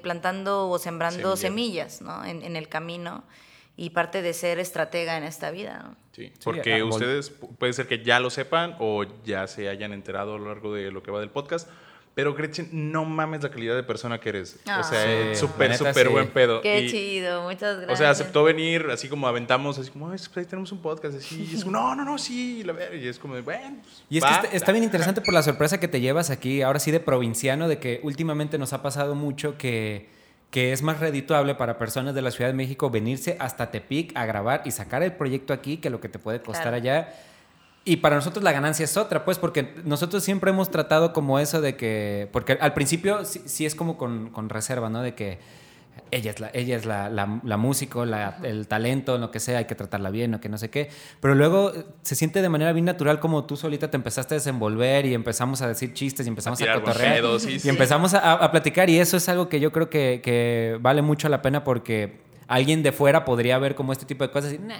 plantando 0.03 0.69
o 0.69 0.79
sembrando 0.79 1.37
Semillas. 1.37 1.97
semillas, 1.97 2.03
¿no? 2.03 2.25
En, 2.25 2.43
en 2.43 2.57
el 2.57 2.69
camino 2.69 3.25
y 3.77 3.91
parte 3.91 4.21
de 4.23 4.33
ser 4.35 4.59
estratega 4.59 5.17
en 5.17 5.25
esta 5.25 5.51
vida, 5.51 5.83
¿no? 5.85 5.97
Sí, 6.13 6.33
porque 6.45 6.75
ah, 6.81 6.85
ustedes 6.85 7.41
pu- 7.41 7.57
puede 7.57 7.73
ser 7.73 7.87
que 7.87 8.03
ya 8.03 8.21
lo 8.21 8.29
sepan 8.31 8.77
o 8.79 9.05
ya 9.25 9.47
se 9.47 9.69
hayan 9.69 9.93
enterado 9.93 10.35
a 10.35 10.39
lo 10.39 10.47
largo 10.49 10.75
de 10.75 10.91
lo 10.91 11.03
que 11.03 11.11
va 11.11 11.21
del 11.21 11.31
podcast. 11.31 11.69
Pero 12.15 12.35
Gretchen, 12.35 12.69
no 12.73 13.05
mames 13.05 13.43
la 13.43 13.51
calidad 13.51 13.77
de 13.77 13.83
persona 13.85 14.19
que 14.21 14.29
eres. 14.31 14.57
o 14.65 14.65
sea, 14.65 14.77
Ah. 14.79 14.85
Sí, 15.33 15.37
súper, 15.41 15.77
súper 15.77 16.07
sí. 16.09 16.13
buen 16.13 16.29
pedo. 16.29 16.61
Qué 16.61 16.81
Y, 16.83 16.91
chido, 16.91 17.43
muchas 17.45 17.77
gracias. 17.77 17.91
O 17.93 17.97
sea, 17.97 18.11
aceptó 18.11 18.43
venir, 18.43 18.87
así 18.91 19.09
como 19.09 19.29
aventamos, 19.29 19.79
así 19.79 19.91
como, 19.91 20.07
"Ay, 20.11 20.19
pues 20.19 20.37
ahí 20.37 20.45
tenemos 20.45 20.73
un 20.73 20.83
podcast, 20.83 21.17
así. 21.17 21.49
Y 21.51 21.55
es 21.57 21.65
como, 21.65 21.79
no, 21.79 21.95
no, 21.95 22.05
no, 22.05 22.19
sí, 22.19 22.63
la 22.65 22.73
ver. 22.73 22.95
Y 22.97 23.07
es 23.07 23.19
como, 23.19 23.37
de, 23.37 23.43
bueno, 23.43 23.77
pues, 23.83 24.03
Y 24.11 24.19
es 24.19 24.25
que 24.25 24.31
va". 24.31 24.37
está, 24.41 24.57
está 24.57 24.73
bien 24.73 24.85
interesante 24.85 25.21
por 25.21 25.33
la 25.33 25.43
sorpresa 25.43 25.79
que 25.79 25.87
te 25.89 26.01
llevas 26.01 26.31
aquí, 26.31 26.63
ahora 26.63 26.81
sí 26.81 26.91
de 26.91 27.01
provinciano, 27.01 27.69
de 27.69 27.79
que 27.79 28.01
últimamente 28.03 28.59
nos 28.59 28.73
ha 28.73 28.83
pasado 28.83 29.15
mucho 29.15 29.57
que, 29.57 30.09
que 30.51 30.73
es 30.73 30.83
más 30.83 30.99
redituable 30.99 31.55
para 31.55 31.79
personas 31.79 32.13
de 32.17 32.23
la 32.23 32.33
Ciudad 32.33 32.51
de 32.51 32.55
México 32.57 32.91
venirse 32.91 33.37
hasta 33.39 33.71
Tepic 33.71 34.11
a 34.17 34.27
grabar 34.27 34.63
y 34.65 34.73
sacar 34.73 35.05
el 35.05 35.13
proyecto 35.13 35.53
aquí 35.53 35.77
que 35.77 35.91
lo 35.91 36.01
que 36.01 36.09
te 36.09 36.19
puede 36.19 36.41
costar 36.43 36.65
Claro. 36.65 36.77
allá. 36.77 37.15
Y 37.85 37.97
para 37.97 38.17
nosotros 38.17 38.45
la 38.45 38.53
ganancia 38.53 38.85
es 38.85 38.97
otra, 38.97 39.25
pues, 39.25 39.39
porque 39.39 39.75
nosotros 39.85 40.23
siempre 40.23 40.51
hemos 40.51 40.71
tratado 40.71 41.13
como 41.13 41.39
eso 41.39 41.61
de 41.61 41.77
que, 41.77 42.29
porque 42.33 42.53
al 42.61 42.75
principio 42.75 43.25
sí, 43.25 43.41
sí 43.47 43.65
es 43.67 43.75
como 43.75 43.97
con, 43.97 44.31
con 44.31 44.49
reserva, 44.51 44.91
¿no? 44.91 45.01
De 45.03 45.15
que 45.15 45.39
ella 46.13 46.31
es 46.31 46.41
la, 46.41 46.51
ella 46.53 46.77
es 46.77 46.85
la, 46.87 47.09
la, 47.09 47.41
la 47.43 47.57
músico, 47.57 48.05
la- 48.05 48.37
el 48.43 48.67
talento, 48.69 49.17
lo 49.19 49.31
que 49.31 49.41
sea, 49.41 49.59
hay 49.59 49.65
que 49.65 49.75
tratarla 49.75 50.11
bien 50.11 50.35
o 50.35 50.41
que 50.41 50.49
no 50.49 50.59
sé 50.59 50.69
qué. 50.71 50.91
Pero 51.21 51.35
luego 51.35 51.73
se 52.03 52.15
siente 52.17 52.43
de 52.43 52.49
manera 52.49 52.73
bien 52.73 52.85
natural 52.85 53.19
como 53.19 53.45
tú 53.45 53.57
solita 53.57 53.91
te 53.91 53.97
empezaste 53.97 54.35
a 54.35 54.37
desenvolver 54.39 55.07
y 55.07 55.15
empezamos 55.15 55.63
a 55.63 55.69
decir 55.69 55.95
chistes 55.95 56.27
y 56.27 56.29
empezamos 56.29 56.61
a, 56.63 56.75
cotorrear. 56.75 57.41
sí, 57.41 57.53
y 57.53 57.59
sí. 57.61 57.69
empezamos 57.69 58.13
a, 58.15 58.35
a 58.35 58.51
platicar 58.51 58.91
y 58.91 58.99
eso 59.01 59.17
es 59.17 59.29
algo 59.29 59.49
que 59.49 59.59
yo 59.59 59.73
creo 59.73 59.89
que, 59.89 60.21
que 60.23 60.79
vale 60.81 61.01
mucho 61.03 61.29
la 61.29 61.41
pena 61.43 61.65
porque 61.65 62.21
alguien 62.47 62.83
de 62.83 62.93
fuera 62.93 63.25
podría 63.25 63.59
ver 63.59 63.75
como 63.75 63.93
este 63.93 64.05
tipo 64.05 64.23
de 64.25 64.31
cosas 64.31 64.53
y 64.53 64.59
nah, 64.59 64.75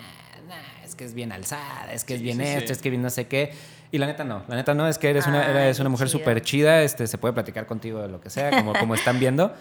que 1.01 1.07
es 1.07 1.15
bien 1.15 1.33
alzada, 1.33 1.91
es 1.95 2.05
que 2.05 2.15
es 2.15 2.21
bien 2.21 2.37
sí, 2.37 2.43
esto, 2.45 2.67
sí. 2.67 2.73
es 2.73 2.83
que 2.83 2.91
bien 2.91 3.01
no 3.01 3.09
sé 3.09 3.27
qué. 3.27 3.55
Y 3.91 3.97
la 3.97 4.05
neta 4.07 4.23
no, 4.23 4.43
la 4.49 4.55
neta 4.55 4.75
no, 4.75 4.87
es 4.87 4.99
que 4.99 5.09
eres 5.09 5.27
una, 5.27 5.49
eres 5.51 5.79
una 5.81 5.89
mujer 5.89 6.11
súper 6.11 6.43
chida, 6.43 6.83
este, 6.83 7.07
se 7.07 7.17
puede 7.17 7.33
platicar 7.33 7.65
contigo 7.65 8.03
de 8.03 8.09
lo 8.09 8.21
que 8.21 8.29
sea, 8.29 8.51
como, 8.51 8.75
como 8.75 8.95
están 8.95 9.19
viendo. 9.19 9.55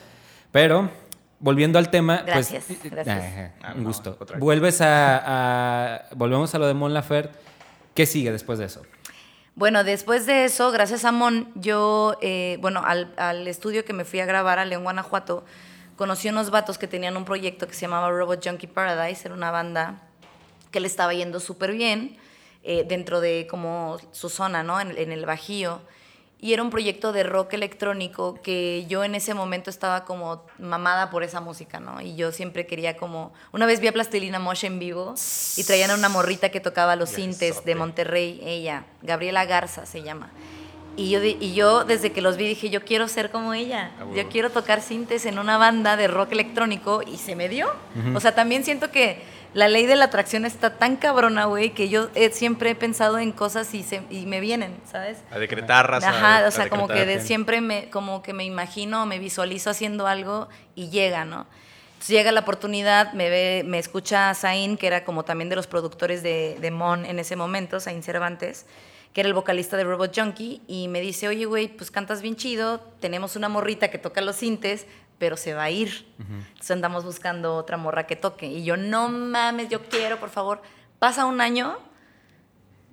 Pero, 0.52 0.90
volviendo 1.40 1.80
al 1.80 1.90
tema, 1.90 2.24
Gracias, 2.26 2.66
pues... 2.68 2.92
gracias. 2.92 3.18
ajá, 3.24 3.52
Ah, 3.64 3.74
un 3.78 3.86
gusto. 3.86 4.18
Vuelves 4.38 4.82
a, 4.82 5.96
a- 5.96 6.02
Volvemos 6.14 6.54
a 6.54 6.60
lo 6.60 6.68
de 6.68 6.74
Mon 6.74 6.94
Laferte. 6.94 7.40
¿Qué 7.96 8.06
sigue 8.06 8.32
después 8.34 8.60
de 8.60 8.66
eso? 8.66 8.82
Bueno, 9.56 9.86
después 9.86 10.26
de 10.26 10.44
eso, 10.44 10.72
gracias 10.72 11.06
a 11.06 11.14
Mon, 11.14 11.52
yo, 11.56 12.18
eh, 12.22 12.58
bueno, 12.62 12.82
al, 12.86 13.14
al 13.18 13.48
estudio 13.48 13.86
que 13.86 13.94
me 13.94 14.04
fui 14.04 14.20
a 14.20 14.26
grabar 14.26 14.60
a 14.60 14.66
León, 14.66 14.84
Guanajuato, 14.84 15.46
conocí 15.96 16.28
unos 16.30 16.50
vatos 16.50 16.78
que 16.78 16.88
tenían 16.88 17.16
un 17.18 17.24
proyecto 17.26 17.66
que 17.68 17.74
se 17.74 17.82
llamaba 17.82 18.10
Robot 18.12 18.46
Junkie 18.46 18.68
Paradise, 18.68 19.26
era 19.26 19.34
una 19.36 19.52
banda 19.52 20.02
que 20.72 20.80
le 20.80 20.88
estaba 20.88 21.14
yendo 21.14 21.40
súper 21.40 21.74
bien 21.74 22.18
eh, 22.64 22.86
dentro 22.88 23.22
de 23.22 23.48
como 23.50 23.98
su 24.12 24.30
zona, 24.30 24.64
¿no? 24.64 24.80
En, 24.80 24.98
en 24.98 25.12
el 25.12 25.26
Bajío. 25.26 25.82
Y 26.42 26.54
era 26.54 26.64
un 26.64 26.70
proyecto 26.70 27.12
de 27.12 27.24
rock 27.24 27.54
electrónico 27.54 28.40
que 28.42 28.86
yo 28.88 29.04
en 29.04 29.14
ese 29.14 29.34
momento 29.34 29.70
estaba 29.70 30.06
como 30.06 30.46
mamada 30.58 31.10
por 31.10 31.24
esa 31.24 31.42
música, 31.42 31.82
¿no? 31.82 32.00
Y 32.00 32.16
yo 32.16 32.32
siempre 32.32 32.66
quería 32.66 32.96
como... 32.96 33.34
Una 33.52 33.66
vez 33.66 33.82
vi 33.82 33.88
a 33.88 33.92
Plastilina 33.92 34.40
Mosh 34.40 34.64
en 34.64 34.80
vivo 34.80 35.16
y 35.58 35.64
traían 35.66 35.92
a 35.92 35.96
una 35.96 36.08
morrita 36.08 36.48
que 36.48 36.62
tocaba 36.62 36.96
los 36.96 37.10
sintes 37.10 37.66
de. 37.66 37.76
Monterrey, 37.76 38.40
ella, 38.42 38.86
Gabriela 39.02 39.44
Garza 39.46 39.86
se 39.86 40.02
llama. 40.02 40.30
Y 40.96 41.10
yo, 41.10 41.22
y 41.24 41.54
yo 41.54 41.84
desde 41.84 42.12
que 42.14 42.22
los 42.22 42.38
vi 42.38 42.48
dije, 42.48 42.70
yo 42.70 42.86
quiero 42.86 43.10
ser 43.10 43.32
como 43.32 43.54
ella. 43.54 43.92
Ah, 44.00 44.06
Yo 44.16 44.28
quiero 44.30 44.50
tocar 44.50 44.82
sintes 44.82 45.26
en 45.26 45.40
una 45.40 45.58
banda 45.58 45.98
de 45.98 46.08
rock 46.08 46.32
electrónico 46.32 47.02
y 47.06 47.18
se 47.18 47.36
me 47.36 47.50
dio. 47.50 47.68
O 48.16 48.20
sea, 48.22 48.34
también 48.34 48.64
siento 48.64 48.92
que 48.92 49.22
la 49.54 49.68
ley 49.68 49.86
de 49.86 49.96
la 49.96 50.06
atracción 50.06 50.46
está 50.46 50.78
tan 50.78 50.96
cabrona, 50.96 51.46
güey, 51.46 51.72
que 51.72 51.90
yo 51.90 52.10
siempre 52.32 52.72
he 52.72 52.76
pensado 52.76 53.18
en 53.18 53.32
cosas 53.32 53.74
y, 53.74 53.84
se, 53.84 54.04
y 54.10 54.26
me 54.26 54.40
vienen, 54.40 54.76
¿sabes? 54.90 55.18
A 55.32 55.40
decretar 55.40 55.90
raza. 55.90 56.10
Ajá, 56.10 56.46
a 56.46 56.48
o 56.48 56.52
sea, 56.52 56.70
como 56.70 56.88
que 56.88 57.06
de 57.06 57.20
siempre 57.22 57.62
me, 57.62 57.90
como 57.90 58.22
que 58.22 58.34
me 58.34 58.46
imagino, 58.46 59.06
me 59.06 59.20
visualizo 59.20 59.70
haciendo 59.70 60.08
algo 60.08 60.50
y 60.76 60.90
llega, 60.90 61.26
¿no? 61.26 61.48
Entonces 61.94 62.16
llega 62.16 62.32
la 62.32 62.42
oportunidad, 62.42 63.12
me 63.14 63.30
ve, 63.30 63.64
me 63.66 63.78
escucha 63.80 64.34
Zain, 64.34 64.78
que 64.78 64.88
era 64.88 65.04
como 65.04 65.26
también 65.26 65.50
de 65.50 65.58
los 65.58 65.68
productores 65.68 66.24
de, 66.24 66.58
de 66.62 66.72
Mon 66.72 67.06
en 67.06 67.20
ese 67.20 67.36
momento, 67.36 67.80
Zain 67.82 68.04
Cervantes, 68.04 68.68
que 69.14 69.22
era 69.22 69.28
el 69.28 69.34
vocalista 69.34 69.76
de 69.76 69.84
Robot 69.84 70.16
Junkie, 70.16 70.62
y 70.68 70.88
me 70.88 71.02
dice, 71.02 71.28
oye, 71.28 71.44
güey, 71.46 71.68
pues 71.68 71.92
cantas 71.92 72.22
bien 72.22 72.38
chido, 72.38 72.80
tenemos 73.02 73.36
una 73.36 73.50
morrita 73.50 73.90
que 73.90 73.98
toca 73.98 74.22
los 74.22 74.38
sintes, 74.38 74.86
pero 75.20 75.38
se 75.38 75.54
va 75.54 75.64
a 75.64 75.70
ir. 75.70 76.08
Entonces 76.18 76.72
andamos 76.72 77.04
buscando 77.04 77.56
otra 77.56 77.78
morra 77.78 78.08
que 78.08 78.16
toque. 78.16 78.48
Y 78.48 78.64
yo, 78.64 78.78
no 78.78 79.10
mames, 79.10 79.70
yo 79.70 79.84
quiero, 79.84 80.20
por 80.20 80.30
favor. 80.30 80.62
Pasa 80.98 81.26
un 81.26 81.42
año, 81.42 81.78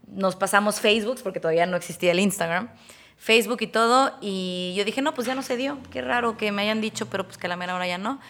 nos 0.08 0.36
pasamos 0.36 0.80
Facebook, 0.80 1.20
porque 1.22 1.40
todavía 1.40 1.66
no 1.66 1.76
existía 1.76 2.12
el 2.12 2.20
Instagram, 2.20 2.68
Facebook 3.16 3.58
y 3.62 3.66
todo, 3.68 4.12
y 4.20 4.74
yo 4.76 4.84
dije, 4.84 5.00
no, 5.00 5.14
pues 5.14 5.26
ya 5.26 5.34
no 5.34 5.42
se 5.42 5.56
dio, 5.56 5.78
qué 5.90 6.02
raro 6.02 6.36
que 6.36 6.52
me 6.52 6.62
hayan 6.62 6.80
dicho, 6.80 7.06
pero 7.06 7.24
pues 7.24 7.38
que 7.38 7.46
a 7.46 7.48
la 7.48 7.56
mera 7.56 7.74
hora 7.74 7.86
ya 7.86 7.98
no. 7.98 8.20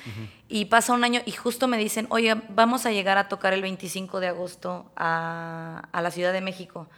Y 0.48 0.66
pasa 0.66 0.92
un 0.92 1.02
año 1.02 1.20
y 1.26 1.32
justo 1.32 1.66
me 1.66 1.76
dicen, 1.76 2.06
oye, 2.10 2.36
vamos 2.50 2.86
a 2.86 2.92
llegar 2.92 3.18
a 3.18 3.28
tocar 3.28 3.52
el 3.52 3.62
25 3.62 4.20
de 4.20 4.28
agosto 4.28 4.90
a, 4.94 5.88
a 5.90 6.02
la 6.02 6.10
Ciudad 6.10 6.32
de 6.32 6.40
México. 6.40 6.88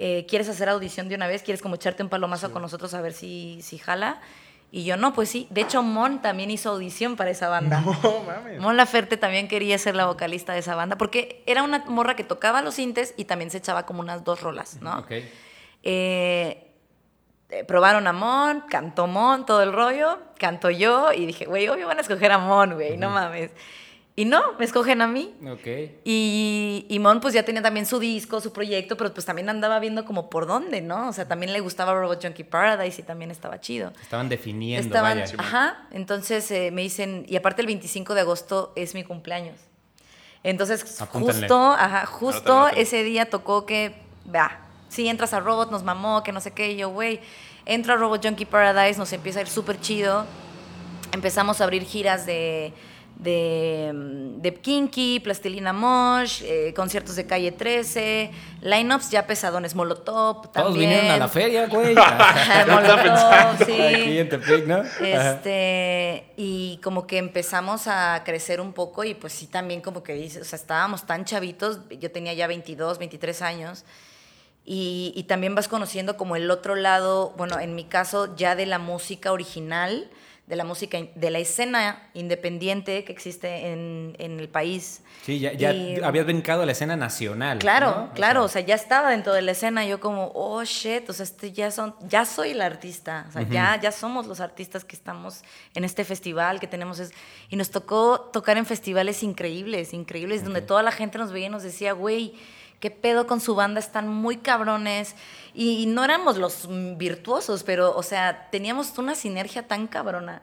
Eh, 0.00 0.26
¿Quieres 0.28 0.48
hacer 0.48 0.68
audición 0.68 1.08
de 1.08 1.16
una 1.16 1.26
vez? 1.26 1.42
¿Quieres 1.42 1.60
como 1.60 1.74
echarte 1.74 2.04
un 2.04 2.08
palomazo 2.08 2.52
con 2.52 2.62
nosotros 2.62 2.94
a 2.94 3.00
ver 3.00 3.12
si, 3.12 3.58
si 3.62 3.78
jala? 3.78 4.20
Y 4.70 4.84
yo, 4.84 4.96
no, 4.96 5.14
pues 5.14 5.30
sí. 5.30 5.46
De 5.50 5.62
hecho, 5.62 5.82
Mon 5.82 6.20
también 6.20 6.50
hizo 6.50 6.70
audición 6.70 7.16
para 7.16 7.30
esa 7.30 7.48
banda. 7.48 7.80
No 7.80 8.22
mames. 8.26 8.60
Mon 8.60 8.76
Laferte 8.76 9.16
también 9.16 9.48
quería 9.48 9.78
ser 9.78 9.96
la 9.96 10.06
vocalista 10.06 10.52
de 10.52 10.58
esa 10.58 10.74
banda, 10.74 10.98
porque 10.98 11.42
era 11.46 11.62
una 11.62 11.84
morra 11.86 12.16
que 12.16 12.24
tocaba 12.24 12.60
los 12.60 12.74
sintes 12.74 13.14
y 13.16 13.24
también 13.24 13.50
se 13.50 13.58
echaba 13.58 13.86
como 13.86 14.00
unas 14.00 14.24
dos 14.24 14.42
rolas, 14.42 14.80
¿no? 14.82 14.98
Ok. 14.98 15.12
Eh, 15.82 16.68
eh, 17.50 17.64
probaron 17.64 18.06
a 18.06 18.12
Mon, 18.12 18.60
cantó 18.68 19.06
Mon, 19.06 19.46
todo 19.46 19.62
el 19.62 19.72
rollo, 19.72 20.18
canto 20.38 20.68
yo 20.68 21.12
y 21.14 21.24
dije, 21.24 21.46
güey, 21.46 21.66
obvio 21.68 21.86
van 21.86 21.96
a 21.96 22.02
escoger 22.02 22.30
a 22.30 22.38
Mon, 22.38 22.74
güey, 22.74 22.98
no 22.98 23.08
mames. 23.08 23.50
Y 24.18 24.24
no, 24.24 24.54
me 24.58 24.64
escogen 24.64 25.00
a 25.00 25.06
mí. 25.06 25.32
Ok. 25.48 26.00
Y, 26.02 26.86
y 26.88 26.98
Mon 26.98 27.20
pues 27.20 27.34
ya 27.34 27.44
tenía 27.44 27.62
también 27.62 27.86
su 27.86 28.00
disco, 28.00 28.40
su 28.40 28.52
proyecto, 28.52 28.96
pero 28.96 29.14
pues 29.14 29.24
también 29.24 29.48
andaba 29.48 29.78
viendo 29.78 30.04
como 30.04 30.28
por 30.28 30.48
dónde, 30.48 30.80
¿no? 30.80 31.08
O 31.08 31.12
sea, 31.12 31.28
también 31.28 31.52
le 31.52 31.60
gustaba 31.60 31.94
Robot 31.94 32.24
Junkie 32.24 32.42
Paradise 32.42 33.00
y 33.00 33.04
también 33.04 33.30
estaba 33.30 33.60
chido. 33.60 33.92
Estaban 34.02 34.28
definiendo, 34.28 34.84
Estaban, 34.84 35.20
vaya. 35.20 35.34
ajá, 35.38 35.86
entonces 35.92 36.50
eh, 36.50 36.72
me 36.72 36.82
dicen, 36.82 37.26
y 37.28 37.36
aparte 37.36 37.60
el 37.60 37.68
25 37.68 38.12
de 38.14 38.22
agosto 38.22 38.72
es 38.74 38.92
mi 38.94 39.04
cumpleaños. 39.04 39.54
Entonces, 40.42 41.00
Apúntenle. 41.00 41.42
justo, 41.42 41.72
ajá, 41.74 42.04
justo 42.06 42.66
ese 42.70 43.04
día 43.04 43.30
tocó 43.30 43.66
que, 43.66 43.94
va, 44.34 44.62
sí, 44.88 45.06
entras 45.06 45.32
a 45.32 45.38
Robot, 45.38 45.70
nos 45.70 45.84
mamó, 45.84 46.24
que 46.24 46.32
no 46.32 46.40
sé 46.40 46.50
qué, 46.50 46.72
y 46.72 46.76
yo, 46.78 46.88
güey, 46.88 47.20
entro 47.66 47.92
a 47.94 47.96
Robot 47.96 48.26
Junkie 48.26 48.46
Paradise, 48.46 48.98
nos 48.98 49.12
empieza 49.12 49.38
a 49.38 49.42
ir 49.42 49.48
súper 49.48 49.80
chido. 49.80 50.26
Empezamos 51.12 51.60
a 51.60 51.64
abrir 51.64 51.84
giras 51.84 52.26
de, 52.26 52.74
de, 53.18 53.90
de 54.36 54.54
Kinky, 54.54 55.18
Plastilina 55.20 55.72
Mosh, 55.72 56.42
eh, 56.44 56.72
conciertos 56.74 57.16
de 57.16 57.26
Calle 57.26 57.50
13, 57.50 58.30
lineups 58.62 59.10
ya 59.10 59.26
pesadones, 59.26 59.74
Molotov 59.74 60.52
también. 60.52 60.64
Todos 60.64 60.78
vinieron 60.78 61.10
a 61.10 61.16
la 61.16 61.28
feria, 61.28 61.66
güey. 61.66 61.94
Molotov, 62.68 63.66
sí. 63.66 63.72
Aquí 63.72 64.18
en 64.18 64.28
Tepic, 64.28 64.66
¿no? 64.66 64.82
Este, 65.00 66.32
y 66.36 66.78
como 66.82 67.06
que 67.08 67.18
empezamos 67.18 67.88
a 67.88 68.22
crecer 68.24 68.60
un 68.60 68.72
poco 68.72 69.02
y 69.02 69.14
pues 69.14 69.32
sí 69.32 69.48
también 69.48 69.80
como 69.80 70.04
que 70.04 70.14
dices, 70.14 70.42
o 70.42 70.44
sea, 70.44 70.56
estábamos 70.56 71.04
tan 71.04 71.24
chavitos, 71.24 71.80
yo 71.98 72.12
tenía 72.12 72.34
ya 72.34 72.46
22, 72.46 72.98
23 72.98 73.42
años. 73.42 73.84
Y, 74.64 75.14
y 75.16 75.22
también 75.22 75.54
vas 75.54 75.66
conociendo 75.66 76.18
como 76.18 76.36
el 76.36 76.50
otro 76.50 76.74
lado, 76.76 77.32
bueno, 77.38 77.58
en 77.58 77.74
mi 77.74 77.84
caso 77.84 78.36
ya 78.36 78.54
de 78.54 78.66
la 78.66 78.78
música 78.78 79.32
original, 79.32 80.10
de 80.48 80.56
la 80.56 80.64
música, 80.64 80.98
de 81.14 81.30
la 81.30 81.38
escena 81.38 82.08
independiente 82.14 83.04
que 83.04 83.12
existe 83.12 83.68
en, 83.70 84.16
en 84.18 84.40
el 84.40 84.48
país. 84.48 85.02
Sí, 85.22 85.38
ya, 85.40 85.52
ya 85.52 85.72
Y- 85.74 86.00
habías 86.02 86.24
brincado 86.24 86.62
a 86.62 86.66
la 86.66 86.72
escena 86.72 86.96
nacional. 86.96 87.58
Claro, 87.58 88.08
claro, 88.14 88.44
o 88.44 88.48
sea, 88.48 88.62
ya 88.62 88.74
estaba 88.74 89.10
dentro 89.10 89.34
de 89.34 89.42
la 89.42 89.52
escena, 89.52 89.84
yo 89.84 90.00
como, 90.00 90.32
oh 90.34 90.64
shit, 90.64 91.08
o 91.10 91.12
sea, 91.12 91.24
este 91.24 91.52
ya 91.52 91.70
son, 91.70 91.94
ya 92.08 92.24
soy 92.24 92.52
el 92.52 92.62
artista, 92.62 93.26
o 93.28 93.32
sea, 93.32 93.42
ya, 93.42 93.78
ya 93.80 93.92
somos 93.92 94.26
los 94.26 94.40
artistas 94.40 94.84
que 94.84 94.96
estamos 94.96 95.42
en 95.74 95.84
este 95.84 96.04
festival 96.04 96.60
que 96.60 96.66
tenemos, 96.66 96.98
es, 96.98 97.12
y 97.50 97.56
nos 97.56 97.70
tocó 97.70 98.30
tocar 98.32 98.56
en 98.56 98.64
festivales 98.64 99.22
increíbles, 99.22 99.92
increíbles, 99.92 100.44
donde 100.44 100.62
toda 100.62 100.82
la 100.82 100.92
gente 100.92 101.18
nos 101.18 101.30
veía 101.30 101.46
y 101.46 101.50
nos 101.50 101.62
decía, 101.62 101.92
güey, 101.92 102.34
qué 102.80 102.90
pedo 102.90 103.26
con 103.26 103.40
su 103.40 103.54
banda, 103.54 103.80
están 103.80 104.08
muy 104.08 104.36
cabrones, 104.38 105.14
y, 105.54 105.82
y 105.82 105.86
no 105.86 106.04
éramos 106.04 106.36
los 106.36 106.68
virtuosos, 106.96 107.64
pero, 107.64 107.96
o 107.96 108.02
sea, 108.02 108.48
teníamos 108.50 108.96
una 108.98 109.14
sinergia 109.14 109.66
tan 109.66 109.86
cabrona. 109.88 110.42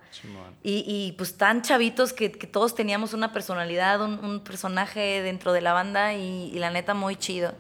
Y, 0.64 0.84
y, 0.88 1.14
pues 1.14 1.38
tan 1.38 1.62
chavitos 1.62 2.12
que, 2.12 2.32
que 2.32 2.48
todos 2.48 2.76
teníamos 2.76 3.14
una 3.14 3.32
personalidad, 3.32 4.02
un, 4.02 4.24
un 4.24 4.42
personaje 4.42 5.22
dentro 5.22 5.54
de 5.54 5.62
la 5.62 5.74
banda 5.74 6.14
y, 6.14 6.52
y 6.54 6.60
la 6.60 6.70
neta 6.70 6.94
muy 6.94 7.16
chido. 7.16 7.54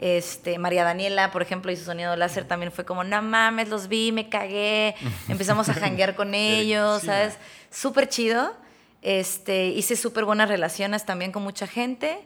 Este, 0.00 0.58
María 0.58 0.84
Daniela, 0.84 1.32
por 1.32 1.42
ejemplo, 1.42 1.72
y 1.72 1.76
su 1.76 1.84
sonido 1.84 2.14
láser 2.14 2.44
también 2.44 2.70
fue 2.70 2.84
como, 2.84 3.02
no 3.02 3.20
mames, 3.20 3.68
los 3.68 3.88
vi, 3.88 4.12
me 4.12 4.28
cagué. 4.28 4.94
Empezamos 5.28 5.68
a 5.68 5.74
janguear 5.74 6.14
con 6.14 6.34
ellos. 6.34 7.02
¿sabes? 7.02 7.36
Súper 7.70 8.08
chido. 8.08 8.54
Este, 9.02 9.66
hice 9.66 9.96
súper 9.96 10.24
buenas 10.24 10.48
relaciones 10.48 11.04
también 11.04 11.32
con 11.32 11.42
mucha 11.42 11.66
gente. 11.66 12.20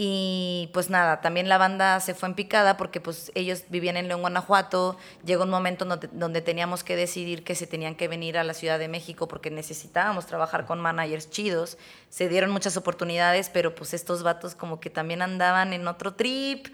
Y 0.00 0.70
pues 0.72 0.90
nada, 0.90 1.20
también 1.20 1.48
la 1.48 1.58
banda 1.58 1.98
se 1.98 2.14
fue 2.14 2.28
en 2.28 2.36
picada 2.36 2.76
porque 2.76 3.00
pues 3.00 3.32
ellos 3.34 3.64
vivían 3.68 3.96
en 3.96 4.06
León, 4.06 4.20
Guanajuato. 4.20 4.96
Llegó 5.24 5.42
un 5.42 5.50
momento 5.50 5.84
donde, 5.84 6.40
teníamos 6.40 6.84
que 6.84 6.94
decidir 6.94 7.42
que 7.42 7.56
se 7.56 7.66
tenían 7.66 7.96
que 7.96 8.06
venir 8.06 8.38
a 8.38 8.44
la 8.44 8.54
Ciudad 8.54 8.78
de 8.78 8.86
México 8.86 9.26
porque 9.26 9.50
necesitábamos 9.50 10.26
trabajar 10.26 10.66
con 10.66 10.78
managers 10.78 11.30
chidos. 11.30 11.78
Se 12.10 12.28
dieron 12.28 12.52
muchas 12.52 12.76
oportunidades, 12.76 13.50
pero 13.50 13.74
pues 13.74 13.92
estos 13.92 14.22
vatos 14.22 14.54
como 14.54 14.78
que 14.78 14.88
también 14.88 15.20
andaban 15.20 15.72
en 15.72 15.88
otro 15.88 16.14
trip. 16.14 16.68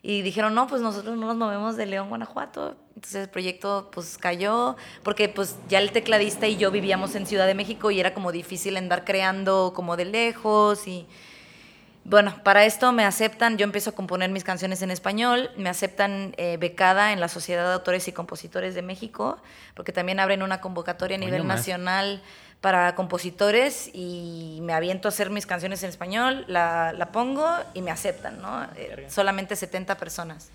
Y 0.00 0.22
dijeron, 0.22 0.54
no, 0.54 0.66
pues 0.66 0.80
nosotros 0.80 1.14
no 1.18 1.26
nos 1.26 1.36
movemos 1.36 1.76
de 1.76 1.84
León, 1.84 2.08
Guanajuato. 2.08 2.78
Entonces 2.96 3.24
el 3.24 3.28
proyecto 3.28 3.90
pues 3.92 4.16
cayó, 4.16 4.76
porque 5.02 5.28
pues 5.28 5.56
ya 5.68 5.78
el 5.78 5.92
tecladista 5.92 6.46
y 6.46 6.56
yo 6.56 6.70
vivíamos 6.70 7.14
en 7.16 7.26
Ciudad 7.26 7.46
de 7.46 7.54
México 7.54 7.90
y 7.90 8.00
era 8.00 8.14
como 8.14 8.32
difícil 8.32 8.78
andar 8.78 9.04
creando 9.04 9.74
como 9.76 9.98
de 9.98 10.06
lejos 10.06 10.88
y... 10.88 11.06
Bueno, 12.04 12.34
para 12.42 12.64
esto 12.64 12.90
me 12.92 13.04
aceptan, 13.04 13.58
yo 13.58 13.64
empiezo 13.64 13.90
a 13.90 13.92
componer 13.94 14.28
mis 14.30 14.42
canciones 14.42 14.82
en 14.82 14.90
español, 14.90 15.50
me 15.56 15.68
aceptan 15.68 16.34
eh, 16.36 16.56
becada 16.58 17.12
en 17.12 17.20
la 17.20 17.28
Sociedad 17.28 17.66
de 17.66 17.74
Autores 17.74 18.08
y 18.08 18.12
Compositores 18.12 18.74
de 18.74 18.82
México, 18.82 19.38
porque 19.74 19.92
también 19.92 20.18
abren 20.18 20.42
una 20.42 20.60
convocatoria 20.60 21.16
a 21.16 21.20
nivel 21.20 21.38
nomás. 21.38 21.58
nacional 21.58 22.22
para 22.60 22.94
compositores 22.96 23.90
y 23.92 24.58
me 24.62 24.72
aviento 24.72 25.08
a 25.08 25.10
hacer 25.10 25.30
mis 25.30 25.46
canciones 25.46 25.82
en 25.84 25.90
español, 25.90 26.44
la, 26.48 26.92
la 26.92 27.12
pongo 27.12 27.48
y 27.74 27.82
me 27.82 27.90
aceptan, 27.90 28.40
¿no? 28.42 28.64
Eh, 28.76 29.06
solamente 29.08 29.54
70 29.54 29.96
personas. 29.96 30.50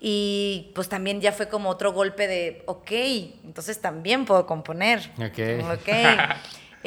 Y 0.00 0.72
pues 0.74 0.88
también 0.88 1.20
ya 1.20 1.32
fue 1.32 1.48
como 1.48 1.70
otro 1.70 1.92
golpe 1.92 2.28
de, 2.28 2.62
ok, 2.66 2.90
entonces 3.44 3.80
también 3.80 4.24
puedo 4.24 4.46
componer. 4.46 5.10
Ok. 5.18 5.78
Ok. 5.78 5.88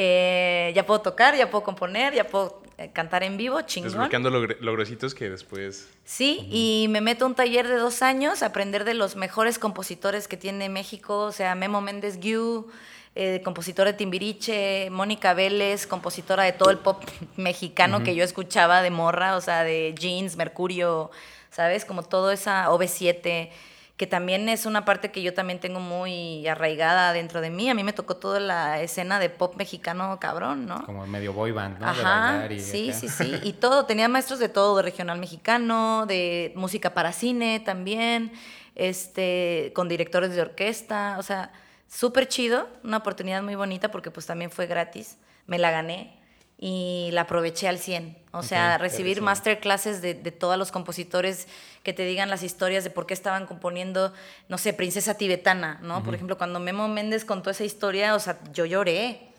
Eh, 0.01 0.71
ya 0.75 0.85
puedo 0.85 1.01
tocar, 1.01 1.35
ya 1.35 1.49
puedo 1.49 1.61
componer, 1.61 2.13
ya 2.13 2.23
puedo 2.23 2.61
cantar 2.93 3.23
en 3.23 3.37
vivo, 3.37 3.61
chingón. 3.61 3.91
Desbloqueando 3.91 4.29
logre- 4.29 4.57
logrositos 4.61 5.13
que 5.13 5.29
después... 5.29 5.87
Sí, 6.05 6.47
y 6.51 6.87
me 6.89 7.01
meto 7.01 7.25
a 7.25 7.27
un 7.27 7.35
taller 7.35 7.67
de 7.67 7.75
dos 7.75 8.01
años 8.01 8.41
a 8.41 8.47
aprender 8.47 8.83
de 8.85 8.93
los 8.93 9.15
mejores 9.15 9.59
compositores 9.59 10.27
que 10.27 10.37
tiene 10.37 10.69
México, 10.69 11.19
o 11.23 11.31
sea, 11.31 11.55
Memo 11.55 11.81
Méndez 11.81 12.19
Guiú, 12.19 12.67
eh, 13.15 13.41
compositora 13.43 13.91
de 13.91 13.97
Timbiriche, 13.97 14.89
Mónica 14.91 15.33
Vélez, 15.33 15.85
compositora 15.87 16.43
de 16.43 16.53
todo 16.53 16.69
el 16.69 16.77
pop 16.77 17.03
mexicano 17.37 18.03
que 18.03 18.15
yo 18.15 18.23
escuchaba 18.23 18.81
de 18.81 18.91
morra, 18.91 19.35
o 19.35 19.41
sea, 19.41 19.63
de 19.63 19.93
Jeans, 19.97 20.35
Mercurio, 20.37 21.11
¿sabes? 21.51 21.85
Como 21.85 22.03
todo 22.03 22.31
esa 22.31 22.69
OV7, 22.69 23.49
que 23.99 24.07
también 24.07 24.47
es 24.47 24.65
una 24.65 24.85
parte 24.85 25.11
que 25.11 25.21
yo 25.21 25.33
también 25.33 25.59
tengo 25.59 25.81
muy 25.81 26.47
arraigada 26.47 27.11
dentro 27.11 27.41
de 27.41 27.49
mí. 27.49 27.69
A 27.69 27.73
mí 27.73 27.83
me 27.83 27.91
tocó 27.91 28.15
toda 28.15 28.39
la 28.39 28.79
escena 28.79 29.19
de 29.19 29.29
pop 29.29 29.55
mexicano 29.57 30.17
cabrón, 30.21 30.67
¿no? 30.67 30.85
Como 30.85 31.05
medio 31.05 31.33
boy 31.33 31.51
band, 31.51 31.79
¿no? 31.79 31.85
Ajá, 31.85 32.47
y 32.49 32.61
sí, 32.61 32.91
acá. 32.91 32.97
sí, 32.97 33.09
sí. 33.09 33.35
Y 33.43 33.51
todo, 33.51 33.85
tenía 33.85 34.07
maestros 34.07 34.39
de 34.39 34.47
todo, 34.47 34.77
de 34.77 34.83
regional 34.83 35.19
mexicano, 35.19 36.05
de 36.05 36.53
música 36.55 36.93
para 36.93 37.11
cine 37.11 37.59
también, 37.59 38.31
este, 38.75 39.73
con 39.75 39.89
directores 39.89 40.33
de 40.33 40.43
orquesta, 40.43 41.17
o 41.19 41.21
sea, 41.21 41.51
súper 41.89 42.29
chido, 42.29 42.69
una 42.85 42.95
oportunidad 42.95 43.43
muy 43.43 43.55
bonita 43.55 43.91
porque 43.91 44.11
pues 44.11 44.25
también 44.25 44.49
fue 44.49 44.65
gratis, 44.65 45.17
me 45.45 45.59
la 45.59 45.71
gané 45.71 46.18
y 46.61 47.09
la 47.13 47.21
aproveché 47.21 47.69
al 47.69 47.79
100. 47.79 48.17
O 48.31 48.43
sea, 48.43 48.77
recibir 48.77 49.21
masterclasses 49.21 50.01
de, 50.01 50.13
de 50.13 50.31
todos 50.31 50.57
los 50.57 50.71
compositores 50.71 51.47
que 51.83 51.93
te 51.93 52.03
digan 52.03 52.29
las 52.29 52.43
historias 52.43 52.83
de 52.83 52.89
por 52.89 53.07
qué 53.07 53.13
estaban 53.13 53.47
componiendo, 53.47 54.13
no 54.49 54.57
sé, 54.57 54.73
Princesa 54.73 55.15
Tibetana, 55.15 55.79
¿no? 55.81 56.03
Por 56.03 56.13
ejemplo, 56.13 56.37
cuando 56.37 56.59
Memo 56.59 56.89
Méndez 56.89 57.23
contó 57.23 57.49
esa 57.49 57.63
historia, 57.63 58.13
o 58.13 58.19
sea, 58.19 58.39
yo 58.51 58.65
lloré. 58.65 59.29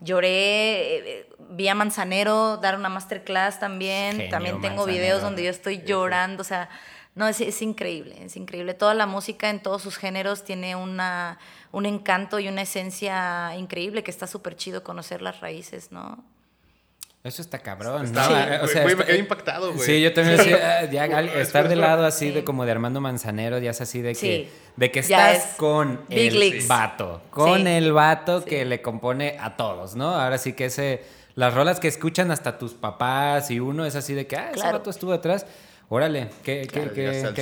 Lloré, 0.00 0.28
eh, 0.28 1.02
eh, 1.06 1.26
vi 1.50 1.68
a 1.68 1.76
Manzanero 1.76 2.56
dar 2.56 2.76
una 2.76 2.88
masterclass 2.88 3.60
también. 3.60 4.16
Genio, 4.16 4.30
también 4.30 4.60
tengo 4.60 4.78
Manzanero. 4.78 4.98
videos 4.98 5.22
donde 5.22 5.44
yo 5.44 5.50
estoy 5.50 5.82
llorando, 5.84 6.40
o 6.40 6.44
sea, 6.44 6.68
no, 7.14 7.28
es, 7.28 7.40
es 7.40 7.62
increíble, 7.62 8.16
es 8.24 8.36
increíble. 8.36 8.74
Toda 8.74 8.94
la 8.94 9.06
música 9.06 9.48
en 9.48 9.62
todos 9.62 9.80
sus 9.80 9.96
géneros 9.96 10.42
tiene 10.42 10.74
una, 10.74 11.38
un 11.70 11.86
encanto 11.86 12.40
y 12.40 12.48
una 12.48 12.62
esencia 12.62 13.54
increíble 13.56 14.02
que 14.02 14.10
está 14.10 14.26
súper 14.26 14.56
chido 14.56 14.82
conocer 14.82 15.22
las 15.22 15.38
raíces, 15.38 15.92
¿no? 15.92 16.24
Eso 17.24 17.40
está 17.40 17.58
cabrón, 17.58 18.04
Está- 18.04 18.58
¿no? 18.60 18.66
Sí. 18.68 18.74
Güey, 18.74 18.82
güey, 18.82 18.84
me 18.84 18.90
está- 18.92 19.04
quedé 19.06 19.18
impactado, 19.18 19.72
güey. 19.72 19.86
Sí, 19.86 20.02
yo 20.02 20.12
también 20.12 20.36
decía, 20.36 20.80
ah, 20.82 20.84
ya 20.84 21.04
al- 21.04 21.24
Después, 21.24 21.46
estar 21.46 21.68
del 21.70 21.78
güey. 21.78 21.88
lado 21.90 22.04
así 22.04 22.28
Sí. 22.28 22.32
de 22.34 22.44
como 22.44 22.66
de 22.66 22.72
Armando 22.72 23.00
Manzanero, 23.00 23.58
ya 23.58 23.70
es 23.70 23.80
así 23.80 24.02
de 24.02 24.10
que, 24.12 24.14
Sí. 24.14 24.48
de 24.76 24.90
que 24.90 25.00
estás 25.00 25.36
es 25.38 25.44
con 25.56 26.00
Big 26.10 26.18
el 26.34 26.38
leagues. 26.38 26.68
vato, 26.68 27.22
con 27.30 27.62
Sí. 27.62 27.66
el 27.68 27.92
vato 27.94 28.40
Sí. 28.42 28.46
que 28.50 28.64
le 28.66 28.82
compone 28.82 29.38
a 29.40 29.56
todos, 29.56 29.96
¿no? 29.96 30.14
Ahora 30.14 30.36
sí 30.36 30.52
que 30.52 30.66
ese, 30.66 31.02
las 31.34 31.54
rolas 31.54 31.80
que 31.80 31.88
escuchan 31.88 32.30
hasta 32.30 32.58
tus 32.58 32.74
papás 32.74 33.50
y 33.50 33.58
uno 33.58 33.86
es 33.86 33.96
así 33.96 34.12
de 34.12 34.26
que, 34.26 34.36
ah, 34.36 34.50
ese 34.50 34.60
Claro. 34.60 34.78
vato 34.78 34.90
estuvo 34.90 35.12
detrás. 35.12 35.46
Órale, 35.88 36.30
qué, 36.42 36.66
Claro, 36.66 36.92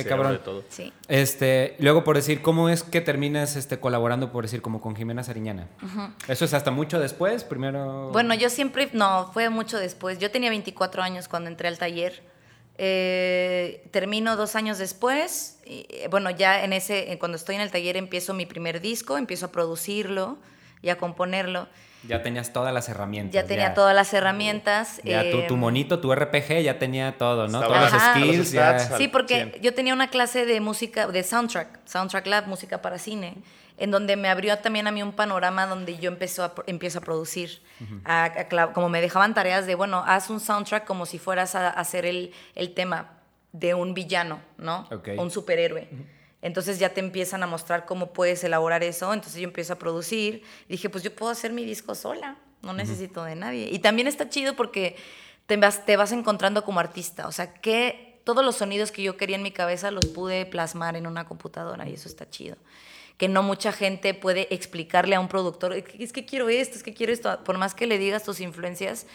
cabrón. 0.07 0.31
de 0.33 0.39
todo. 0.39 0.63
Sí. 0.69 0.91
Este, 1.07 1.75
luego 1.79 2.03
por 2.03 2.15
decir, 2.15 2.41
¿cómo 2.41 2.69
es 2.69 2.83
que 2.83 3.01
terminas 3.01 3.55
este, 3.55 3.79
colaborando, 3.79 4.31
por 4.31 4.43
decir, 4.43 4.61
como 4.61 4.81
con 4.81 4.95
Jimena 4.95 5.23
Sariñana? 5.23 5.67
Eso 6.27 6.45
es 6.45 6.53
hasta 6.53 6.69
mucho 6.71 6.99
después, 6.99 7.43
primero... 7.43 8.09
Bueno, 8.11 8.33
yo 8.33 8.49
siempre, 8.49 8.89
no, 8.93 9.31
fue 9.33 9.49
mucho 9.49 9.79
después. 9.79 10.19
Yo 10.19 10.29
tenía 10.29 10.49
24 10.49 11.01
años 11.01 11.27
cuando 11.27 11.49
entré 11.49 11.67
al 11.67 11.77
taller. 11.77 12.21
Eh, 12.77 13.87
termino 13.91 14.35
dos 14.35 14.55
años 14.55 14.77
después. 14.77 15.59
y, 15.65 15.85
eh, 15.89 16.07
bueno, 16.09 16.29
ya 16.29 16.63
en 16.63 16.73
ese, 16.73 17.11
eh, 17.11 17.19
cuando 17.19 17.37
estoy 17.37 17.55
en 17.55 17.61
el 17.61 17.71
taller 17.71 17.97
empiezo 17.97 18.33
mi 18.33 18.45
primer 18.45 18.81
disco, 18.81 19.17
empiezo 19.17 19.47
a 19.47 19.51
producirlo 19.51 20.37
y 20.81 20.89
a 20.89 20.97
componerlo. 20.97 21.67
Ya 22.07 22.21
tenías 22.21 22.51
todas 22.53 22.73
las 22.73 22.89
herramientas. 22.89 23.33
Ya 23.33 23.47
tenía 23.47 23.73
todas 23.73 23.95
las 23.95 24.13
herramientas. 24.13 24.99
Ya 25.03 25.29
tu, 25.31 25.41
tu 25.47 25.53
em, 25.53 25.59
monito, 25.59 25.99
tu 25.99 26.13
RPG 26.13 26.61
ya 26.61 26.77
tenía 26.79 27.17
todo, 27.17 27.47
¿no? 27.47 27.61
Todas 27.61 27.91
las 27.93 28.01
skills. 28.11 28.37
Los 28.37 28.51
ya- 28.51 28.79
stats. 28.79 28.97
Sí, 28.97 29.07
porque 29.07 29.35
100. 29.51 29.61
yo 29.61 29.73
tenía 29.73 29.93
una 29.93 30.09
clase 30.09 30.45
de 30.45 30.59
música, 30.59 31.07
de 31.07 31.23
soundtrack, 31.23 31.79
Soundtrack 31.85 32.27
Lab, 32.27 32.47
música 32.47 32.81
para 32.81 32.97
cine, 32.99 33.35
en 33.77 33.89
donde 33.91 34.15
me 34.17 34.29
abrió 34.29 34.57
también 34.59 34.87
a 34.87 34.91
mí 34.91 35.01
un 35.01 35.13
panorama 35.13 35.65
donde 35.65 35.97
yo 35.97 36.09
empezó 36.09 36.43
a, 36.43 36.53
empiezo 36.67 36.99
a 36.99 37.01
producir. 37.01 37.61
A- 38.05 38.25
a 38.25 38.49
cla- 38.49 38.71
como 38.73 38.89
me 38.89 38.99
dejaban 39.01 39.33
tareas 39.33 39.65
de, 39.65 39.75
bueno, 39.75 40.03
haz 40.05 40.29
un 40.29 40.39
soundtrack 40.39 40.85
como 40.85 41.05
si 41.05 41.19
fueras 41.19 41.55
a 41.55 41.69
hacer 41.69 42.05
el, 42.05 42.31
el 42.55 42.73
tema 42.73 43.11
de 43.53 43.75
un 43.75 43.93
villano, 43.93 44.39
¿no? 44.57 44.87
Ok. 44.91 45.09
Un 45.17 45.31
superhéroe. 45.31 45.87
Entonces 46.43 46.77
ya 46.77 46.89
te 46.89 46.99
empiezan 46.99 47.41
a 47.41 47.47
mostrar 47.47 47.85
cómo 47.85 48.13
puedes 48.13 48.43
elaborar 48.43 48.83
eso. 48.83 49.11
Entonces 49.13 49.39
yo 49.41 49.47
empiezo 49.47 49.73
a 49.73 49.79
producir. 49.79 50.43
Dije, 50.69 50.89
pues 50.89 51.03
yo 51.03 51.15
puedo 51.15 51.31
hacer 51.31 51.51
mi 51.51 51.65
disco 51.65 51.95
sola. 51.95 52.37
No 52.61 52.73
necesito 52.73 53.23
de 53.23 53.35
nadie. 53.35 53.69
Y 53.71 53.79
también 53.79 54.07
está 54.07 54.29
chido 54.29 54.55
porque 54.55 54.95
te 55.47 55.57
vas, 55.57 55.85
te 55.85 55.97
vas 55.97 56.11
encontrando 56.11 56.63
como 56.63 56.79
artista. 56.79 57.27
O 57.27 57.31
sea, 57.31 57.53
que 57.55 58.19
todos 58.23 58.45
los 58.45 58.57
sonidos 58.57 58.91
que 58.91 59.01
yo 59.03 59.17
quería 59.17 59.35
en 59.37 59.43
mi 59.43 59.51
cabeza 59.51 59.89
los 59.89 60.05
pude 60.05 60.45
plasmar 60.45 60.95
en 60.95 61.07
una 61.07 61.25
computadora 61.25 61.89
y 61.89 61.93
eso 61.93 62.07
está 62.07 62.29
chido. 62.29 62.55
Que 63.17 63.27
no 63.27 63.41
mucha 63.43 63.71
gente 63.71 64.13
puede 64.13 64.53
explicarle 64.53 65.15
a 65.15 65.19
un 65.19 65.27
productor, 65.27 65.73
"Es 65.73 65.83
que- 65.85 66.03
es 66.03 66.13
que 66.13 66.25
quiero 66.25 66.49
esto, 66.49 66.75
es 66.77 66.83
que 66.83 66.93
quiero 66.93 67.11
esto. 67.13 67.43
Por 67.43 67.57
más 67.57 67.73
que 67.75 67.85
le 67.87 67.97
digas 67.97 68.23
tus 68.23 68.39
influencias, 68.39 69.05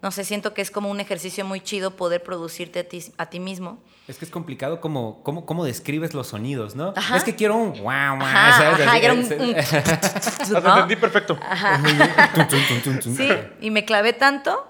no 0.00 0.10
sé, 0.12 0.24
siento 0.24 0.54
que 0.54 0.62
es 0.62 0.70
como 0.70 0.90
un 0.90 1.00
ejercicio 1.00 1.44
muy 1.44 1.60
chido 1.60 1.96
poder 1.96 2.22
producirte 2.22 2.78
a 2.80 2.84
ti, 2.88 3.02
a 3.16 3.26
ti 3.26 3.40
mismo. 3.40 3.82
Es 4.06 4.16
que 4.16 4.24
es 4.24 4.30
complicado 4.30 4.80
como, 4.80 5.22
cómo, 5.24 5.44
cómo 5.44 5.64
describes 5.64 6.14
los 6.14 6.28
sonidos, 6.28 6.76
¿no? 6.76 6.92
Ajá. 6.96 7.16
Es 7.16 7.24
que 7.24 7.34
quiero 7.34 7.56
un 7.56 7.72
wow, 7.72 7.80
wow. 7.82 8.22
Ajá, 8.22 8.52
¿sabes? 8.58 8.86
ajá, 8.86 8.98
era 8.98 9.12
un- 9.12 9.28
¿no? 9.28 10.68
entendí 10.74 10.96
perfecto. 10.96 11.38
Tum. 13.02 13.16
Sí, 13.16 13.28
y 13.60 13.70
me 13.70 13.84
clavé 13.84 14.12
tanto. 14.12 14.66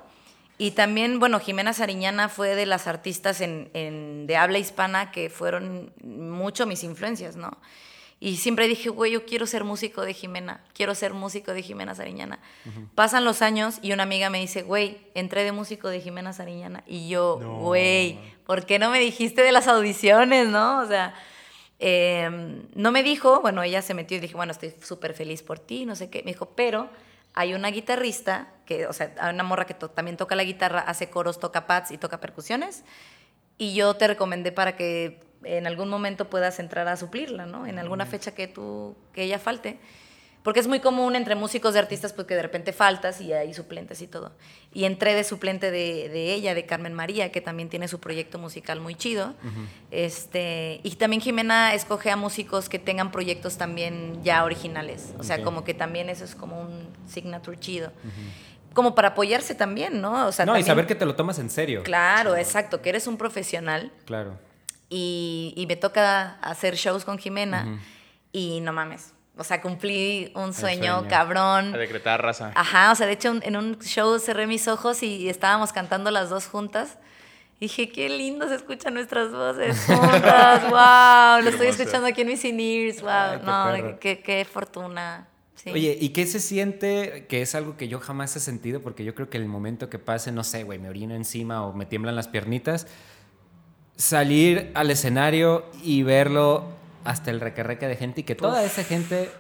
Y 0.60 0.72
también, 0.72 1.20
bueno, 1.20 1.38
Jimena 1.38 1.72
Sariñana 1.72 2.28
fue 2.28 2.56
de 2.56 2.66
las 2.66 2.88
artistas 2.88 3.40
en, 3.40 3.70
en- 3.74 4.26
de 4.26 4.36
habla 4.36 4.58
hispana 4.58 5.12
que 5.12 5.30
fueron 5.30 5.92
mucho 6.02 6.66
mis 6.66 6.82
influencias, 6.82 7.36
¿no? 7.36 7.58
Y 8.20 8.38
siempre 8.38 8.66
dije, 8.66 8.88
güey, 8.88 9.12
yo 9.12 9.24
quiero 9.24 9.46
ser 9.46 9.62
músico 9.62 10.02
de 10.02 10.12
Jimena, 10.12 10.60
quiero 10.74 10.94
ser 10.96 11.14
músico 11.14 11.52
de 11.54 11.62
Jimena 11.62 11.94
Sariñana. 11.94 12.40
Pasan 12.96 13.24
los 13.24 13.42
años 13.42 13.78
y 13.80 13.92
una 13.92 14.02
amiga 14.02 14.28
me 14.28 14.40
dice, 14.40 14.62
güey, 14.62 14.98
entré 15.14 15.44
de 15.44 15.52
músico 15.52 15.88
de 15.88 16.00
Jimena 16.00 16.32
Sariñana. 16.32 16.82
Y 16.86 17.08
yo, 17.08 17.38
No. 17.40 17.58
güey, 17.58 18.18
¿por 18.44 18.66
qué 18.66 18.80
no 18.80 18.90
me 18.90 18.98
dijiste 18.98 19.42
de 19.42 19.52
las 19.52 19.68
audiciones, 19.68 20.48
no? 20.48 20.80
O 20.80 20.86
sea, 20.88 21.14
eh, 21.78 22.28
no 22.74 22.90
me 22.90 23.02
dijo, 23.04 23.40
bueno, 23.40 23.62
ella 23.62 23.82
se 23.82 23.94
metió 23.94 24.16
y 24.16 24.20
dije, 24.20 24.34
bueno, 24.34 24.50
estoy 24.52 24.74
súper 24.82 25.14
feliz 25.14 25.42
por 25.42 25.58
ti, 25.60 25.86
no 25.86 25.94
sé 25.94 26.10
qué. 26.10 26.22
Me 26.24 26.32
dijo, 26.32 26.50
pero 26.56 26.88
hay 27.34 27.54
una 27.54 27.68
guitarrista, 27.70 28.48
que, 28.66 28.86
o 28.86 28.92
sea, 28.92 29.14
hay 29.20 29.32
una 29.32 29.44
morra 29.44 29.64
que 29.64 29.74
to- 29.74 29.90
también 29.90 30.16
toca 30.16 30.34
la 30.34 30.42
guitarra, 30.42 30.80
hace 30.80 31.08
coros, 31.08 31.38
toca 31.38 31.68
pads 31.68 31.92
y 31.92 31.98
toca 31.98 32.20
percusiones. 32.20 32.82
Y 33.58 33.74
yo 33.74 33.94
te 33.94 34.08
recomendé 34.08 34.50
para 34.50 34.74
que 34.76 35.20
en 35.44 35.66
algún 35.66 35.88
momento 35.88 36.28
puedas 36.28 36.58
entrar 36.58 36.88
a 36.88 36.96
suplirla, 36.96 37.46
¿no? 37.46 37.66
En 37.66 37.78
alguna 37.78 38.06
fecha 38.06 38.32
que 38.34 38.48
tú, 38.48 38.96
que 39.12 39.22
ella 39.24 39.38
falte. 39.38 39.78
Porque 40.44 40.60
es 40.60 40.68
muy 40.68 40.80
común 40.80 41.14
entre 41.16 41.34
músicos 41.34 41.74
de 41.74 41.80
artistas, 41.80 42.12
pues 42.12 42.26
que 42.26 42.34
de 42.34 42.40
repente 42.42 42.72
faltas 42.72 43.20
y 43.20 43.32
hay 43.32 43.52
suplentes 43.52 44.00
y 44.00 44.06
todo. 44.06 44.32
Y 44.72 44.84
entré 44.84 45.12
de 45.14 45.24
suplente 45.24 45.70
de, 45.70 46.08
de 46.08 46.32
ella, 46.32 46.54
de 46.54 46.64
Carmen 46.64 46.94
María, 46.94 47.30
que 47.32 47.40
también 47.40 47.68
tiene 47.68 47.86
su 47.88 47.98
proyecto 48.00 48.38
musical 48.38 48.80
muy 48.80 48.94
chido. 48.94 49.34
este, 49.90 50.80
y 50.82 50.90
también 50.96 51.20
Jimena 51.20 51.74
escoge 51.74 52.10
a 52.10 52.16
músicos 52.16 52.68
que 52.68 52.78
tengan 52.78 53.10
proyectos 53.10 53.58
también 53.58 54.22
ya 54.22 54.44
originales. 54.44 55.12
O 55.18 55.22
sea, 55.24 55.42
como 55.42 55.64
que 55.64 55.74
también 55.74 56.08
eso 56.08 56.24
es 56.24 56.34
como 56.34 56.60
un 56.60 56.88
signature 57.06 57.58
chido. 57.58 57.92
Como 58.74 58.94
para 58.94 59.08
apoyarse 59.08 59.54
también, 59.54 60.00
¿no? 60.00 60.28
O 60.28 60.32
sea, 60.32 60.46
no, 60.46 60.52
y 60.52 60.60
también- 60.60 60.66
saber 60.66 60.86
que 60.86 60.94
te 60.94 61.04
lo 61.04 61.16
tomas 61.16 61.38
en 61.40 61.50
serio. 61.50 61.82
Claro, 61.82 62.36
exacto, 62.36 62.80
que 62.80 62.90
eres 62.90 63.06
un 63.06 63.16
profesional 63.16 63.90
Claro. 64.04 64.38
Y, 64.88 65.52
y 65.56 65.66
me 65.66 65.76
toca 65.76 66.38
hacer 66.40 66.74
shows 66.76 67.04
con 67.04 67.18
Jimena 67.18 67.78
y 68.32 68.60
no 68.60 68.72
mames. 68.72 69.12
O 69.36 69.44
sea, 69.44 69.60
cumplí 69.60 70.32
un 70.34 70.52
sueño, 70.52 70.94
sueño. 70.96 71.08
cabrón. 71.08 71.72
A 71.74 71.78
decretar 71.78 72.20
raza. 72.22 72.50
Ajá, 72.56 72.90
o 72.90 72.94
sea, 72.96 73.06
de 73.06 73.12
hecho 73.12 73.30
un- 73.30 73.42
en 73.44 73.56
un 73.56 73.78
show 73.78 74.18
cerré 74.18 74.46
mis 74.48 74.66
ojos 74.66 75.02
y 75.04 75.28
estábamos 75.28 75.72
cantando 75.72 76.10
las 76.10 76.28
dos 76.28 76.46
juntas. 76.46 76.98
Dije, 77.60 77.88
qué 77.90 78.08
lindo 78.08 78.48
se 78.48 78.54
escuchan 78.56 78.94
nuestras 78.94 79.30
voces 79.32 79.80
juntas, 79.86 80.62
wow, 80.70 81.42
lo 81.42 81.50
estoy 81.50 81.68
escuchando 81.68 82.06
aquí 82.08 82.20
en 82.22 82.28
mis 82.28 82.44
in-ears, 82.44 83.00
wow, 83.02 83.10
Ay, 83.10 83.38
qué 83.38 83.88
no, 83.92 83.98
qué, 84.00 84.20
qué 84.20 84.44
fortuna. 84.44 85.28
Sí. 85.56 85.70
Oye, 85.70 85.98
¿y 86.00 86.10
qué 86.10 86.24
se 86.26 86.38
siente? 86.38 87.26
Que 87.28 87.42
es 87.42 87.54
algo 87.56 87.76
que 87.76 87.88
yo 87.88 87.98
jamás 87.98 88.34
he 88.36 88.40
sentido, 88.40 88.80
porque 88.80 89.04
yo 89.04 89.14
creo 89.16 89.28
que 89.28 89.38
el 89.38 89.46
momento 89.46 89.88
que 89.90 89.98
pase, 89.98 90.30
no 90.30 90.44
sé, 90.44 90.62
güey, 90.62 90.78
me 90.78 90.88
orino 90.88 91.14
encima 91.16 91.64
o 91.64 91.72
me 91.72 91.84
tiemblan 91.84 92.14
las 92.14 92.28
piernitas, 92.28 92.86
salir 93.98 94.70
al 94.74 94.90
escenario 94.90 95.66
y 95.82 96.02
verlo 96.04 96.64
hasta 97.04 97.30
el 97.30 97.40
requerreque 97.40 97.86
de 97.88 97.96
gente 97.96 98.20
y 98.22 98.24
que 98.24 98.34
toda 98.34 98.64
esa 98.64 98.84
gente 98.84 99.30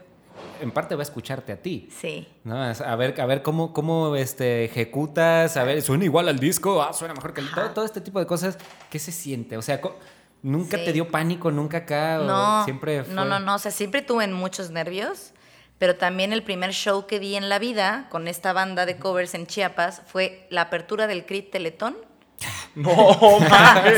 en 0.60 0.72
parte 0.72 0.96
va 0.96 1.02
a 1.02 1.04
escucharte 1.04 1.52
a 1.52 1.56
ti. 1.56 1.88
Sí. 1.96 2.26
¿no? 2.42 2.60
A 2.62 2.96
ver, 2.96 3.20
a 3.20 3.26
ver 3.26 3.42
cómo, 3.42 3.72
cómo 3.72 4.16
este, 4.16 4.64
ejecutas, 4.64 5.56
a 5.56 5.62
ver, 5.64 5.80
suena 5.82 6.04
igual 6.04 6.28
al 6.28 6.38
disco, 6.40 6.82
ah, 6.82 6.92
suena 6.92 7.14
mejor 7.14 7.32
que 7.32 7.40
el... 7.40 7.50
Todo, 7.50 7.70
todo 7.70 7.84
este 7.84 8.00
tipo 8.00 8.18
de 8.18 8.26
cosas, 8.26 8.58
¿qué 8.90 8.98
se 8.98 9.12
siente? 9.12 9.56
O 9.56 9.62
sea, 9.62 9.80
¿nunca 10.42 10.76
Sí. 10.76 10.84
te 10.84 10.92
dio 10.92 11.08
pánico, 11.08 11.52
nunca 11.52 11.78
acá? 11.78 12.18
No, 12.18 12.64
siempre 12.64 13.04
fue... 13.04 13.14
no, 13.14 13.24
no, 13.24 13.38
no, 13.38 13.54
o 13.54 13.58
sea, 13.58 13.70
siempre 13.70 14.02
tuve 14.02 14.26
muchos 14.26 14.70
nervios, 14.70 15.32
pero 15.78 15.94
también 15.96 16.32
el 16.32 16.42
primer 16.42 16.72
show 16.72 17.06
que 17.06 17.20
di 17.20 17.36
en 17.36 17.48
la 17.48 17.60
vida 17.60 18.08
con 18.10 18.26
esta 18.26 18.52
banda 18.52 18.86
de 18.86 18.96
covers 18.96 19.34
en 19.34 19.46
Chiapas 19.46 20.02
fue 20.06 20.48
la 20.50 20.62
apertura 20.62 21.06
del 21.06 21.24
CRIT 21.26 21.52
Teletón. 21.52 21.96
No, 22.74 23.16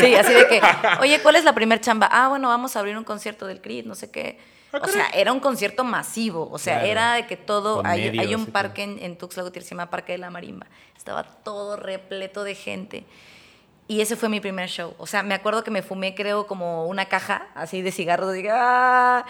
sí, 0.00 0.14
así 0.14 0.32
de 0.32 0.46
que, 0.48 0.60
oye, 1.00 1.20
¿cuál 1.20 1.36
es 1.36 1.44
la 1.44 1.52
primer 1.54 1.80
chamba? 1.80 2.08
Ah, 2.10 2.28
bueno, 2.28 2.48
vamos 2.48 2.76
a 2.76 2.78
abrir 2.80 2.96
un 2.96 3.04
concierto 3.04 3.46
del 3.46 3.60
CRIT, 3.60 3.84
no 3.86 3.94
sé 3.94 4.10
qué. 4.10 4.38
O 4.72 4.86
sea, 4.86 5.08
era 5.12 5.32
un 5.32 5.40
concierto 5.40 5.82
masivo, 5.84 6.48
o 6.50 6.56
sea, 6.58 6.74
Claro. 6.76 6.88
era 6.90 7.12
de 7.14 7.26
que 7.26 7.36
todo, 7.36 7.76
Con 7.78 7.86
hay, 7.86 8.02
medios 8.04 8.24
hay 8.26 8.34
un 8.34 8.46
parque 8.46 8.84
en, 8.84 8.98
en 9.02 9.16
Tuxtla 9.18 9.42
Gutiérrez, 9.42 9.68
se 9.68 9.74
llama 9.74 9.90
Parque 9.90 10.12
de 10.12 10.18
la 10.18 10.30
Marimba, 10.30 10.66
estaba 10.96 11.24
todo 11.24 11.76
repleto 11.76 12.44
de 12.44 12.54
gente. 12.54 13.04
Y 13.88 14.00
ese 14.00 14.14
fue 14.14 14.28
mi 14.28 14.40
primer 14.40 14.68
show. 14.68 14.94
O 14.98 15.06
sea, 15.08 15.24
me 15.24 15.34
acuerdo 15.34 15.64
que 15.64 15.72
me 15.72 15.82
fumé, 15.82 16.14
creo, 16.14 16.46
como 16.46 16.86
una 16.86 17.06
caja 17.06 17.48
así 17.56 17.82
de 17.82 17.90
cigarros. 17.90 18.32
Digo, 18.32 18.50
"Ah". 18.54 19.24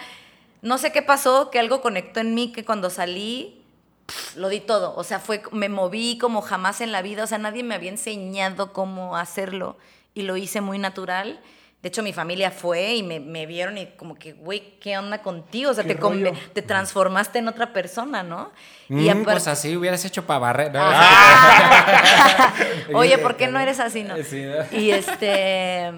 No 0.61 0.77
sé 0.77 0.91
qué 0.91 1.01
pasó, 1.01 1.49
que 1.49 1.57
algo 1.59 1.81
conectó 1.81 2.19
en 2.19 2.35
mí, 2.35 2.51
que 2.51 2.63
cuando 2.63 2.91
salí, 2.91 3.60
pff, 4.05 4.35
lo 4.37 4.49
di 4.49 4.59
todo. 4.59 4.95
O 4.95 5.03
sea, 5.03 5.19
fue, 5.19 5.41
me 5.51 5.69
moví 5.69 6.17
como 6.17 6.41
jamás 6.41 6.81
en 6.81 6.91
la 6.91 7.01
vida. 7.01 7.23
O 7.23 7.27
sea, 7.27 7.37
nadie 7.37 7.63
me 7.63 7.75
había 7.75 7.89
enseñado 7.91 8.73
cómo 8.73 9.17
hacerlo. 9.17 9.77
Y 10.13 10.23
lo 10.23 10.37
hice 10.37 10.61
muy 10.61 10.77
natural. 10.77 11.39
De 11.81 11.87
hecho, 11.89 12.03
mi 12.03 12.13
familia 12.13 12.51
fue 12.51 12.93
y 12.93 13.01
me, 13.01 13.19
me 13.19 13.47
vieron 13.47 13.75
y 13.79 13.87
como 13.97 14.13
que, 14.13 14.33
güey, 14.33 14.77
¿qué 14.79 14.99
onda 14.99 15.23
contigo? 15.23 15.71
O 15.71 15.73
sea, 15.73 15.83
¿Qué 15.83 15.95
te, 15.95 16.33
te 16.53 16.61
transformaste 16.61 17.39
en 17.39 17.47
otra 17.47 17.73
persona, 17.73 18.21
¿no? 18.21 18.51
Mm, 18.87 19.09
aparte- 19.09 19.23
pues 19.23 19.47
así 19.47 19.75
hubieras 19.75 20.05
hecho 20.05 20.27
para 20.27 20.37
barrer. 20.39 20.71
¿no? 20.71 20.79
Oye, 22.93 23.17
¿por 23.17 23.35
qué 23.35 23.47
no 23.47 23.59
eres 23.59 23.79
así, 23.79 24.03
no? 24.03 24.15
Sí, 24.23 24.43
¿no? 24.43 24.77
Y 24.77 24.91
este 24.91 25.91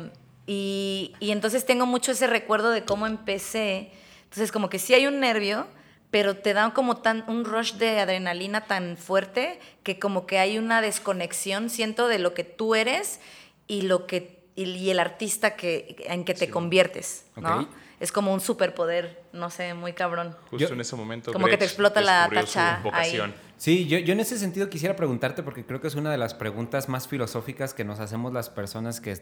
y, 0.45 1.13
y 1.19 1.31
entonces 1.31 1.65
tengo 1.65 1.85
mucho 1.85 2.11
ese 2.13 2.27
recuerdo 2.27 2.71
de 2.71 2.85
cómo 2.85 3.05
empecé. 3.07 3.91
Entonces 4.23 4.51
como 4.53 4.69
que 4.69 4.79
sí 4.79 4.93
hay 4.93 5.05
un 5.07 5.19
nervio, 5.19 5.67
pero 6.13 6.37
te 6.37 6.53
da 6.53 6.75
como 6.75 6.97
tan 6.97 7.27
un 7.27 7.43
rush 7.43 7.73
de 7.73 7.99
adrenalina 7.99 8.65
tan 8.65 8.97
fuerte 8.97 9.59
que 9.81 9.97
como 9.97 10.27
que 10.27 10.37
hay 10.37 10.59
una 10.59 10.79
desconexión, 10.79 11.71
siento 11.71 12.07
de 12.07 12.19
lo 12.19 12.35
que 12.35 12.43
tú 12.43 12.75
eres 12.75 13.19
y 13.65 13.81
lo 13.81 14.05
que 14.05 14.45
y, 14.55 14.65
y 14.65 14.91
el 14.91 14.99
artista 14.99 15.55
que 15.55 15.95
en 16.05 16.23
que 16.23 16.35
te 16.35 16.51
conviertes, 16.51 17.25
¿no? 17.35 17.67
Es 17.99 18.11
como 18.11 18.31
un 18.31 18.41
superpoder, 18.41 19.23
no 19.33 19.49
sé, 19.49 19.73
muy 19.73 19.93
cabrón. 19.93 20.37
Justo 20.51 20.67
Yo- 20.67 20.73
en 20.75 20.81
ese 20.81 20.95
momento. 20.95 21.33
Como 21.33 21.47
que 21.47 21.57
te 21.57 21.65
explota 21.65 21.99
la 21.99 22.29
tacha 22.31 22.83
ahí. 22.91 23.19
Sí, 23.57 23.87
yo, 23.87 23.97
yo 23.97 24.13
en 24.13 24.19
ese 24.19 24.37
sentido 24.37 24.69
quisiera 24.69 24.95
preguntarte, 24.95 25.41
porque 25.41 25.65
creo 25.65 25.81
que 25.81 25.87
es 25.87 25.95
una 25.95 26.11
de 26.11 26.19
las 26.19 26.35
preguntas 26.35 26.89
más 26.89 27.07
filosóficas 27.07 27.73
que 27.73 27.85
nos 27.85 27.99
hacemos 27.99 28.31
las 28.33 28.51
personas 28.51 29.01
que 29.01 29.17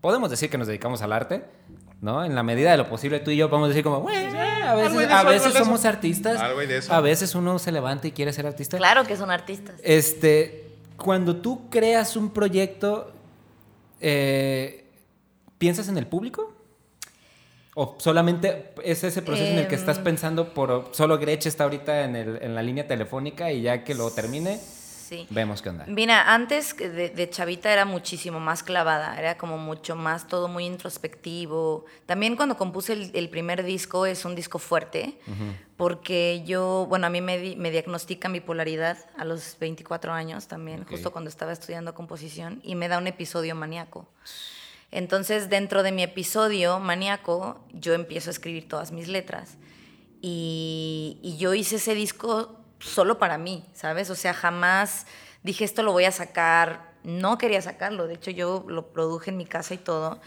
podemos 0.00 0.28
decir 0.28 0.50
que 0.50 0.58
nos 0.58 0.66
dedicamos 0.66 1.02
al 1.02 1.12
arte, 1.12 1.44
¿no? 2.00 2.24
En 2.24 2.34
la 2.34 2.42
medida 2.42 2.70
de 2.70 2.76
lo 2.78 2.88
posible, 2.88 3.20
tú 3.20 3.30
y 3.30 3.36
yo 3.36 3.50
podemos 3.50 3.68
decir 3.68 3.82
como, 3.84 4.00
"Güey, 4.00 4.16
eh, 4.16 4.62
a 4.64 4.74
veces, 4.74 5.10
a 5.10 5.22
veces 5.24 5.52
somos 5.52 5.80
eso". 5.80 5.88
artistas, 5.88 6.40
Algo 6.40 6.60
hay 6.60 6.66
de 6.66 6.78
eso. 6.78 6.92
a 6.94 7.00
veces 7.00 7.34
uno 7.34 7.58
se 7.58 7.72
levanta 7.72 8.06
y 8.08 8.12
quiere 8.12 8.32
ser 8.32 8.46
artista. 8.46 8.76
Claro 8.78 9.04
que 9.04 9.16
son 9.16 9.30
artistas. 9.30 9.74
Este, 9.82 10.70
cuando 10.96 11.36
tú 11.36 11.68
creas 11.70 12.16
un 12.16 12.30
proyecto, 12.30 13.12
eh, 14.00 14.86
¿piensas 15.58 15.88
en 15.88 15.98
el 15.98 16.06
público? 16.06 16.54
¿O 17.74 17.96
solamente 17.98 18.72
es 18.82 19.04
ese 19.04 19.22
proceso 19.22 19.52
en 19.52 19.58
el 19.58 19.68
que 19.68 19.74
estás 19.76 19.98
Em. 19.98 20.04
pensando 20.04 20.52
por 20.54 20.88
solo 20.92 21.18
Gretsch 21.18 21.46
está 21.46 21.64
ahorita 21.64 22.04
en, 22.04 22.16
el- 22.16 22.38
en 22.42 22.54
la 22.54 22.62
línea 22.62 22.86
telefónica 22.86 23.52
y 23.52 23.62
ya 23.62 23.84
que 23.84 23.94
lo 23.94 24.10
termine? 24.10 24.58
Sí. 25.10 25.26
Vemos 25.30 25.60
qué 25.60 25.68
onda. 25.70 25.84
Mira, 25.88 26.32
antes 26.32 26.76
de, 26.76 27.10
de 27.10 27.28
chavita 27.30 27.72
era 27.72 27.84
muchísimo 27.84 28.38
más 28.40 28.62
clavada, 28.62 29.18
era 29.18 29.36
como 29.36 29.58
mucho 29.58 29.96
más 29.96 30.26
todo 30.28 30.46
muy 30.48 30.64
introspectivo. 30.64 31.84
También 32.06 32.36
cuando 32.36 32.56
compuse 32.56 32.92
el, 32.94 33.10
el 33.14 33.28
primer 33.28 33.64
disco 33.64 34.06
es 34.06 34.24
un 34.24 34.34
disco 34.36 34.58
fuerte, 34.58 35.18
porque 35.76 36.42
yo, 36.46 36.86
bueno, 36.88 37.06
a 37.06 37.10
mí 37.10 37.20
me, 37.20 37.56
me 37.56 37.70
diagnostican 37.70 38.32
bipolaridad 38.32 38.96
a 39.18 39.24
los 39.24 39.56
24 39.58 40.12
años 40.12 40.46
también, 40.46 40.82
Ok. 40.82 40.90
justo 40.90 41.10
cuando 41.10 41.28
estaba 41.28 41.52
estudiando 41.52 41.92
composición, 41.94 42.60
y 42.62 42.74
me 42.76 42.86
da 42.88 42.98
un 42.98 43.06
episodio 43.08 43.54
maníaco. 43.54 44.06
Entonces, 44.92 45.48
dentro 45.48 45.82
de 45.82 45.92
mi 45.92 46.02
episodio 46.02 46.78
maníaco, 46.80 47.60
yo 47.72 47.94
empiezo 47.94 48.30
a 48.30 48.32
escribir 48.32 48.68
todas 48.68 48.92
mis 48.92 49.08
letras. 49.08 49.56
Y, 50.22 51.18
y 51.22 51.36
yo 51.38 51.54
hice 51.54 51.76
ese 51.76 51.94
disco 51.94 52.59
solo 52.80 53.18
para 53.18 53.38
mí, 53.38 53.64
¿sabes? 53.72 54.10
O 54.10 54.14
sea, 54.14 54.34
jamás 54.34 55.06
dije 55.42 55.64
esto 55.64 55.82
lo 55.82 55.92
voy 55.92 56.04
a 56.04 56.12
sacar. 56.12 56.90
No 57.04 57.38
quería 57.38 57.62
sacarlo, 57.62 58.06
de 58.06 58.14
hecho 58.14 58.30
yo 58.30 58.64
lo 58.68 58.88
produje 58.88 59.30
en 59.30 59.38
mi 59.38 59.46
casa 59.46 59.72
y 59.72 59.78
todo, 59.78 60.20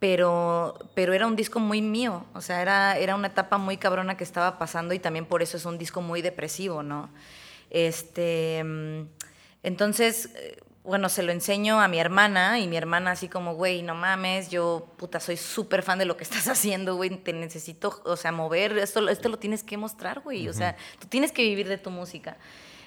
pero, 0.00 0.76
pero 0.94 1.12
era 1.12 1.26
un 1.26 1.36
disco 1.36 1.60
muy 1.60 1.82
mío, 1.82 2.26
o 2.34 2.40
sea, 2.40 2.62
era, 2.62 2.98
era 2.98 3.14
una 3.14 3.28
etapa 3.28 3.58
muy 3.58 3.76
cabrona 3.76 4.16
que 4.16 4.24
estaba 4.24 4.58
pasando 4.58 4.92
y 4.92 4.98
también 4.98 5.26
por 5.26 5.42
eso 5.42 5.56
es 5.56 5.64
un 5.66 5.78
disco 5.78 6.02
muy 6.02 6.22
depresivo, 6.22 6.82
¿no? 6.82 7.10
Este, 7.70 8.62
mm, 8.64 9.02
entonces, 9.62 10.30
eh, 10.34 10.58
bueno, 10.86 11.08
se 11.08 11.22
lo 11.22 11.32
enseño 11.32 11.80
a 11.80 11.88
mi 11.88 11.98
hermana 11.98 12.58
y 12.60 12.68
mi 12.68 12.76
hermana 12.76 13.10
así 13.10 13.28
como, 13.28 13.54
güey, 13.54 13.82
no 13.82 13.94
mames, 13.94 14.48
yo, 14.48 14.86
puta, 14.96 15.20
soy 15.20 15.36
súper 15.36 15.82
fan 15.82 15.98
de 15.98 16.04
lo 16.04 16.16
que 16.16 16.24
estás 16.28 16.48
haciendo, 16.48 16.96
güey, 16.96 17.10
te 17.10 17.32
necesito, 17.32 18.00
o 18.04 18.16
sea, 18.16 18.32
mover, 18.32 18.78
esto, 18.78 19.08
esto 19.08 19.28
lo 19.28 19.38
tienes 19.38 19.62
que 19.62 19.76
mostrar, 19.76 20.20
güey, 20.20 20.48
o 20.48 20.52
sea, 20.52 20.76
tú 20.98 21.06
tienes 21.08 21.32
que 21.32 21.42
vivir 21.42 21.68
de 21.68 21.78
tu 21.78 21.90
música. 21.90 22.36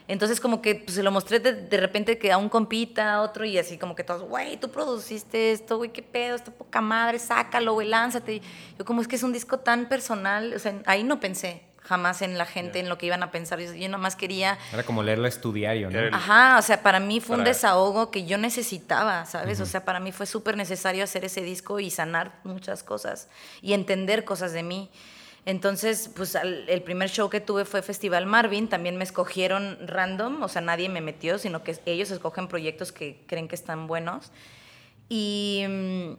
Entonces 0.08 0.42
como 0.42 0.60
que 0.60 0.74
pues, 0.74 0.96
se 0.96 1.04
lo 1.04 1.12
mostré 1.12 1.40
de, 1.40 1.54
de 1.54 1.78
repente 1.78 2.18
que 2.18 2.32
a 2.32 2.38
un 2.38 2.50
compita, 2.50 3.14
a 3.14 3.22
otro, 3.22 3.46
y 3.46 3.60
así 3.60 3.78
como 3.78 3.96
que 3.96 4.04
todos, 4.04 4.24
güey, 4.24 4.58
tú 4.58 4.72
produciste 4.72 5.52
esto, 5.52 5.78
güey, 5.78 5.92
qué 5.92 6.02
pedo, 6.02 6.36
esta 6.36 6.52
poca 6.52 6.82
madre, 6.82 7.20
sácalo, 7.20 7.74
güey, 7.74 7.88
lánzate. 7.88 8.42
Yo 8.80 8.86
como 8.86 9.02
es 9.02 9.08
que 9.08 9.18
es 9.18 9.24
un 9.24 9.34
disco 9.34 9.60
tan 9.60 9.88
personal, 9.88 10.54
o 10.56 10.60
sea, 10.60 10.82
ahí 10.88 11.04
no 11.04 11.20
pensé 11.20 11.69
jamás 11.90 12.22
en 12.22 12.38
la 12.38 12.46
gente, 12.46 12.80
en 12.80 12.88
lo 12.88 13.00
que 13.00 13.08
iban 13.08 13.24
a 13.24 13.32
pensar. 13.32 13.60
Yo, 13.60 13.74
yo 13.74 13.90
nomás 13.90 14.16
quería 14.16 14.60
Era 14.72 14.84
como 14.84 15.02
leerlo 15.02 15.28
estudiario, 15.28 15.90
¿no? 15.90 16.16
Ajá, 16.16 16.58
o 16.60 16.62
sea, 16.62 16.84
para 16.84 17.00
mí 17.00 17.20
fue 17.20 17.36
un 17.36 17.42
Para- 17.42 17.50
desahogo 17.56 18.12
que 18.12 18.26
yo 18.28 18.38
necesitaba, 18.38 19.26
¿sabes? 19.26 19.60
O 19.60 19.66
sea, 19.66 19.84
para 19.86 20.00
mí 20.00 20.12
fue 20.12 20.28
súper 20.28 20.56
necesario 20.56 21.04
hacer 21.04 21.26
ese 21.26 21.42
disco 21.42 21.80
y 21.80 21.90
sanar 21.90 22.40
muchas 22.44 22.84
cosas 22.84 23.28
y 23.64 23.74
entender 23.74 24.24
cosas 24.24 24.54
de 24.54 24.62
mí. 24.62 24.92
Entonces, 25.46 26.12
pues 26.16 26.36
al- 26.36 26.70
el 26.70 26.84
primer 26.84 27.10
show 27.10 27.28
que 27.32 27.42
tuve 27.42 27.66
fue 27.66 27.82
Festival 27.82 28.28
Marvin, 28.28 28.68
también 28.70 28.98
me 28.98 29.04
escogieron 29.04 29.80
random, 29.88 30.44
o 30.44 30.48
sea, 30.48 30.62
nadie 30.62 30.90
me 30.90 31.02
metió, 31.02 31.40
sino 31.40 31.64
que 31.64 31.76
ellos 31.88 32.12
escogen 32.12 32.48
proyectos 32.48 32.92
que 32.92 33.24
creen 33.26 33.48
que 33.48 33.56
están 33.56 33.88
buenos. 33.88 34.32
Y 35.08 35.66
mm, 35.68 36.12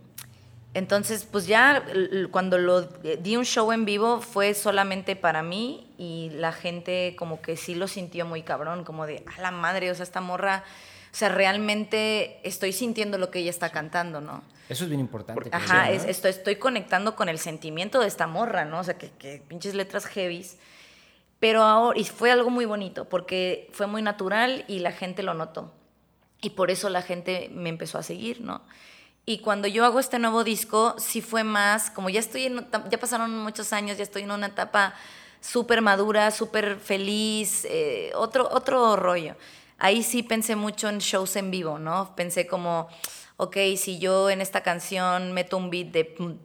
entonces, 0.73 1.27
pues 1.31 1.47
ya 1.47 1.85
cuando 2.31 2.57
lo 2.57 2.89
eh, 3.03 3.19
di 3.21 3.37
un 3.37 3.45
show 3.45 3.73
en 3.73 3.85
vivo 3.85 4.21
fue 4.21 4.55
solamente 4.55 5.17
para 5.17 5.43
mí 5.43 5.93
y 5.99 6.31
la 6.31 6.53
gente 6.53 7.17
como 7.19 7.43
que 7.43 7.57
sí 7.57 7.75
lo 7.75 7.89
sintió 7.89 8.25
muy 8.25 8.43
cabrón, 8.43 8.85
como 8.85 9.07
de, 9.07 9.25
a 9.37 9.41
la 9.41 9.51
madre, 9.51 9.91
o 9.91 9.95
sea, 9.95 10.05
esta 10.05 10.21
morra, 10.21 10.63
o 11.13 11.17
sea, 11.17 11.29
realmente 11.29 12.39
estoy 12.45 12.73
sintiendo 12.73 13.19
lo 13.19 13.33
que 13.33 13.41
ella 13.41 13.51
está 13.51 13.71
cantando, 13.71 14.21
¿no? 14.21 14.45
Eso 14.69 14.85
es 14.85 14.91
bien 14.91 15.01
importante. 15.01 15.51
Ajá, 15.51 15.91
estoy 15.91 16.57
conectando 16.57 17.17
con 17.17 17.29
el 17.29 17.41
sentimiento 17.41 17.99
de 17.99 18.07
esta 18.07 18.29
morra, 18.29 18.65
¿no? 18.65 18.79
O 18.79 18.85
sea, 18.85 18.97
que, 18.97 19.11
que 19.11 19.43
pinches 19.49 19.75
letras 19.75 20.07
heavies. 20.07 20.59
Pero 21.41 21.63
ahora, 21.65 21.99
y 21.99 22.05
fue 22.05 22.31
algo 22.31 22.51
muy 22.51 22.67
bonito, 22.67 23.09
porque 23.09 23.69
fue 23.73 23.89
muy 23.89 24.03
natural 24.03 24.65
y 24.69 24.79
la 24.79 24.93
gente 24.93 25.25
lo 25.25 25.35
notó. 25.35 25.75
Y 26.41 26.51
por 26.51 26.71
eso 26.71 26.89
la 26.89 27.03
gente 27.03 27.51
me 27.53 27.69
empezó 27.69 27.99
a 27.99 28.05
seguir, 28.05 28.41
¿no? 28.41 28.63
Y 29.27 29.39
cuando 29.39 29.69
yo 29.69 29.85
hago 29.85 30.01
este 30.01 30.19
nuevo 30.19 30.45
disco, 30.45 30.95
sí 30.99 31.21
fue 31.21 31.45
más, 31.45 31.91
como 31.91 32.11
ya 32.11 32.21
estoy 32.21 32.47
en, 32.47 32.67
ya 32.91 32.99
pasaron 32.99 33.37
muchos 33.39 33.73
años, 33.73 33.97
ya 33.97 34.03
estoy 34.03 34.23
en 34.23 34.31
una 34.31 34.47
etapa 34.47 34.95
súper 35.41 35.83
madura, 35.83 36.31
súper 36.31 36.79
feliz, 36.79 37.65
eh, 37.69 38.11
otro, 38.15 38.49
otro 38.51 38.97
rollo. 38.97 39.37
Ahí 39.79 40.03
sí 40.03 40.23
pensé 40.23 40.57
mucho 40.57 40.89
en 40.89 40.99
shows 40.99 41.37
en 41.37 41.51
vivo, 41.51 41.79
¿no? 41.79 42.15
Pensé 42.17 42.47
como, 42.47 42.89
ok, 43.37 43.57
si 43.77 43.99
yo 43.99 44.29
en 44.31 44.41
esta 44.41 44.63
canción 44.63 45.33
meto 45.33 45.57
un 45.57 45.71
beat 45.71 45.89
de, 45.89 46.39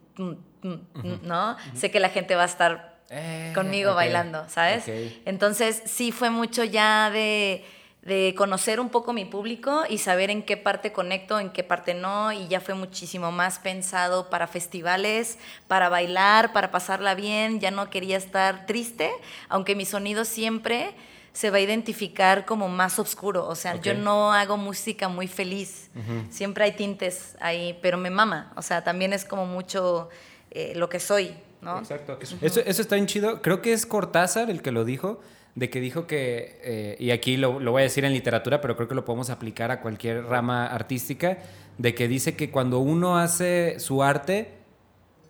¿no? 1.22 1.56
Sé 1.74 1.90
que 1.90 2.00
la 2.00 2.08
gente 2.08 2.34
va 2.34 2.42
a 2.42 2.46
estar 2.46 2.96
Eh, 3.08 3.52
conmigo 3.54 3.94
bailando, 3.94 4.48
¿sabes? 4.48 4.84
Entonces 5.26 5.82
sí 5.86 6.10
fue 6.10 6.30
mucho 6.30 6.64
ya 6.64 7.08
de, 7.10 7.64
de 8.06 8.34
conocer 8.36 8.78
un 8.78 8.88
poco 8.88 9.12
mi 9.12 9.24
público 9.24 9.82
y 9.88 9.98
saber 9.98 10.30
en 10.30 10.44
qué 10.44 10.56
parte 10.56 10.92
conecto, 10.92 11.40
en 11.40 11.50
qué 11.50 11.64
parte 11.64 11.92
no, 11.92 12.32
y 12.32 12.46
ya 12.46 12.60
fue 12.60 12.74
muchísimo 12.74 13.32
más 13.32 13.58
pensado 13.58 14.30
para 14.30 14.46
festivales, 14.46 15.38
para 15.66 15.88
bailar, 15.88 16.52
para 16.52 16.70
pasarla 16.70 17.16
bien, 17.16 17.58
ya 17.58 17.72
no 17.72 17.90
quería 17.90 18.16
estar 18.16 18.64
triste, 18.66 19.10
aunque 19.48 19.74
mi 19.74 19.84
sonido 19.84 20.24
siempre 20.24 20.94
se 21.32 21.50
va 21.50 21.56
a 21.56 21.60
identificar 21.60 22.46
como 22.46 22.68
más 22.68 22.98
oscuro, 23.00 23.46
o 23.46 23.56
sea, 23.56 23.74
yo 23.80 23.92
no 23.92 24.32
hago 24.32 24.56
música 24.56 25.08
muy 25.08 25.26
feliz, 25.26 25.90
siempre 26.30 26.64
hay 26.64 26.72
tintes 26.72 27.36
ahí, 27.40 27.76
pero 27.82 27.98
me 27.98 28.08
mama, 28.08 28.52
o 28.56 28.62
sea, 28.62 28.84
también 28.84 29.12
es 29.12 29.24
como 29.24 29.46
mucho 29.46 30.08
eh, 30.52 30.72
lo 30.76 30.88
que 30.88 31.00
soy, 31.00 31.34
¿no? 31.60 31.80
Exacto. 31.80 32.18
Eso, 32.40 32.60
eso 32.60 32.82
está 32.82 32.94
bien 32.94 33.06
chido. 33.06 33.42
Creo 33.42 33.60
que 33.60 33.72
es 33.72 33.84
Cortázar 33.84 34.48
el 34.48 34.62
que 34.62 34.70
lo 34.72 34.84
dijo, 34.84 35.20
de 35.56 35.68
que 35.70 35.80
dijo 35.80 36.06
que, 36.06 36.60
eh, 36.62 36.96
y 37.00 37.10
aquí 37.10 37.36
lo, 37.36 37.58
lo 37.58 37.72
voy 37.72 37.80
a 37.80 37.84
decir 37.84 38.04
en 38.04 38.12
literatura, 38.12 38.60
pero 38.60 38.76
creo 38.76 38.86
que 38.88 38.94
lo 38.94 39.04
podemos 39.04 39.30
aplicar 39.30 39.70
a 39.72 39.80
cualquier 39.80 40.22
rama 40.24 40.66
artística, 40.66 41.38
de 41.78 41.94
que 41.94 42.06
dice 42.08 42.36
que 42.36 42.50
cuando 42.50 42.78
uno 42.78 43.18
hace 43.18 43.80
su 43.80 44.02
arte, 44.04 44.50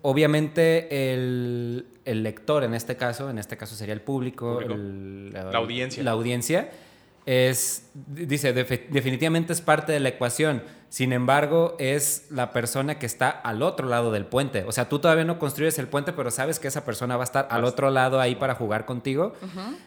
obviamente 0.02 1.12
el, 1.14 1.86
el 2.04 2.22
lector, 2.22 2.64
en 2.64 2.74
este 2.74 2.96
caso, 2.96 3.30
en 3.30 3.38
este 3.38 3.56
caso 3.56 3.74
sería 3.74 3.94
el 3.94 4.00
público, 4.00 4.60
el- 4.60 5.32
La 5.32 5.58
audiencia. 5.58 6.02
La 6.02 6.10
audiencia 6.12 6.70
es, 7.24 7.88
dice, 8.06 8.52
definitivamente 8.52 9.52
es 9.52 9.60
parte 9.60 9.92
de 9.92 10.00
la 10.00 10.10
ecuación. 10.10 10.62
Sin 10.89 11.12
embargo, 11.12 11.76
es 11.78 12.26
la 12.30 12.53
persona 12.53 12.99
que 12.99 13.07
está 13.07 13.28
al 13.28 13.62
otro 13.62 13.89
lado 13.89 14.12
del 14.12 14.24
puente. 14.24 14.64
O 14.66 14.72
sea, 14.72 14.89
tú 14.89 14.99
todavía 15.01 15.24
no 15.24 15.39
construyes 15.39 15.78
el 15.78 15.89
puente, 15.89 16.12
pero 16.12 16.30
sabes 16.30 16.59
que 16.59 16.68
esa 16.68 16.84
persona 16.84 17.16
va 17.16 17.24
a 17.24 17.26
estar 17.26 17.49
al 17.51 17.64
otro 17.64 17.91
lado 17.91 18.20
ahí 18.20 18.37
para 18.37 18.55
jugar 18.55 18.87
contigo. 18.87 19.34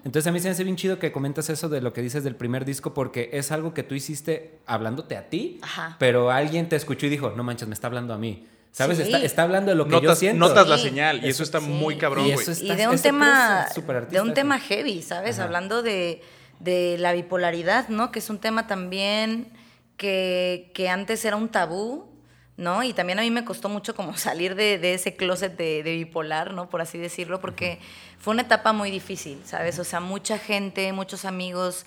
Entonces 0.04 0.28
a 0.28 0.32
mí 0.32 0.40
se 0.40 0.50
me 0.50 0.52
hace 0.52 0.64
bien 0.66 0.76
chido 0.76 1.00
que 1.00 1.12
comentas 1.12 1.50
eso 1.50 1.70
de 1.70 1.82
lo 1.82 1.94
que 1.94 2.02
dices 2.02 2.24
del 2.24 2.36
primer 2.36 2.66
disco, 2.66 2.94
porque 2.94 3.30
es 3.34 3.52
algo 3.52 3.74
que 3.74 3.82
tú 3.84 3.96
hiciste 3.96 4.60
hablándote 4.66 5.16
a 5.18 5.30
ti, 5.30 5.60
Ajá. 5.62 5.96
pero 6.00 6.32
alguien 6.32 6.68
te 6.70 6.76
escuchó 6.76 7.06
y 7.06 7.10
dijo, 7.10 7.32
no 7.36 7.44
manches, 7.44 7.68
me 7.68 7.74
está 7.74 7.88
hablando 7.88 8.14
a 8.14 8.18
mí. 8.18 8.46
¿Sabes? 8.72 8.98
Sí. 8.98 9.04
Está, 9.06 9.18
está 9.24 9.44
hablando 9.44 9.72
de 9.72 9.76
lo 9.76 9.88
que 9.88 10.00
yo 10.00 10.14
siento. 10.16 10.48
notas 10.48 10.68
la 10.68 10.78
Sí. 10.78 10.90
señal 10.90 11.26
y 11.26 11.30
eso 11.30 11.42
está 11.42 11.60
Sí. 11.60 11.66
muy 11.66 11.98
cabrón, 11.98 12.28
Y 12.28 12.34
güey. 12.34 12.46
y 12.62 12.76
de 12.76 12.88
un 12.88 13.00
tema 13.00 13.66
de 14.12 14.22
un 14.22 14.34
tema 14.36 14.60
heavy 14.60 15.02
sabes 15.02 15.38
Ajá. 15.38 15.46
hablando 15.46 15.82
de, 15.82 16.22
de 16.60 16.98
la 17.00 17.14
bipolaridad 17.14 17.88
no 17.90 18.12
que 18.12 18.20
es 18.20 18.30
un 18.30 18.38
tema 18.38 18.68
también 18.68 19.48
que, 20.00 20.72
que 20.74 20.90
antes 20.90 21.24
era 21.26 21.36
un 21.36 21.50
tabú 21.50 22.10
no 22.58 22.82
y 22.84 22.94
también 22.94 23.20
a 23.20 23.22
mí 23.22 23.30
me 23.30 23.46
costó 23.46 23.70
mucho 23.70 23.94
como 23.96 24.18
salir 24.18 24.56
de, 24.56 24.80
de 24.80 24.96
ese 24.96 25.16
closet 25.16 25.56
de, 25.56 25.84
de 25.84 25.92
bipolar 25.94 26.54
no 26.54 26.68
por 26.70 26.82
así 26.82 26.98
decirlo 26.98 27.40
porque 27.40 27.80
fue 28.18 28.34
una 28.34 28.42
etapa 28.42 28.74
muy 28.74 28.90
difícil 28.90 29.40
sabes 29.46 29.78
o 29.78 29.84
sea 29.84 30.00
mucha 30.00 30.40
gente 30.40 30.92
muchos 30.92 31.26
amigos 31.26 31.86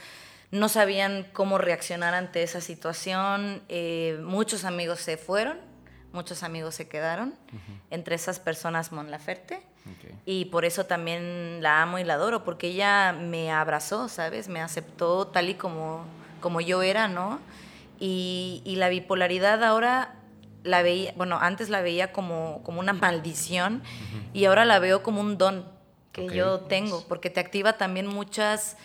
no 0.52 0.68
sabían 0.68 1.26
cómo 1.32 1.58
reaccionar 1.58 2.14
ante 2.14 2.42
esa 2.44 2.60
situación 2.60 3.62
eh, 3.68 4.20
muchos 4.22 4.64
amigos 4.64 5.00
se 5.00 5.16
fueron 5.16 5.58
muchos 6.12 6.42
amigos 6.42 6.74
se 6.74 6.88
quedaron 6.88 7.34
entre 7.90 8.14
esas 8.14 8.38
personas 8.38 8.92
Mon 8.92 9.10
Laferte 9.10 9.62
Ok. 9.82 10.12
y 10.26 10.44
por 10.44 10.64
eso 10.64 10.86
también 10.86 11.58
la 11.60 11.82
amo 11.82 11.98
y 11.98 12.04
la 12.04 12.14
adoro, 12.14 12.44
porque 12.44 12.68
ella 12.68 13.12
me 13.12 13.50
abrazó, 13.50 14.08
¿sabes? 14.08 14.46
Me 14.48 14.60
aceptó 14.60 15.26
tal 15.26 15.48
y 15.48 15.54
como, 15.54 16.04
como 16.40 16.60
yo 16.60 16.82
era, 16.82 17.08
¿no? 17.08 17.40
Y, 18.04 18.62
y 18.64 18.74
la 18.76 18.88
bipolaridad 18.88 19.62
ahora 19.62 20.16
la 20.64 20.82
veía, 20.82 21.12
bueno, 21.16 21.38
antes 21.40 21.68
la 21.68 21.82
veía 21.82 22.10
como, 22.10 22.60
como 22.64 22.80
una 22.80 22.92
maldición 22.92 23.80
y 24.32 24.44
ahora 24.46 24.64
la 24.64 24.80
veo 24.80 25.04
como 25.04 25.20
un 25.20 25.38
don 25.38 25.64
que 26.10 26.28
yo 26.28 26.62
tengo, 26.62 27.04
porque 27.06 27.30
te 27.30 27.38
activa 27.38 27.78
también 27.78 28.08
muchas, 28.08 28.76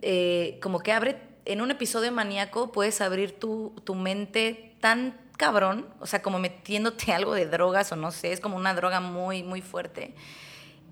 eh, 0.00 0.60
como 0.62 0.78
que 0.78 0.92
abre, 0.92 1.18
en 1.44 1.60
un 1.60 1.72
episodio 1.72 2.12
maníaco 2.12 2.70
puedes 2.70 3.00
abrir 3.00 3.36
tu, 3.38 3.74
tu 3.82 3.96
mente 3.96 4.76
tan 4.78 5.18
cabrón, 5.36 5.88
o 5.98 6.06
sea, 6.06 6.22
como 6.22 6.38
metiéndote 6.38 7.12
algo 7.12 7.34
de 7.34 7.46
drogas 7.46 7.90
o 7.90 7.96
no 7.96 8.12
sé, 8.12 8.30
es 8.30 8.38
como 8.38 8.56
una 8.56 8.74
droga 8.74 9.00
muy, 9.00 9.42
muy 9.42 9.60
fuerte. 9.60 10.14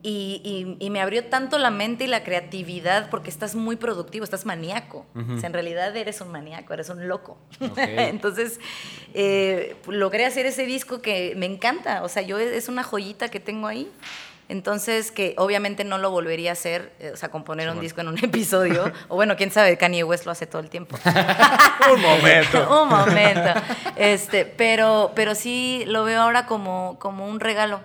Y, 0.02 0.40
y- 0.80 0.84
y 0.86 0.88
me 0.90 1.00
abrió 1.02 1.26
tanto 1.26 1.58
la 1.58 1.70
mente 1.70 2.04
y 2.04 2.06
la 2.06 2.24
creatividad 2.24 3.10
porque 3.10 3.28
estás 3.28 3.54
muy 3.54 3.76
productivo, 3.76 4.24
estás 4.24 4.46
maníaco. 4.46 5.04
O 5.14 5.38
sea, 5.38 5.46
en 5.48 5.52
realidad 5.52 5.94
eres 5.96 6.20
un 6.22 6.32
maníaco, 6.32 6.72
eres 6.72 6.88
un 6.88 7.06
loco. 7.06 7.36
Ok. 7.60 7.76
Entonces, 7.78 8.60
eh, 9.14 9.76
logré 9.88 10.24
hacer 10.24 10.46
ese 10.46 10.64
disco 10.64 11.02
que 11.02 11.34
me 11.36 11.46
encanta. 11.46 12.02
O 12.02 12.08
sea, 12.08 12.22
yo 12.22 12.38
es 12.38 12.68
una 12.68 12.82
joyita 12.82 13.28
que 13.28 13.40
tengo 13.40 13.66
ahí. 13.66 13.90
Entonces, 14.48 15.12
que 15.12 15.34
obviamente 15.36 15.84
no 15.84 15.98
lo 15.98 16.10
volvería 16.10 16.50
a 16.50 16.52
hacer, 16.54 16.92
eh, 16.98 17.12
o 17.14 17.16
sea, 17.16 17.28
componer 17.28 17.70
un 17.70 17.78
disco 17.78 18.00
en 18.00 18.08
un 18.08 18.18
episodio. 18.24 18.90
o 19.08 19.14
bueno, 19.14 19.36
quién 19.36 19.52
sabe, 19.52 19.76
Kanye 19.76 20.02
West 20.02 20.24
lo 20.26 20.32
hace 20.32 20.46
todo 20.46 20.60
el 20.60 20.70
tiempo. 20.70 20.96
un 21.94 22.00
momento. 22.00 22.82
un 22.82 22.88
momento. 22.88 23.60
Este, 23.96 24.44
pero, 24.46 25.12
pero 25.14 25.34
sí 25.36 25.84
lo 25.86 26.02
veo 26.04 26.22
ahora 26.22 26.46
como, 26.46 26.98
como 26.98 27.28
un 27.28 27.38
regalo. 27.38 27.80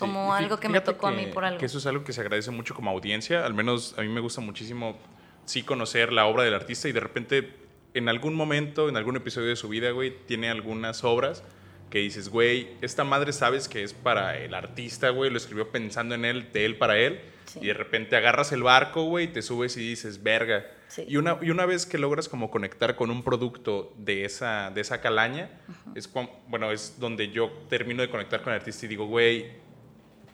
Como 0.00 0.34
algo 0.34 0.58
que 0.58 0.68
me 0.68 0.80
tocó 0.80 1.06
a 1.06 1.12
mí 1.12 1.26
por 1.26 1.44
algo. 1.44 1.58
Que 1.58 1.66
eso 1.66 1.78
es 1.78 1.86
algo 1.86 2.04
que 2.04 2.12
se 2.12 2.20
agradece 2.20 2.50
mucho 2.50 2.74
como 2.74 2.90
audiencia. 2.90 3.44
Al 3.44 3.54
menos 3.54 3.94
a 3.96 4.02
mí 4.02 4.08
me 4.08 4.20
gusta 4.20 4.40
muchísimo 4.40 4.98
sí 5.44 5.62
conocer 5.62 6.12
la 6.12 6.26
obra 6.26 6.44
del 6.44 6.54
artista 6.54 6.88
y 6.88 6.92
de 6.92 7.00
repente 7.00 7.54
en 7.94 8.08
algún 8.08 8.34
momento, 8.34 8.88
en 8.88 8.96
algún 8.96 9.16
episodio 9.16 9.48
de 9.48 9.56
su 9.56 9.68
vida, 9.68 9.90
güey, 9.90 10.14
tiene 10.26 10.48
algunas 10.48 11.04
obras 11.04 11.42
que 11.90 11.98
dices, 11.98 12.28
güey, 12.28 12.68
esta 12.82 13.02
madre 13.02 13.32
sabes 13.32 13.68
que 13.68 13.82
es 13.82 13.92
para 13.92 14.38
el 14.38 14.54
artista, 14.54 15.10
güey, 15.10 15.30
lo 15.30 15.36
escribió 15.36 15.70
pensando 15.70 16.14
en 16.14 16.24
él, 16.24 16.52
de 16.52 16.64
él 16.64 16.78
para 16.78 16.96
él, 16.96 17.20
y 17.60 17.66
de 17.66 17.74
repente 17.74 18.14
agarras 18.14 18.52
el 18.52 18.62
barco, 18.62 19.02
güey, 19.04 19.32
te 19.32 19.42
subes 19.42 19.76
y 19.76 19.80
dices, 19.80 20.22
verga. 20.22 20.64
Y, 21.08 21.16
una, 21.16 21.38
y 21.42 21.50
una 21.50 21.66
vez 21.66 21.86
que 21.86 21.98
logras 21.98 22.28
como 22.28 22.50
conectar 22.50 22.94
con 22.94 23.10
un 23.10 23.24
producto 23.24 23.92
de 23.96 24.24
esa, 24.24 24.70
de 24.70 24.80
esa 24.80 25.00
calaña, 25.00 25.50
es 25.96 26.08
bueno, 26.46 26.70
es 26.70 27.00
donde 27.00 27.30
yo 27.30 27.50
termino 27.68 28.02
de 28.02 28.08
conectar 28.08 28.42
con 28.42 28.52
el 28.52 28.60
artista 28.60 28.86
y 28.86 28.88
digo, 28.88 29.06
güey, 29.06 29.50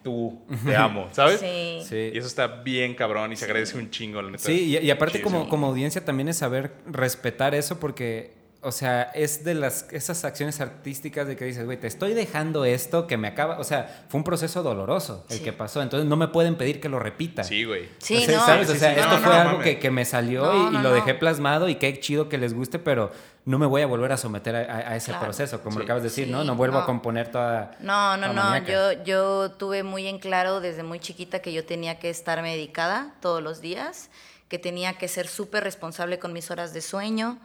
tú, 0.07 0.39
te 0.65 0.77
amo, 0.77 1.09
¿sabes? 1.11 1.41
Sí. 1.41 2.13
Y 2.15 2.17
eso 2.17 2.29
está 2.29 2.47
bien 2.47 2.95
cabrón 2.95 3.33
y 3.33 3.37
se 3.37 3.45
agradece 3.45 3.77
un 3.77 3.91
chingo, 3.91 4.23
la 4.23 4.31
neta. 4.31 4.45
Sí, 4.45 4.79
y, 4.81 4.91
aparte 4.93 5.21
como, 5.21 5.49
como 5.49 5.67
audiencia 5.67 6.05
también 6.05 6.29
es 6.29 6.37
saber 6.37 6.71
respetar 6.87 7.57
eso 7.57 7.81
porque 7.81 8.36
o 8.67 8.73
sea, 8.73 9.13
es 9.15 9.45
de 9.45 9.55
las 9.55 9.87
esas 9.93 10.25
acciones 10.25 10.61
artísticas 10.61 11.29
de 11.29 11.37
que 11.37 11.45
dices, 11.45 11.65
güey, 11.65 11.79
te 11.79 11.87
estoy 11.87 12.15
dejando 12.15 12.65
esto 12.65 13.07
que 13.07 13.17
me 13.17 13.29
acaba, 13.29 13.61
o 13.61 13.65
sea, 13.65 14.07
fue 14.09 14.19
un 14.19 14.25
proceso 14.25 14.65
doloroso 14.65 15.25
el 15.31 15.41
que 15.41 15.53
pasó, 15.53 15.83
entonces 15.83 16.09
no 16.09 16.17
me 16.17 16.27
pueden 16.27 16.57
pedir 16.57 16.81
que 16.81 16.89
lo 16.89 16.99
repita. 16.99 17.45
Sí, 17.45 17.63
güey. 17.63 17.89
Sí, 17.99 18.17
o 18.17 18.21
sea, 18.23 18.41
¿sabes? 18.41 18.69
o 18.69 18.75
sea, 18.75 18.93
esto 18.93 19.19
fue 19.19 19.37
algo 19.37 19.61
que, 19.61 19.79
que, 19.79 19.93
me 19.93 20.05
salió 20.05 20.73
y, 20.73 20.79
lo 20.79 20.93
dejé 20.93 21.15
plasmado 21.15 21.69
y 21.69 21.77
qué 21.77 22.01
chido 22.01 22.29
que 22.29 22.39
les 22.39 22.55
guste, 22.55 22.81
pero 22.81 23.13
no 23.45 23.57
me 23.61 23.67
voy 23.67 23.83
a 23.83 23.87
volver 23.87 24.11
a 24.11 24.17
someter 24.17 24.57
a, 24.57 24.97
ese 24.97 25.15
proceso, 25.15 25.61
como 25.61 25.79
lo 25.79 25.85
acabas 25.85 26.03
de 26.03 26.09
decir, 26.09 26.27
¿no? 26.27 26.43
No 26.43 26.57
vuelvo 26.57 26.79
a 26.79 26.87
componer 26.87 27.31
toda. 27.31 27.71
No, 27.79 28.17
no, 28.17 28.33
no. 28.33 28.59
Yo, 28.67 29.05
yo 29.05 29.53
tuve 29.53 29.85
muy 29.85 30.09
en 30.09 30.19
claro 30.19 30.61
desde 30.61 30.83
muy 30.83 30.99
chiquita 30.99 31.39
que 31.39 31.53
yo 31.53 31.65
tenía 31.65 32.01
que 32.01 32.11
estar 32.11 32.43
medicada 32.43 33.15
todos 33.21 33.41
los 33.41 33.61
días, 33.61 34.11
que 34.49 34.59
tenía 34.59 34.99
que 34.99 35.07
ser 35.07 35.29
súper 35.29 35.63
responsable 35.63 36.19
con 36.19 36.33
mis 36.33 36.51
horas 36.51 36.75
de 36.75 36.81
sueño 36.81 37.39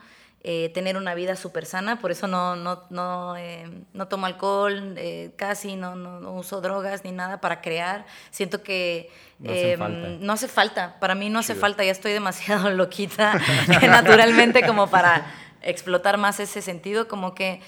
eh, 0.43 0.71
tener 0.73 0.97
una 0.97 1.13
vida 1.13 1.35
súper 1.35 1.67
sana, 1.67 1.99
por 1.99 2.09
eso 2.09 2.25
no, 2.25 2.55
no, 2.55 2.81
no, 2.89 3.37
eh, 3.37 3.69
no 3.93 4.07
tomo 4.07 4.25
alcohol, 4.25 4.95
eh, 4.97 5.33
casi 5.35 5.75
no, 5.75 5.95
no, 5.95 6.31
uso 6.33 6.61
drogas 6.61 7.03
ni 7.03 7.11
nada 7.11 7.39
para 7.39 7.61
crear. 7.61 8.07
Siento 8.31 8.63
que 8.63 9.11
no 9.37 9.51
hace, 9.51 9.77
falta. 9.77 10.07
no 10.19 10.33
hace 10.33 10.47
falta, 10.47 10.99
para 10.99 11.13
mí 11.13 11.29
no 11.29 11.37
hace 11.37 11.53
falta, 11.53 11.83
ya 11.83 11.91
estoy 11.91 12.13
demasiado 12.13 12.69
loquita 12.71 13.39
naturalmente 13.81 14.65
como 14.65 14.89
para 14.89 15.31
explotar 15.61 16.17
más 16.17 16.39
ese 16.39 16.63
sentido, 16.63 17.07
como 17.07 17.35
que 17.35 17.61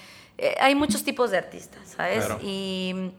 hay 0.58 0.74
muchos 0.74 1.04
tipos 1.04 1.30
de 1.30 1.38
artistas, 1.38 1.94
¿sabes? 1.96 2.26
Y 2.42 3.12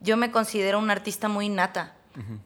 yo 0.00 0.16
me 0.16 0.30
considero 0.30 0.78
una 0.78 0.94
artista 0.94 1.28
muy 1.28 1.50
nata. 1.50 1.92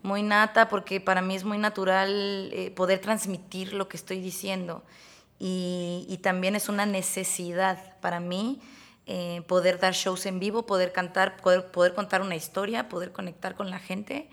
Muy 0.02 0.24
nata 0.24 0.68
porque 0.68 1.00
para 1.00 1.22
mí 1.22 1.36
es 1.36 1.44
muy 1.44 1.58
natural 1.58 2.52
poder 2.74 2.98
transmitir 2.98 3.74
lo 3.74 3.86
que 3.88 3.96
estoy 3.96 4.20
diciendo 4.20 4.82
y, 5.38 6.18
también 6.22 6.56
es 6.56 6.68
una 6.68 6.84
necesidad 6.86 7.96
para 8.00 8.20
mí 8.20 8.60
eh, 9.06 9.42
poder 9.46 9.78
dar 9.78 9.94
shows 9.94 10.26
en 10.26 10.40
vivo, 10.40 10.66
poder 10.66 10.92
cantar, 10.92 11.36
poder, 11.36 11.70
poder 11.70 11.94
contar 11.94 12.22
una 12.22 12.36
historia, 12.36 12.88
poder 12.88 13.12
conectar 13.12 13.54
con 13.54 13.70
la 13.70 13.78
gente. 13.78 14.28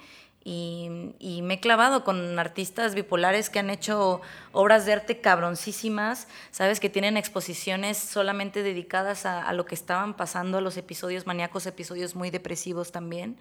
Y, 0.48 1.42
me 1.42 1.56
he 1.56 1.60
clavado 1.60 2.04
con 2.04 2.38
artistas 2.38 2.94
bipolares 2.94 3.50
que 3.50 3.58
han 3.58 3.72
hecho 3.72 4.22
obras 4.52 4.86
de 4.86 4.94
arte 4.94 5.20
cabroncísimas, 5.20 6.28
¿sabes? 6.52 6.80
Que 6.80 6.90
tienen 6.90 7.18
exposiciones 7.18 7.98
solamente 7.98 8.62
dedicadas 8.62 9.26
a, 9.26 9.52
lo 9.54 9.66
que 9.66 9.74
estaban 9.74 10.16
pasando, 10.16 10.60
a 10.60 10.62
los 10.62 10.78
episodios 10.78 11.26
maníacos, 11.26 11.66
episodios 11.66 12.16
muy 12.16 12.30
depresivos 12.30 12.92
también. 12.92 13.38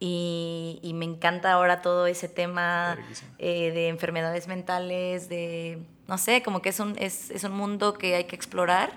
Y, 0.00 0.92
me 0.94 1.06
encanta 1.06 1.52
ahora 1.52 1.80
todo 1.80 2.06
ese 2.06 2.28
tema 2.28 2.98
eh, 3.38 3.70
de 3.70 3.88
enfermedades 3.88 4.46
mentales, 4.46 5.30
de, 5.30 5.78
no 6.08 6.18
sé, 6.18 6.42
como 6.42 6.62
que 6.62 6.70
es 6.70 6.80
un, 6.80 6.96
es, 6.98 7.30
es, 7.30 7.44
un 7.44 7.52
mundo 7.52 7.94
que 7.94 8.14
hay 8.14 8.24
que 8.24 8.36
explorar 8.36 8.92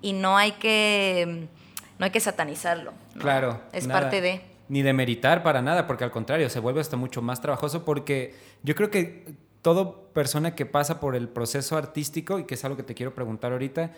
y 0.00 0.12
no 0.12 0.36
hay 0.36 0.52
que, 0.52 1.46
no 1.98 2.04
hay 2.04 2.10
que 2.10 2.20
satanizarlo. 2.20 2.92
Claro. 3.18 3.60
Es 3.72 3.86
parte 3.86 4.20
de... 4.20 4.42
Ni 4.68 4.82
de 4.82 4.92
meritar 4.92 5.42
para 5.42 5.60
nada, 5.60 5.86
porque 5.86 6.04
al 6.04 6.10
contrario, 6.10 6.48
se 6.48 6.58
vuelve 6.58 6.80
hasta 6.80 6.96
mucho 6.96 7.20
más 7.20 7.40
trabajoso 7.40 7.84
porque 7.84 8.34
yo 8.62 8.74
creo 8.74 8.90
que 8.90 9.34
toda 9.62 9.92
persona 10.12 10.54
que 10.54 10.66
pasa 10.66 11.00
por 11.00 11.14
el 11.14 11.28
proceso 11.28 11.76
artístico, 11.76 12.38
y 12.38 12.44
que 12.44 12.54
es 12.54 12.64
algo 12.64 12.76
que 12.76 12.82
te 12.82 12.94
quiero 12.94 13.14
preguntar 13.14 13.52
ahorita, 13.52 13.90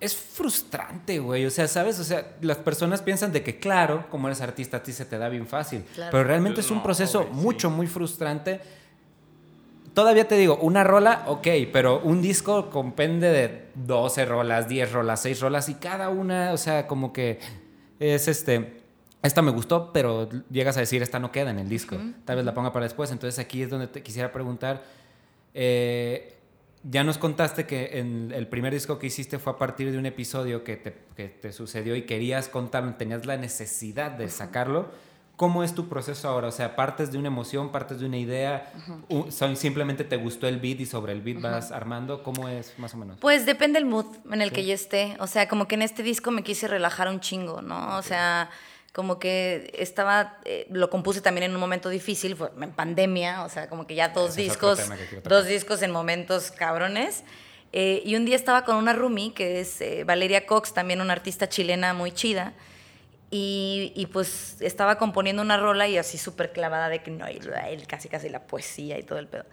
es 0.00 0.14
frustrante, 0.14 1.18
güey. 1.18 1.46
O 1.46 1.50
sea, 1.50 1.68
¿sabes? 1.68 1.98
O 1.98 2.04
sea, 2.04 2.36
las 2.40 2.58
personas 2.58 3.02
piensan 3.02 3.32
de 3.32 3.42
que, 3.42 3.58
claro, 3.58 4.06
como 4.10 4.28
eres 4.28 4.40
artista, 4.40 4.78
a 4.78 4.82
ti 4.82 4.92
se 4.92 5.04
te 5.04 5.18
da 5.18 5.28
bien 5.28 5.46
fácil. 5.46 5.84
Pero 5.94 6.24
realmente 6.24 6.60
es 6.60 6.70
un 6.70 6.82
proceso 6.82 7.24
mucho, 7.32 7.70
muy 7.70 7.86
frustrante. 7.86 8.60
Todavía 9.96 10.28
te 10.28 10.36
digo, 10.36 10.58
una 10.58 10.84
rola, 10.84 11.24
ok, 11.26 11.48
pero 11.72 12.00
un 12.00 12.20
disco 12.20 12.68
compende 12.68 13.30
de 13.30 13.68
12 13.76 14.26
rolas, 14.26 14.68
10 14.68 14.92
rolas, 14.92 15.22
6 15.22 15.40
rolas 15.40 15.70
y 15.70 15.76
cada 15.76 16.10
una, 16.10 16.52
o 16.52 16.58
sea, 16.58 16.86
como 16.86 17.14
que 17.14 17.38
es 17.98 18.28
este. 18.28 18.82
Esta 19.22 19.40
me 19.40 19.52
gustó, 19.52 19.94
pero 19.94 20.28
llegas 20.50 20.76
a 20.76 20.80
decir, 20.80 21.02
esta 21.02 21.18
no 21.18 21.32
queda 21.32 21.50
en 21.50 21.58
el 21.58 21.70
disco. 21.70 21.96
Tal 22.26 22.36
vez 22.36 22.44
la 22.44 22.52
ponga 22.52 22.74
para 22.74 22.84
después. 22.84 23.10
Entonces 23.10 23.38
aquí 23.38 23.62
es 23.62 23.70
donde 23.70 23.86
te 23.86 24.02
quisiera 24.02 24.32
preguntar. 24.32 24.84
Eh, 25.54 26.34
ya 26.82 27.02
nos 27.02 27.16
contaste 27.16 27.64
que 27.64 27.98
en 27.98 28.32
el 28.32 28.48
primer 28.48 28.74
disco 28.74 28.98
que 28.98 29.06
hiciste 29.06 29.38
fue 29.38 29.54
a 29.54 29.56
partir 29.56 29.90
de 29.90 29.96
un 29.96 30.04
episodio 30.04 30.62
que 30.62 30.76
te, 30.76 30.94
que 31.16 31.28
te 31.30 31.52
sucedió 31.52 31.96
y 31.96 32.02
querías 32.02 32.48
contarlo, 32.48 32.96
tenías 32.96 33.24
la 33.24 33.38
necesidad 33.38 34.10
de 34.10 34.28
sacarlo. 34.28 34.90
¿Cómo 35.36 35.62
es 35.62 35.74
tu 35.74 35.88
proceso 35.88 36.28
ahora? 36.28 36.48
O 36.48 36.52
sea, 36.52 36.76
partes 36.76 37.12
de 37.12 37.18
una 37.18 37.28
emoción, 37.28 37.70
partes 37.70 38.00
de 38.00 38.06
una 38.06 38.16
idea, 38.16 38.72
simplemente 39.54 40.02
te 40.02 40.16
gustó 40.16 40.48
el 40.48 40.58
beat 40.58 40.80
y 40.80 40.86
sobre 40.86 41.12
el 41.12 41.20
beat 41.20 41.42
vas 41.42 41.72
armando. 41.72 42.22
¿Cómo 42.22 42.48
es 42.48 42.78
más 42.78 42.94
o 42.94 42.96
menos? 42.96 43.18
Pues 43.20 43.44
depende 43.44 43.78
del 43.78 43.86
mood 43.86 44.06
en 44.30 44.40
el 44.40 44.50
que 44.50 44.64
yo 44.64 44.72
esté. 44.72 45.16
O 45.20 45.26
sea, 45.26 45.46
como 45.46 45.68
que 45.68 45.74
en 45.74 45.82
este 45.82 46.02
disco 46.02 46.30
me 46.30 46.42
quise 46.42 46.68
relajar 46.68 47.08
un 47.08 47.20
chingo, 47.20 47.60
¿no? 47.60 47.98
O 47.98 48.02
sea, 48.02 48.48
como 48.96 49.18
que 49.18 49.74
estaba, 49.78 50.38
eh, 50.46 50.66
lo 50.70 50.88
compuse 50.88 51.20
también 51.20 51.44
en 51.44 51.54
un 51.54 51.60
momento 51.60 51.90
difícil, 51.90 52.34
fue 52.34 52.50
en 52.58 52.72
pandemia, 52.72 53.44
o 53.44 53.50
sea, 53.50 53.68
como 53.68 53.86
que 53.86 53.94
ya 53.94 54.08
dos 54.08 54.36
discos, 54.36 54.80
dos 55.22 55.46
discos 55.46 55.82
en 55.82 55.90
momentos 55.90 56.50
cabrones. 56.50 57.24
Eh, 57.74 58.02
y 58.06 58.16
un 58.16 58.24
día 58.24 58.36
estaba 58.36 58.64
con 58.64 58.76
una 58.76 58.94
roomie, 58.94 59.34
que 59.34 59.60
es 59.60 59.82
eh, 59.82 60.04
Valeria 60.04 60.46
Cox, 60.46 60.72
también 60.72 61.02
una 61.02 61.12
artista 61.12 61.46
chilena 61.46 61.92
muy 61.92 62.10
chida, 62.10 62.54
y, 63.30 63.92
y, 63.96 64.06
pues 64.06 64.60
estaba 64.60 64.98
componiendo 64.98 65.42
una 65.42 65.56
rola 65.56 65.88
y 65.88 65.98
así 65.98 66.16
súper 66.16 66.52
clavada 66.52 66.88
de 66.88 67.02
que 67.02 67.10
no, 67.10 67.28
y, 67.28 67.40
casi 67.86 68.08
casi 68.08 68.28
la 68.28 68.46
poesía 68.46 68.98
y 68.98 69.02
todo 69.02 69.18
el 69.18 69.26
pedo. 69.26 69.44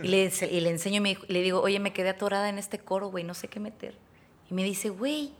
Y 0.00 0.06
le, 0.06 0.32
y 0.50 0.60
le 0.60 0.70
enseño 0.70 1.02
y 1.04 1.18
le 1.26 1.42
digo, 1.42 1.60
oye, 1.60 1.80
me 1.80 1.92
quedé 1.92 2.10
atorada 2.10 2.48
en 2.48 2.58
este 2.58 2.78
coro, 2.78 3.10
güey, 3.10 3.24
no 3.24 3.34
sé 3.34 3.48
qué 3.48 3.58
meter. 3.58 3.96
Y 4.48 4.54
me 4.54 4.62
dice, 4.62 4.90
güey, 4.90 5.32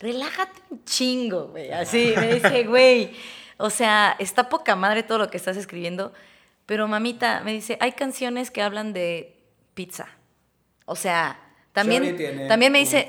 relájate 0.00 0.62
un 0.70 0.82
chingo, 0.84 1.48
güey. 1.48 1.70
Así 1.72 2.14
me 2.16 2.34
dice, 2.34 2.64
güey, 2.66 3.10
o 3.58 3.68
sea, 3.68 4.16
está 4.18 4.48
poca 4.48 4.74
madre 4.74 5.02
todo 5.02 5.18
lo 5.18 5.30
que 5.30 5.36
estás 5.36 5.58
escribiendo, 5.58 6.14
pero 6.64 6.88
mamita, 6.88 7.42
me 7.44 7.52
dice, 7.52 7.76
hay 7.80 7.92
canciones 7.92 8.50
que 8.50 8.62
hablan 8.62 8.94
de 8.94 9.36
pizza. 9.74 10.08
O 10.86 10.96
sea, 10.96 11.38
también, 11.82 12.48
también 12.48 12.72
me 12.72 12.80
dice, 12.80 13.08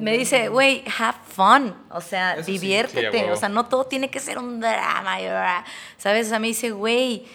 me 0.00 0.16
dice, 0.16 0.48
güey, 0.48 0.82
have 0.98 1.18
fun, 1.26 1.74
o 1.90 2.00
sea, 2.00 2.36
diviértete, 2.36 3.30
o 3.30 3.36
sea, 3.36 3.48
no 3.50 3.66
todo 3.66 3.84
tiene 3.84 4.08
que 4.08 4.20
ser 4.20 4.38
un 4.38 4.58
drama, 4.60 5.64
¿sabes? 5.98 6.26
O 6.26 6.30
sea, 6.30 6.38
me 6.38 6.46
dice, 6.46 6.70
güey, 6.70 7.26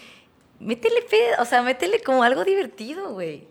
métele, 0.60 1.06
o 1.38 1.46
sea, 1.46 1.62
métele 1.62 2.02
como 2.02 2.24
algo 2.24 2.44
divertido, 2.44 3.12
güey. 3.12 3.48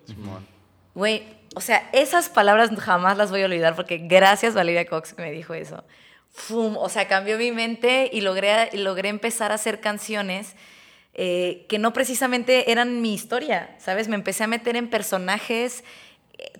Güey, 0.94 1.22
o 1.54 1.60
sea, 1.60 1.88
esas 1.92 2.28
palabras 2.28 2.70
jamás 2.78 3.16
las 3.16 3.30
voy 3.30 3.42
a 3.42 3.46
olvidar 3.46 3.76
porque 3.76 3.98
gracias 3.98 4.54
Valeria 4.54 4.86
Cox 4.86 5.12
que 5.14 5.22
me 5.22 5.30
dijo 5.30 5.54
eso. 5.54 5.84
Fum, 6.32 6.76
o 6.76 6.88
sea, 6.88 7.06
cambió 7.06 7.38
mi 7.38 7.52
mente 7.52 8.10
y 8.12 8.22
logré, 8.22 8.70
logré 8.72 9.08
empezar 9.08 9.52
a 9.52 9.54
hacer 9.54 9.80
canciones 9.80 10.56
eh, 11.14 11.66
que 11.68 11.78
no 11.78 11.92
precisamente 11.92 12.70
eran 12.72 13.00
mi 13.02 13.14
historia, 13.14 13.76
¿sabes? 13.78 14.08
Me 14.08 14.14
empecé 14.16 14.44
a 14.44 14.46
meter 14.46 14.76
en 14.76 14.88
personajes. 14.90 15.84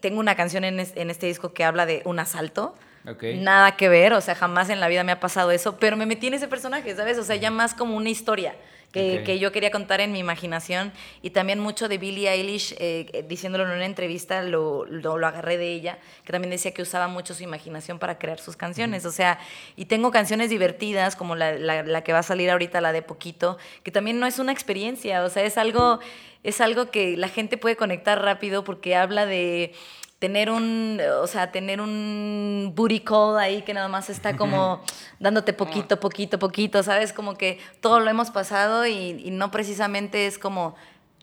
Tengo 0.00 0.20
una 0.20 0.34
canción 0.34 0.64
en, 0.64 0.80
en 0.80 1.10
este 1.10 1.26
disco 1.26 1.52
que 1.52 1.64
habla 1.64 1.86
de 1.86 2.02
un 2.04 2.18
asalto. 2.18 2.74
Ok. 3.08 3.24
Nada 3.36 3.76
que 3.76 3.88
ver, 3.88 4.12
o 4.12 4.20
sea, 4.20 4.34
jamás 4.34 4.68
en 4.68 4.78
la 4.78 4.88
vida 4.88 5.04
me 5.04 5.12
ha 5.12 5.20
pasado 5.20 5.50
eso, 5.50 5.78
pero 5.78 5.96
me 5.96 6.04
metí 6.04 6.26
en 6.26 6.34
ese 6.34 6.48
personaje, 6.48 6.94
¿sabes? 6.94 7.18
O 7.18 7.24
sea, 7.24 7.36
ya 7.36 7.50
más 7.50 7.74
como 7.74 7.96
una 7.96 8.10
historia 8.10 8.54
que, 8.92 9.18
Ok. 9.20 9.24
que 9.26 9.38
yo 9.38 9.52
quería 9.52 9.70
contar 9.70 10.00
en 10.00 10.12
mi 10.12 10.18
imaginación. 10.18 10.92
Y 11.22 11.30
también 11.30 11.60
mucho 11.60 11.88
de 11.88 11.98
Billie 11.98 12.28
Eilish, 12.30 12.72
eh, 12.78 13.06
eh, 13.12 13.24
diciéndolo 13.28 13.64
en 13.64 13.70
una 13.70 13.84
entrevista, 13.86 14.42
lo, 14.42 14.84
lo, 14.86 15.18
lo 15.18 15.26
agarré 15.26 15.56
de 15.58 15.72
ella, 15.72 15.98
que 16.24 16.32
también 16.32 16.50
decía 16.50 16.72
que 16.72 16.82
usaba 16.82 17.08
mucho 17.08 17.34
su 17.34 17.42
imaginación 17.42 17.98
para 17.98 18.18
crear 18.18 18.38
sus 18.40 18.56
canciones, 18.56 19.04
o 19.06 19.12
sea, 19.12 19.38
y 19.76 19.84
tengo 19.86 20.10
canciones 20.10 20.50
divertidas 20.50 21.16
como 21.16 21.36
la, 21.36 21.52
la- 21.52 21.82
la 21.82 22.02
que 22.02 22.12
va 22.12 22.20
a 22.20 22.22
salir 22.24 22.50
ahorita, 22.50 22.80
la 22.80 22.92
de 22.92 23.02
Poquito, 23.02 23.58
que 23.82 23.90
también 23.90 24.18
no 24.18 24.26
es 24.26 24.38
una 24.38 24.52
experiencia, 24.52 25.22
o 25.24 25.28
sea, 25.30 25.44
es 25.44 25.56
algo, 25.58 26.00
es 26.42 26.60
algo 26.60 26.90
que 26.90 27.16
la 27.16 27.28
gente 27.28 27.56
puede 27.58 27.76
conectar 27.76 28.20
rápido 28.22 28.64
porque 28.64 28.96
habla 28.96 29.26
de 29.26 29.72
tener 30.20 30.50
un, 30.50 31.00
o 31.20 31.26
sea, 31.26 31.50
tener 31.50 31.80
un 31.80 32.72
booty 32.76 33.00
call 33.00 33.38
ahí 33.38 33.62
que 33.62 33.74
nada 33.74 33.88
más 33.88 34.10
está 34.10 34.36
como 34.36 34.82
dándote 35.18 35.52
poquito, 35.54 35.98
poquito, 35.98 36.38
poquito, 36.38 36.82
¿sabes? 36.82 37.12
Como 37.12 37.34
que 37.34 37.58
todo 37.80 37.98
lo 38.00 38.08
hemos 38.08 38.30
pasado 38.30 38.86
y, 38.86 39.22
y 39.24 39.30
no 39.30 39.50
precisamente 39.50 40.26
es 40.26 40.38
como 40.38 40.76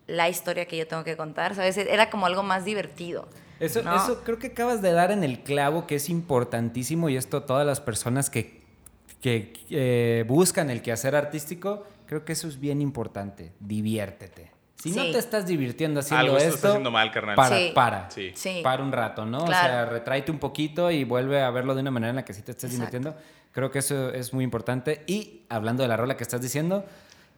la 0.07 0.29
historia 0.29 0.65
que 0.65 0.77
yo 0.77 0.87
tengo 0.87 1.03
que 1.03 1.15
contar, 1.15 1.53
¿sabes? 1.53 1.77
Era 1.77 2.09
como 2.09 2.25
algo 2.25 2.41
más 2.41 2.65
divertido. 2.65 3.27
Eso, 3.59 3.83
¿no? 3.83 3.95
eso 3.95 4.23
creo 4.23 4.39
que 4.39 4.47
acabas 4.47 4.81
de 4.81 4.91
dar 4.91 5.11
en 5.11 5.23
el 5.23 5.43
clavo, 5.43 5.85
que 5.85 5.95
es 5.95 6.09
importantísimo, 6.09 7.09
y 7.09 7.17
esto 7.17 7.43
todas 7.43 7.65
las 7.65 7.79
personas 7.79 8.29
que, 8.31 8.61
que 9.21 9.53
eh, 9.69 10.25
buscan 10.27 10.71
el 10.71 10.81
quehacer 10.81 11.15
artístico, 11.15 11.85
creo 12.07 12.25
que 12.25 12.33
eso 12.33 12.47
es 12.47 12.59
bien 12.59 12.81
importante. 12.81 13.51
Diviértete. 13.59 14.56
Si 14.81 14.91
no 14.91 15.03
te 15.03 15.17
estás 15.17 15.45
divirtiendo 15.47 15.99
haciendo 16.01 16.21
Algo 16.25 16.37
estás 16.37 16.55
esto, 16.55 16.67
haciendo 16.67 16.91
mal, 16.91 17.11
carnal. 17.11 17.35
para, 17.35 17.57
Sí. 17.57 17.71
para. 17.73 18.09
Sí. 18.11 18.31
Sí. 18.35 18.59
Para 18.63 18.83
un 18.83 18.91
rato, 18.91 19.25
¿no? 19.25 19.39
O 19.39 19.47
sea, 19.47 19.85
retráete 19.85 20.31
un 20.31 20.37
poquito 20.39 20.91
y 20.91 21.03
vuelve 21.03 21.41
a 21.41 21.49
verlo 21.49 21.73
de 21.73 21.81
una 21.81 21.91
manera 21.91 22.11
en 22.11 22.15
la 22.17 22.25
que 22.25 22.33
sí 22.33 22.43
te 22.43 22.51
estés 22.51 22.71
Exacto. 22.71 22.91
divirtiendo. 22.97 23.19
Creo 23.51 23.71
que 23.71 23.79
eso 23.79 24.11
es 24.13 24.33
muy 24.33 24.43
importante. 24.43 25.03
Y 25.07 25.41
hablando 25.49 25.81
de 25.81 25.89
la 25.89 25.97
rola 25.97 26.15
que 26.15 26.23
estás 26.23 26.41
diciendo, 26.41 26.85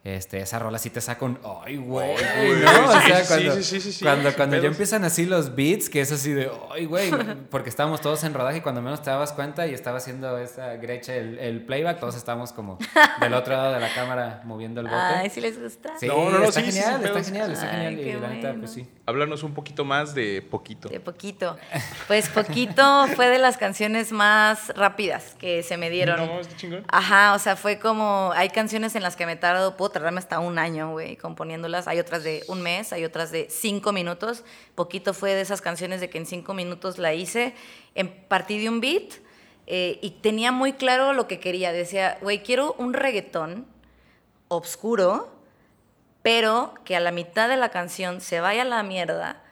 este, 0.02 0.38
esa 0.38 0.58
rola 0.58 0.78
sí 0.78 0.88
te 0.88 1.00
saca 1.02 1.26
un, 1.26 1.38
ay, 1.62 1.76
güey, 1.76 2.14
Ay, 2.16 2.52
¿no? 2.62 2.88
O 2.88 3.00
sí, 3.00 3.06
sea, 3.06 3.20
sí, 3.22 3.26
cuando, 3.28 3.54
sí, 3.56 3.62
sí, 3.62 3.80
sí, 3.80 3.92
sí, 3.92 4.04
cuando, 4.34 4.56
ya 4.56 4.68
empiezan 4.68 5.04
así 5.04 5.26
los 5.26 5.54
beats, 5.54 5.90
que 5.90 6.00
es 6.00 6.10
así 6.10 6.32
de, 6.32 6.50
ay, 6.72 6.86
güey, 6.86 7.10
porque 7.50 7.68
estábamos 7.68 8.00
todos 8.00 8.24
en 8.24 8.32
rodaje 8.32 8.58
y 8.58 8.60
cuando 8.62 8.80
menos 8.80 9.02
te 9.02 9.10
dabas 9.10 9.32
cuenta 9.32 9.66
y 9.66 9.74
estaba 9.74 9.98
haciendo 9.98 10.38
esa 10.38 10.76
Grecha 10.76 11.14
el, 11.14 11.38
el 11.38 11.64
playback, 11.66 12.00
todos 12.00 12.16
estábamos 12.16 12.52
como 12.52 12.78
del 13.20 13.34
otro 13.34 13.52
lado 13.54 13.74
de 13.74 13.80
la 13.80 13.92
cámara 13.92 14.40
moviendo 14.44 14.80
el 14.80 14.86
bote. 14.86 14.96
Ay, 14.98 15.28
si 15.28 15.42
les 15.42 15.60
gusta. 15.60 15.92
Sí, 15.98 16.06
No, 16.06 16.30
no, 16.30 16.38
no, 16.38 16.44
está 16.44 16.60
sí, 16.60 16.72
sí, 16.72 16.80
genial, 16.80 17.04
está 17.04 17.22
genial, 17.22 17.52
está 17.52 17.70
Ay, 17.70 17.96
genial. 17.96 18.08
y 18.08 18.20
la 18.20 18.28
neta, 18.28 18.48
bueno. 18.48 18.60
pues 18.60 18.72
sí. 18.72 18.88
Háblanos 19.04 19.42
un 19.42 19.52
poquito 19.52 19.84
más 19.84 20.14
de 20.14 20.40
poquito. 20.40 20.88
De 20.88 21.00
poquito. 21.00 21.58
Pues 22.06 22.28
poquito 22.28 23.06
fue 23.16 23.28
de 23.28 23.38
las 23.38 23.58
canciones 23.58 24.12
más 24.12 24.68
rápidas 24.76 25.34
que 25.38 25.62
se 25.62 25.76
me 25.76 25.90
dieron. 25.90 26.16
No, 26.16 26.40
está 26.40 26.56
chingón. 26.56 26.84
Ajá, 26.88 27.34
o 27.34 27.38
sea, 27.38 27.56
fue 27.56 27.78
como, 27.78 28.32
hay 28.34 28.48
canciones 28.48 28.94
en 28.94 29.02
las 29.02 29.16
que 29.16 29.26
me 29.26 29.36
tardo, 29.36 29.76
puedo 29.90 29.94
tardarme 29.94 30.20
hasta 30.20 30.38
un 30.38 30.56
año, 30.58 30.92
güey, 30.92 31.16
componiéndolas. 31.16 31.88
Hay 31.88 31.98
otras 31.98 32.22
de 32.22 32.44
un 32.46 32.62
mes, 32.62 32.92
hay 32.92 33.04
otras 33.04 33.32
de 33.32 33.48
cinco 33.50 33.92
minutos. 33.92 34.44
Poquito 34.76 35.14
fue 35.14 35.34
de 35.34 35.40
esas 35.40 35.60
canciones 35.60 36.00
de 36.00 36.08
que 36.08 36.18
en 36.18 36.26
cinco 36.26 36.54
minutos 36.54 36.98
la 36.98 37.12
hice. 37.12 37.54
En, 37.96 38.08
partí 38.28 38.60
de 38.60 38.68
un 38.68 38.80
beat 38.80 39.14
eh, 39.66 39.98
y 40.00 40.10
tenía 40.22 40.52
muy 40.52 40.74
claro 40.74 41.12
lo 41.12 41.26
que 41.26 41.40
quería. 41.40 41.72
Decía, 41.72 42.18
güey, 42.22 42.44
quiero 42.44 42.74
un 42.78 42.92
reggaetón 42.92 43.66
obscuro, 44.46 45.32
pero 46.22 46.74
que 46.84 46.94
a 46.94 47.00
la 47.00 47.10
mitad 47.10 47.48
de 47.48 47.56
la 47.56 47.70
canción 47.70 48.20
se 48.20 48.40
vaya 48.40 48.62
a 48.62 48.66
la 48.66 48.84
mierda 48.84 49.42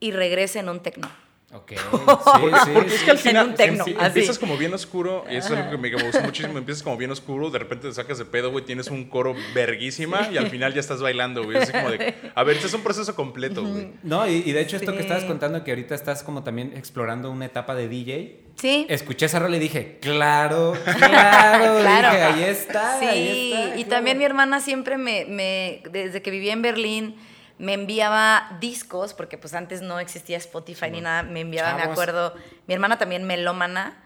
y 0.00 0.10
regrese 0.10 0.58
en 0.58 0.70
un 0.70 0.80
tecno. 0.80 1.08
Ok, 1.50 1.70
sí, 1.72 1.78
sí, 1.80 2.70
Porque 2.74 2.94
es 2.94 3.02
que 3.04 3.10
al 3.10 3.16
final 3.18 3.46
un 3.48 3.54
tecno, 3.54 3.84
empie- 3.86 3.96
así. 3.96 4.06
empiezas 4.06 4.38
como 4.38 4.58
bien 4.58 4.74
oscuro, 4.74 5.24
y 5.30 5.36
eso 5.36 5.54
es 5.54 5.58
algo 5.58 5.70
que 5.70 5.78
me 5.78 5.90
gustó 5.90 6.20
muchísimo, 6.20 6.58
empiezas 6.58 6.82
como 6.82 6.98
bien 6.98 7.10
oscuro, 7.10 7.48
de 7.48 7.58
repente 7.58 7.88
te 7.88 7.94
sacas 7.94 8.18
de 8.18 8.26
pedo, 8.26 8.50
güey, 8.50 8.66
tienes 8.66 8.88
un 8.88 9.06
coro 9.08 9.34
verguísima 9.54 10.28
y 10.30 10.36
al 10.36 10.50
final 10.50 10.74
ya 10.74 10.80
estás 10.80 11.00
bailando, 11.00 11.44
güey. 11.44 11.56
Así 11.56 11.72
como 11.72 11.90
de, 11.90 12.14
a 12.34 12.44
ver, 12.44 12.56
este 12.56 12.66
es 12.68 12.74
un 12.74 12.82
proceso 12.82 13.14
completo, 13.14 13.64
güey. 13.64 13.88
No, 14.02 14.28
y, 14.28 14.42
y 14.44 14.52
de 14.52 14.60
hecho 14.60 14.76
esto 14.76 14.92
que 14.92 15.00
estabas 15.00 15.24
contando, 15.24 15.64
que 15.64 15.70
ahorita 15.70 15.94
estás 15.94 16.22
como 16.22 16.42
también 16.44 16.74
explorando 16.76 17.30
una 17.30 17.46
etapa 17.46 17.74
de 17.74 17.88
DJ, 17.88 18.40
Sí. 18.56 18.84
escuché 18.90 19.24
esa 19.26 19.38
rola 19.38 19.56
y 19.56 19.60
dije, 19.60 19.98
claro, 20.02 20.74
claro, 20.84 21.78
Claro. 21.80 22.10
dije, 22.10 22.22
ahí 22.24 22.42
está, 22.44 22.98
Sí, 23.00 23.06
ahí 23.06 23.52
está. 23.52 23.68
y 23.68 23.84
claro". 23.84 23.88
también 23.88 24.18
mi 24.18 24.24
hermana 24.24 24.60
siempre 24.60 24.98
me, 24.98 25.24
me- 25.24 25.82
desde 25.92 26.20
que 26.20 26.30
vivía 26.30 26.52
en 26.52 26.60
Berlín, 26.62 27.16
me 27.58 27.74
enviaba 27.74 28.56
discos, 28.60 29.14
porque 29.14 29.38
pues 29.38 29.54
antes 29.54 29.82
no 29.82 29.98
existía 29.98 30.36
Spotify 30.36 30.90
ni 30.90 31.00
nada, 31.00 31.22
me 31.22 31.40
enviaba, 31.40 31.74
me 31.74 31.82
acuerdo, 31.82 32.34
mi 32.66 32.74
hermana 32.74 32.98
también 32.98 33.24
melómana, 33.24 34.02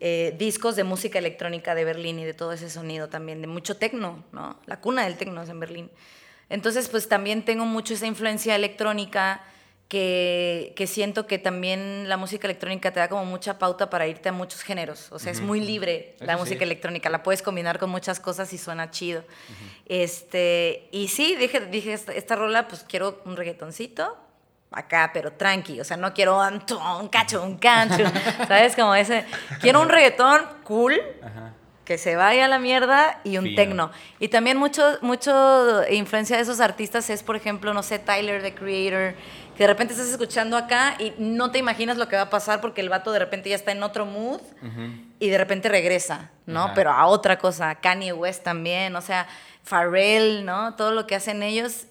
eh, 0.00 0.34
discos 0.38 0.76
de 0.76 0.84
música 0.84 1.18
electrónica 1.18 1.74
de 1.74 1.84
Berlín 1.84 2.18
y 2.18 2.24
de 2.24 2.34
todo 2.34 2.52
ese 2.52 2.68
sonido 2.68 3.08
también, 3.08 3.40
de 3.40 3.46
mucho 3.46 3.76
tecno, 3.76 4.24
¿no? 4.32 4.58
La 4.66 4.80
cuna 4.80 5.04
del 5.04 5.16
tecno 5.16 5.42
es 5.42 5.48
en 5.48 5.60
Berlín. 5.60 5.90
Entonces, 6.50 6.88
pues 6.88 7.08
también 7.08 7.44
tengo 7.44 7.64
mucho 7.64 7.94
esa 7.94 8.06
influencia 8.06 8.54
electrónica 8.54 9.42
que, 9.94 10.72
que 10.74 10.88
siento 10.88 11.28
que 11.28 11.38
también 11.38 12.08
la 12.08 12.16
música 12.16 12.48
electrónica 12.48 12.90
te 12.90 12.98
da 12.98 13.08
como 13.08 13.24
mucha 13.24 13.60
pauta 13.60 13.90
para 13.90 14.08
irte 14.08 14.28
a 14.28 14.32
muchos 14.32 14.62
géneros. 14.64 15.06
O 15.12 15.20
sea, 15.20 15.30
es 15.30 15.40
muy 15.40 15.60
libre 15.60 16.16
la 16.18 16.32
Eso 16.32 16.40
música 16.42 16.58
sí. 16.58 16.64
electrónica. 16.64 17.08
La 17.10 17.22
puedes 17.22 17.42
combinar 17.42 17.78
con 17.78 17.90
muchas 17.90 18.18
cosas 18.18 18.52
y 18.52 18.58
suena 18.58 18.90
chido. 18.90 19.22
este, 19.86 20.88
y 20.90 21.06
sí, 21.08 21.36
dije, 21.36 21.60
dije 21.66 21.92
esta, 21.92 22.12
esta 22.12 22.34
rola, 22.34 22.66
pues 22.66 22.84
quiero 22.88 23.22
un 23.24 23.36
reggaetoncito 23.36 24.16
acá, 24.72 25.10
pero 25.14 25.32
tranqui. 25.32 25.80
O 25.80 25.84
sea, 25.84 25.96
no 25.96 26.12
quiero 26.12 26.40
un, 26.40 26.60
un 27.00 27.08
cacho, 27.08 27.44
un 27.44 27.56
cancho. 27.58 28.04
¿Sabes? 28.48 28.74
Como 28.74 28.96
ese. 28.96 29.24
Quiero 29.60 29.80
un 29.80 29.88
reggaetón 29.88 30.42
cool 30.64 31.00
Ajá. 31.22 31.52
que 31.84 31.98
se 31.98 32.16
vaya 32.16 32.46
a 32.46 32.48
la 32.48 32.58
mierda 32.58 33.20
y 33.22 33.38
un 33.38 33.44
Fino. 33.44 33.56
tecno. 33.56 33.90
Y 34.18 34.26
también 34.26 34.56
mucho, 34.56 34.82
mucho 35.02 35.82
influencia 35.88 36.34
de 36.36 36.42
esos 36.42 36.58
artistas 36.58 37.08
es, 37.10 37.22
por 37.22 37.36
ejemplo, 37.36 37.72
no 37.72 37.84
sé, 37.84 38.00
Tyler, 38.00 38.42
the 38.42 38.52
Creator, 38.56 39.14
que 39.56 39.62
de 39.62 39.66
repente 39.66 39.94
estás 39.94 40.08
escuchando 40.08 40.56
acá 40.56 40.96
y 40.98 41.14
no 41.18 41.50
te 41.50 41.58
imaginas 41.58 41.96
lo 41.96 42.08
que 42.08 42.16
va 42.16 42.22
a 42.22 42.30
pasar 42.30 42.60
porque 42.60 42.80
el 42.80 42.88
vato 42.88 43.12
de 43.12 43.18
repente 43.18 43.50
ya 43.50 43.56
está 43.56 43.72
en 43.72 43.82
otro 43.82 44.06
mood 44.06 44.40
y 45.18 45.28
de 45.28 45.38
repente 45.38 45.68
regresa, 45.68 46.30
¿no? 46.46 46.72
Pero 46.74 46.90
a 46.90 47.06
otra 47.06 47.38
cosa, 47.38 47.74
Kanye 47.76 48.12
West 48.12 48.42
también, 48.42 48.94
o 48.96 49.00
sea, 49.00 49.26
Pharrell, 49.62 50.44
¿no? 50.44 50.74
Todo 50.74 50.92
lo 50.92 51.06
que 51.06 51.14
hacen 51.14 51.42
ellos, 51.42 51.86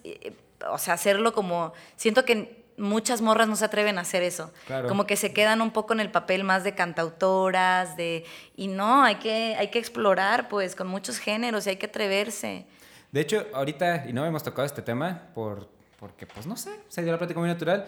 o 0.70 0.78
sea, 0.78 0.96
hacerlo 0.96 1.34
como, 1.34 1.74
siento 1.96 2.26
que 2.26 2.64
muchas 2.78 3.22
morras 3.22 3.48
no 3.48 3.56
se 3.56 3.66
atreven 3.66 3.98
a 3.98 4.02
hacer 4.02 4.24
eso. 4.24 4.52
Claro. 4.68 4.88
Como 4.88 5.06
que 5.06 5.16
se 5.16 5.34
quedan 5.34 5.62
un 5.62 5.72
poco 5.72 5.94
en 5.94 6.00
el 6.00 6.12
papel 6.12 6.44
más 6.44 6.64
de 6.64 6.76
cantautoras, 6.76 7.96
de 7.98 8.26
y 8.56 8.68
no, 8.68 9.04
hay 9.04 9.16
que 9.16 9.56
hay 9.58 9.70
que 9.70 9.80
explorar 9.80 10.50
pues 10.50 10.76
con 10.76 10.88
muchos 10.88 11.18
géneros 11.20 11.66
y 11.68 11.72
hay 11.72 11.76
que 11.78 11.86
atreverse. 11.86 12.66
De 13.12 13.22
hecho, 13.22 13.46
ahorita, 13.54 14.06
y 14.08 14.14
no 14.14 14.26
hemos 14.26 14.42
tocado 14.42 14.66
este 14.66 14.82
tema, 14.82 15.30
por, 15.36 15.70
porque, 16.04 16.28
pues 16.28 16.46
no 16.46 16.58
sé, 16.58 16.70
se 16.90 17.02
dio 17.02 17.14
la 17.14 17.18
plática 17.18 17.40
muy 17.40 17.48
natural. 17.48 17.86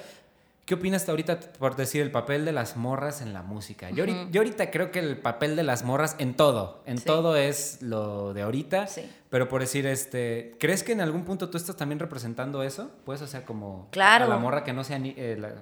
¿Qué 0.66 0.76
opinas 0.76 1.02
hasta 1.02 1.12
ahorita 1.12 1.38
por 1.60 1.76
decir 1.76 2.02
el 2.02 2.12
papel 2.12 2.46
de 2.46 2.54
las 2.54 2.78
morras 2.78 3.20
en 3.22 3.34
la 3.34 3.42
música? 3.44 3.90
Yo, 3.90 4.04
ahorita, 4.04 4.28
yo 4.32 4.40
ahorita 4.40 4.72
creo 4.72 4.90
que 4.90 5.00
el 5.00 5.18
papel 5.18 5.58
de 5.58 5.64
las 5.64 5.84
morras 5.84 6.16
en 6.18 6.34
todo, 6.34 6.82
en 6.86 6.98
Sí. 6.98 7.04
todo 7.06 7.36
es 7.36 7.82
lo 7.82 8.34
de 8.34 8.44
ahorita. 8.44 8.88
Sí. 8.88 9.02
Pero 9.30 9.50
por 9.50 9.60
decir, 9.60 9.86
este, 9.86 10.56
¿crees 10.58 10.82
que 10.84 10.94
en 10.94 11.02
algún 11.02 11.26
punto 11.26 11.50
tú 11.50 11.58
estás 11.58 11.76
también 11.76 12.00
representando 12.00 12.64
eso? 12.64 12.90
Puedes 13.04 13.22
hacer 13.22 13.44
como 13.44 13.90
Claro. 13.92 14.26
a 14.26 14.28
la 14.30 14.38
morra 14.38 14.64
que 14.64 14.72
no 14.72 14.86
se 14.86 14.94
anima, 14.96 15.16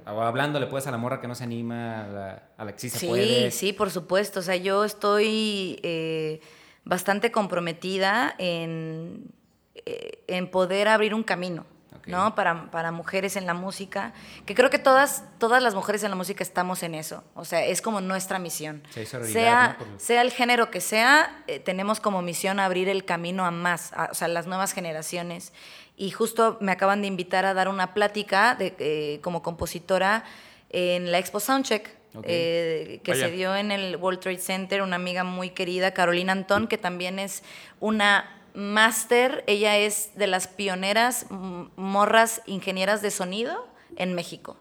o 0.06 0.22
hablándole 0.22 0.68
pues 0.68 0.86
a 0.86 0.92
la 0.92 0.98
morra 1.00 1.20
que 1.20 1.28
no 1.28 1.34
se 1.34 1.44
anima, 1.44 2.06
a 2.06 2.08
la, 2.08 2.44
a 2.56 2.66
la 2.66 2.72
que 2.74 2.80
sí 2.80 2.90
se 2.92 3.00
Sí, 3.00 3.08
puede. 3.08 3.50
sí, 3.50 3.74
por 3.74 3.90
supuesto. 3.90 4.42
O 4.42 4.44
sea, 4.44 4.58
yo 4.58 4.86
estoy 4.86 5.80
eh, 5.82 6.40
bastante 6.86 7.32
comprometida 7.32 8.36
en, 8.38 9.32
eh, 9.74 10.24
en 10.28 10.50
poder 10.52 10.88
abrir 10.88 11.14
un 11.14 11.24
camino. 11.24 11.66
¿No? 12.06 12.36
Para, 12.36 12.70
para 12.72 12.92
mujeres 12.92 13.36
en 13.36 13.46
la 13.46 13.54
música, 13.54 14.14
que 14.46 14.56
creo 14.56 14.70
que 14.70 14.80
todas, 14.80 15.24
todas 15.40 15.62
las 15.64 15.76
mujeres 15.76 16.04
en 16.04 16.10
la 16.10 16.16
música 16.16 16.44
estamos 16.44 16.84
en 16.84 16.96
eso, 16.96 17.24
o 17.36 17.46
sea, 17.46 17.64
es 17.66 17.82
como 17.82 18.02
nuestra 18.02 18.40
misión. 18.40 18.84
Sí, 18.92 19.06
sea, 19.06 19.78
¿no? 19.80 19.86
Por- 19.86 20.00
sea 20.00 20.22
el 20.22 20.32
género 20.32 20.70
que 20.72 20.82
sea, 20.82 21.44
eh, 21.48 21.60
tenemos 21.60 22.00
como 22.00 22.22
misión 22.22 22.60
abrir 22.60 22.90
el 22.90 23.06
camino 23.06 23.46
a 23.46 23.52
más, 23.52 23.94
a- 23.94 24.10
o 24.12 24.14
sea, 24.14 24.28
las 24.28 24.48
nuevas 24.48 24.74
generaciones. 24.74 25.54
Y 25.96 26.10
justo 26.12 26.58
me 26.60 26.72
acaban 26.72 27.02
de 27.02 27.08
invitar 27.08 27.46
a 27.46 27.54
dar 27.54 27.68
una 27.68 27.94
plática 27.94 28.56
de, 28.56 28.76
eh, 28.80 29.20
como 29.22 29.44
compositora 29.44 30.24
en 30.70 31.12
la 31.12 31.20
Expo 31.20 31.40
Soundcheck, 31.40 31.88
eh, 32.24 33.00
que 33.04 33.12
Vaya. 33.12 33.26
se 33.26 33.32
dio 33.32 33.56
en 33.56 33.72
el 33.72 33.96
World 33.98 34.20
Trade 34.20 34.40
Center, 34.40 34.82
una 34.82 34.96
amiga 34.96 35.24
muy 35.24 35.50
querida, 35.52 35.94
Carolina 35.94 36.32
Antón, 36.32 36.68
que 36.68 36.78
también 36.78 37.20
es 37.20 37.44
una 37.80 38.30
máster, 38.54 39.44
ella 39.48 39.78
es 39.78 40.12
de 40.16 40.28
las 40.28 40.48
pioneras 40.48 41.26
morras 41.30 42.42
ingenieras 42.46 43.02
de 43.02 43.12
sonido 43.12 43.68
en 43.96 44.14
México 44.14 44.58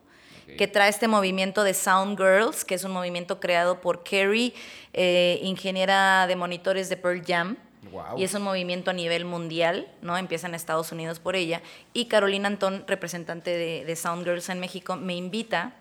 que 0.57 0.68
trae 0.68 0.88
este 0.88 1.09
movimiento 1.09 1.64
de 1.64 1.74
Sound 1.74 2.18
Girls, 2.18 2.64
que 2.64 2.74
es 2.74 2.84
un 2.84 2.93
movimiento 2.93 3.40
creado 3.40 3.80
por 3.80 4.03
Carrie, 4.05 4.55
eh, 4.93 5.40
ingeniera 5.43 6.26
de 6.26 6.36
monitores 6.36 6.88
de 6.88 6.97
Pearl 6.97 7.22
Jam. 7.24 7.57
Guau. 7.90 8.18
Y 8.18 8.24
es 8.24 8.34
un 8.34 8.43
movimiento 8.43 8.90
a 8.90 8.95
nivel 8.95 9.24
mundial, 9.24 9.88
¿no? 10.03 10.16
Empieza 10.16 10.47
en 10.47 10.55
Estados 10.55 10.93
Unidos 10.93 11.18
por 11.18 11.34
ella. 11.34 11.62
Y 11.93 12.07
Carolina 12.07 12.47
Antón, 12.47 12.84
representante 12.86 13.51
de, 13.51 13.84
de 13.84 13.97
Sound 13.97 14.24
Girls 14.24 14.49
en 14.51 14.61
México, 14.61 14.97
me 14.97 15.16
invita 15.16 15.74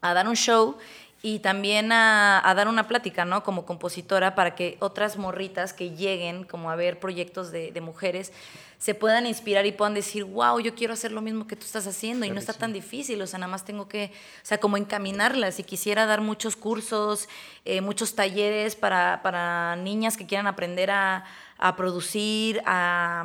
a 0.00 0.14
dar 0.14 0.28
un 0.28 0.36
show 0.36 0.78
y 1.20 1.40
también 1.40 1.90
a, 1.90 2.40
a 2.48 2.54
dar 2.54 2.68
una 2.68 2.86
plática, 2.86 3.24
¿no? 3.24 3.42
Como 3.42 3.66
compositora 3.66 4.34
para 4.34 4.54
que 4.54 4.76
otras 4.80 5.16
morritas 5.16 5.72
que 5.72 5.90
lleguen 5.90 6.44
como 6.44 6.70
a 6.70 6.76
ver 6.76 7.00
proyectos 7.00 7.50
de, 7.50 7.72
de 7.72 7.80
mujeres 7.80 8.32
se 8.78 8.94
puedan 8.94 9.26
inspirar 9.26 9.66
y 9.66 9.72
puedan 9.72 9.94
decir, 9.94 10.22
wow, 10.22 10.60
yo 10.60 10.74
quiero 10.76 10.92
hacer 10.92 11.10
lo 11.10 11.20
mismo 11.20 11.48
que 11.48 11.56
tú 11.56 11.64
estás 11.64 11.86
haciendo 11.88 12.24
y 12.24 12.30
no 12.30 12.38
está 12.38 12.52
tan 12.52 12.72
difícil, 12.72 13.20
o 13.20 13.26
sea, 13.26 13.40
nada 13.40 13.50
más 13.50 13.64
tengo 13.64 13.88
que, 13.88 14.12
o 14.42 14.46
sea, 14.46 14.58
como 14.58 14.76
encaminarlas 14.76 15.58
y 15.58 15.64
quisiera 15.64 16.06
dar 16.06 16.20
muchos 16.20 16.54
cursos, 16.54 17.28
eh, 17.64 17.80
muchos 17.80 18.14
talleres 18.14 18.76
para, 18.76 19.20
para 19.22 19.74
niñas 19.74 20.16
que 20.16 20.26
quieran 20.26 20.46
aprender 20.46 20.92
a, 20.92 21.24
a 21.58 21.74
producir, 21.74 22.62
a, 22.64 23.24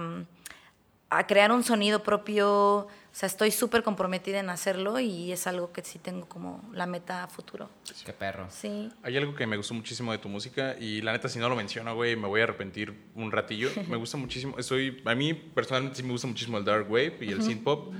a 1.11 1.27
crear 1.27 1.51
un 1.51 1.63
sonido 1.63 2.01
propio, 2.01 2.87
o 3.13 3.15
sea, 3.15 3.27
estoy 3.27 3.51
súper 3.51 3.83
comprometida 3.83 4.39
en 4.39 4.49
hacerlo 4.49 4.99
y 4.99 5.31
es 5.31 5.45
algo 5.45 5.71
que 5.71 5.83
sí 5.83 5.99
tengo 5.99 6.27
como 6.27 6.67
la 6.73 6.87
meta 6.87 7.23
a 7.23 7.27
futuro. 7.27 7.69
Qué 8.03 8.11
perro. 8.11 8.47
Sí. 8.49 8.89
Hay 9.03 9.15
algo 9.17 9.35
que 9.35 9.45
me 9.45 9.55
gustó 9.55 9.75
muchísimo 9.75 10.11
de 10.11 10.17
tu 10.17 10.29
música 10.29 10.75
y 10.79 10.99
la 11.01 11.11
neta 11.11 11.29
si 11.29 11.37
no 11.37 11.47
lo 11.47 11.55
menciono, 11.55 11.93
güey, 11.93 12.15
me 12.15 12.27
voy 12.27 12.41
a 12.41 12.45
arrepentir 12.45 12.91
un 13.13 13.31
ratillo. 13.31 13.69
Me 13.87 13.97
gusta 13.97 14.17
muchísimo, 14.17 14.59
soy, 14.63 14.99
a 15.05 15.13
mí 15.13 15.35
personalmente 15.35 15.97
sí 15.97 16.03
me 16.03 16.09
gusta 16.11 16.25
muchísimo 16.25 16.57
el 16.57 16.65
dark 16.65 16.89
wave 16.89 17.17
y 17.21 17.29
el 17.31 17.43
synth 17.43 17.63
pop. 17.63 17.93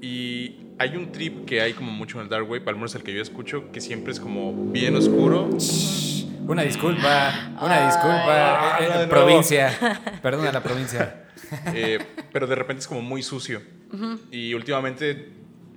Y 0.00 0.60
hay 0.78 0.96
un 0.96 1.10
trip 1.10 1.46
que 1.46 1.60
hay 1.60 1.72
como 1.72 1.90
mucho 1.90 2.18
en 2.18 2.24
el 2.24 2.28
dark 2.28 2.48
wave, 2.48 2.62
al 2.68 2.76
menos 2.76 2.94
el 2.94 3.02
que 3.02 3.12
yo 3.12 3.22
escucho, 3.22 3.72
que 3.72 3.80
siempre 3.80 4.12
es 4.12 4.20
como 4.20 4.52
bien 4.70 4.94
oscuro. 4.94 5.48
Una 6.46 6.62
disculpa, 6.62 7.54
una 7.60 7.86
disculpa. 7.86 8.76
Ah, 8.76 8.78
Eh, 8.80 9.02
eh, 9.02 9.06
provincia. 9.08 10.20
Perdona 10.22 10.52
la 10.52 10.62
provincia. 10.62 11.20
Eh, 11.66 11.98
pero 12.32 12.46
de 12.46 12.54
repente 12.54 12.80
es 12.80 12.88
como 12.88 13.02
muy 13.02 13.22
sucio. 13.22 13.60
Y 14.30 14.54
últimamente, 14.54 15.32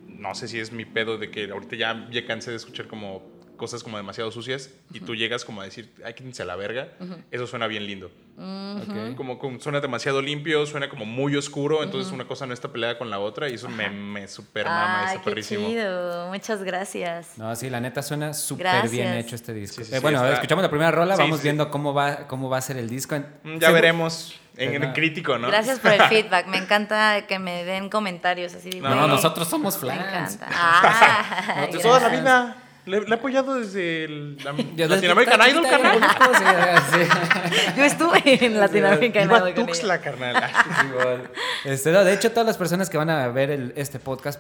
no 0.08 0.34
sé 0.36 0.48
si 0.48 0.60
es 0.60 0.72
mi 0.72 0.86
pedo 0.86 1.18
de 1.18 1.30
que 1.30 1.50
ahorita 1.50 1.76
ya, 1.76 2.10
ya 2.12 2.26
cansé 2.26 2.52
de 2.52 2.58
escuchar 2.58 2.88
como 2.88 3.37
cosas 3.58 3.84
como 3.84 3.98
demasiado 3.98 4.32
sucias 4.32 4.70
y 4.94 5.00
tú 5.02 5.16
llegas 5.16 5.44
como 5.44 5.62
a 5.62 5.66
decir, 5.66 5.92
ay, 6.06 6.14
quítense 6.14 6.46
la 6.46 6.56
verga. 6.56 6.90
Eso 7.32 7.46
suena 7.48 7.68
bien 7.68 7.86
lindo. 7.86 8.10
Ok. 8.38 9.16
Como, 9.18 9.40
como 9.40 9.60
suena 9.60 9.80
demasiado 9.82 10.22
limpio, 10.22 10.66
suena 10.68 10.90
como 10.90 11.06
muy 11.06 11.36
oscuro, 11.36 11.84
entonces 11.84 12.12
una 12.14 12.26
cosa 12.28 12.46
no 12.46 12.54
está 12.54 12.72
peleada 12.72 12.98
con 12.98 13.10
la 13.10 13.20
otra 13.20 13.50
y 13.50 13.56
eso 13.56 13.68
me, 13.68 13.90
me 13.90 14.28
super 14.28 14.66
mama, 14.66 15.00
Ay, 15.00 15.06
está 15.08 15.20
qué 15.24 15.30
perrísimo. 15.32 15.68
chido. 15.68 16.28
Muchas 16.30 16.64
gracias. 16.64 17.38
No, 17.38 17.56
sí, 17.56 17.70
la 17.70 17.82
neta 17.82 18.02
suena 18.04 18.34
súper 18.34 18.88
bien 18.90 19.14
hecho 19.16 19.36
este 19.36 19.54
disco. 19.54 19.78
Sí, 19.84 19.86
sí, 19.86 19.92
Eh, 19.94 19.96
sí, 19.98 20.02
bueno, 20.02 20.20
está- 20.20 20.34
escuchamos 20.36 20.62
la 20.64 20.70
primera 20.70 20.92
rola, 20.92 21.16
Sí, 21.16 21.22
vamos 21.24 21.40
sí. 21.40 21.44
viendo 21.44 21.70
cómo 21.72 21.94
va, 21.96 22.28
cómo 22.28 22.48
va 22.50 22.58
a 22.58 22.62
ser 22.62 22.78
el 22.78 22.88
disco. 22.90 23.16
En- 23.16 23.26
Mm, 23.44 23.58
Ya 23.60 23.72
veremos 23.72 24.40
en 24.56 24.82
no. 24.82 24.94
crítico, 24.94 25.38
¿no? 25.40 25.48
Gracias 25.48 25.80
por 25.80 25.92
el 25.94 26.02
feedback. 26.10 26.46
Me 26.48 26.58
encanta 26.58 27.26
que 27.28 27.40
me 27.40 27.64
den 27.64 27.90
comentarios 27.90 28.54
así. 28.54 28.70
No, 28.82 28.90
No, 28.90 28.96
"Güey, 28.98 29.08
nosotros 29.10 29.48
somos 29.48 29.82
Me 29.84 29.90
fans. 29.90 30.36
encanta. 30.36 30.48
Ah, 30.52 31.56
Nosotros 31.72 31.82
Toda 31.84 32.00
la 32.02 32.10
vida. 32.10 32.64
Le, 32.88 33.02
le 33.02 33.08
he 33.10 33.14
apoyado 33.14 33.56
desde 33.56 34.06
el 34.06 34.38
la- 34.38 34.54
Ya 34.76 34.88
Latin 34.88 34.88
desde 34.88 35.12
American 35.12 35.40
que 35.42 35.50
Idol, 35.52 35.64
carnal. 35.70 35.94
chiquita, 36.02 36.84
sí, 36.92 36.98
sí. 37.04 37.72
Yo 37.78 37.84
estuve 37.84 38.46
en 38.46 38.60
Latinoamérica. 38.60 39.22
Iba 39.24 39.40
no, 39.40 39.46
a 39.46 39.54
con 39.54 39.66
Tuxtla, 39.68 40.00
carnal. 40.02 40.36
Este, 41.66 41.92
no, 41.92 42.04
de 42.04 42.14
hecho, 42.14 42.32
todas 42.32 42.48
las 42.48 42.58
personas 42.58 42.90
que 42.90 42.98
van 42.98 43.10
a 43.10 43.28
ver 43.28 43.52
el- 43.52 43.74
este 43.76 44.00
podcast, 44.00 44.40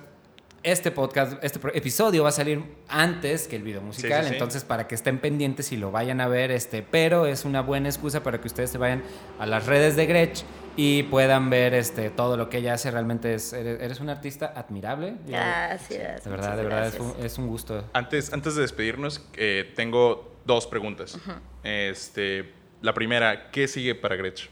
este 0.64 0.92
podcast, 0.92 1.34
este 1.44 1.60
episodio 1.76 2.24
va 2.24 2.30
a 2.30 2.32
salir 2.32 2.64
antes 2.88 3.48
que 3.48 3.56
el 3.58 3.64
video 3.64 3.82
musical, 3.82 4.20
Sí, 4.22 4.24
sí, 4.24 4.30
sí. 4.30 4.34
entonces 4.36 4.64
para 4.64 4.88
que 4.88 4.96
estén 4.96 5.20
pendientes 5.20 5.72
y 5.72 5.78
lo 5.78 5.92
vayan 5.92 6.20
a 6.22 6.28
ver, 6.28 6.52
este, 6.52 6.82
pero 6.84 7.26
es 7.26 7.46
una 7.46 7.62
buena 7.62 7.90
excusa 7.90 8.24
para 8.24 8.40
que 8.42 8.48
ustedes 8.48 8.70
se 8.72 8.78
vayan 8.78 9.04
a 9.40 9.46
las 9.46 9.66
redes 9.66 9.96
de 9.96 10.06
Gretsch 10.08 10.44
y 10.78 11.04
puedan 11.04 11.50
ver 11.50 11.74
este, 11.74 12.10
todo 12.10 12.38
lo 12.38 12.48
que 12.50 12.60
ella 12.60 12.76
hace. 12.76 12.90
Realmente 12.92 13.34
es, 13.34 13.52
eres, 13.52 13.82
eres 13.82 14.00
una 14.00 14.14
artista 14.14 14.54
admirable. 14.56 15.16
Gracias. 15.28 16.24
De 16.24 16.30
verdad, 16.30 16.56
de 16.56 16.64
verdad, 16.64 16.88
es 16.88 17.00
un, 17.00 17.14
es 17.20 17.38
un 17.38 17.48
gusto. 17.48 17.84
Antes, 17.92 18.32
antes 18.32 18.56
de 18.56 18.62
despedirnos, 18.62 19.26
eh, 19.36 19.74
tengo 19.76 20.36
dos 20.46 20.66
preguntas. 20.68 21.18
este, 21.64 22.54
la 22.82 22.94
primera, 22.94 23.50
¿qué 23.52 23.68
sigue 23.68 23.96
para 23.96 24.16
Gretsch? 24.16 24.50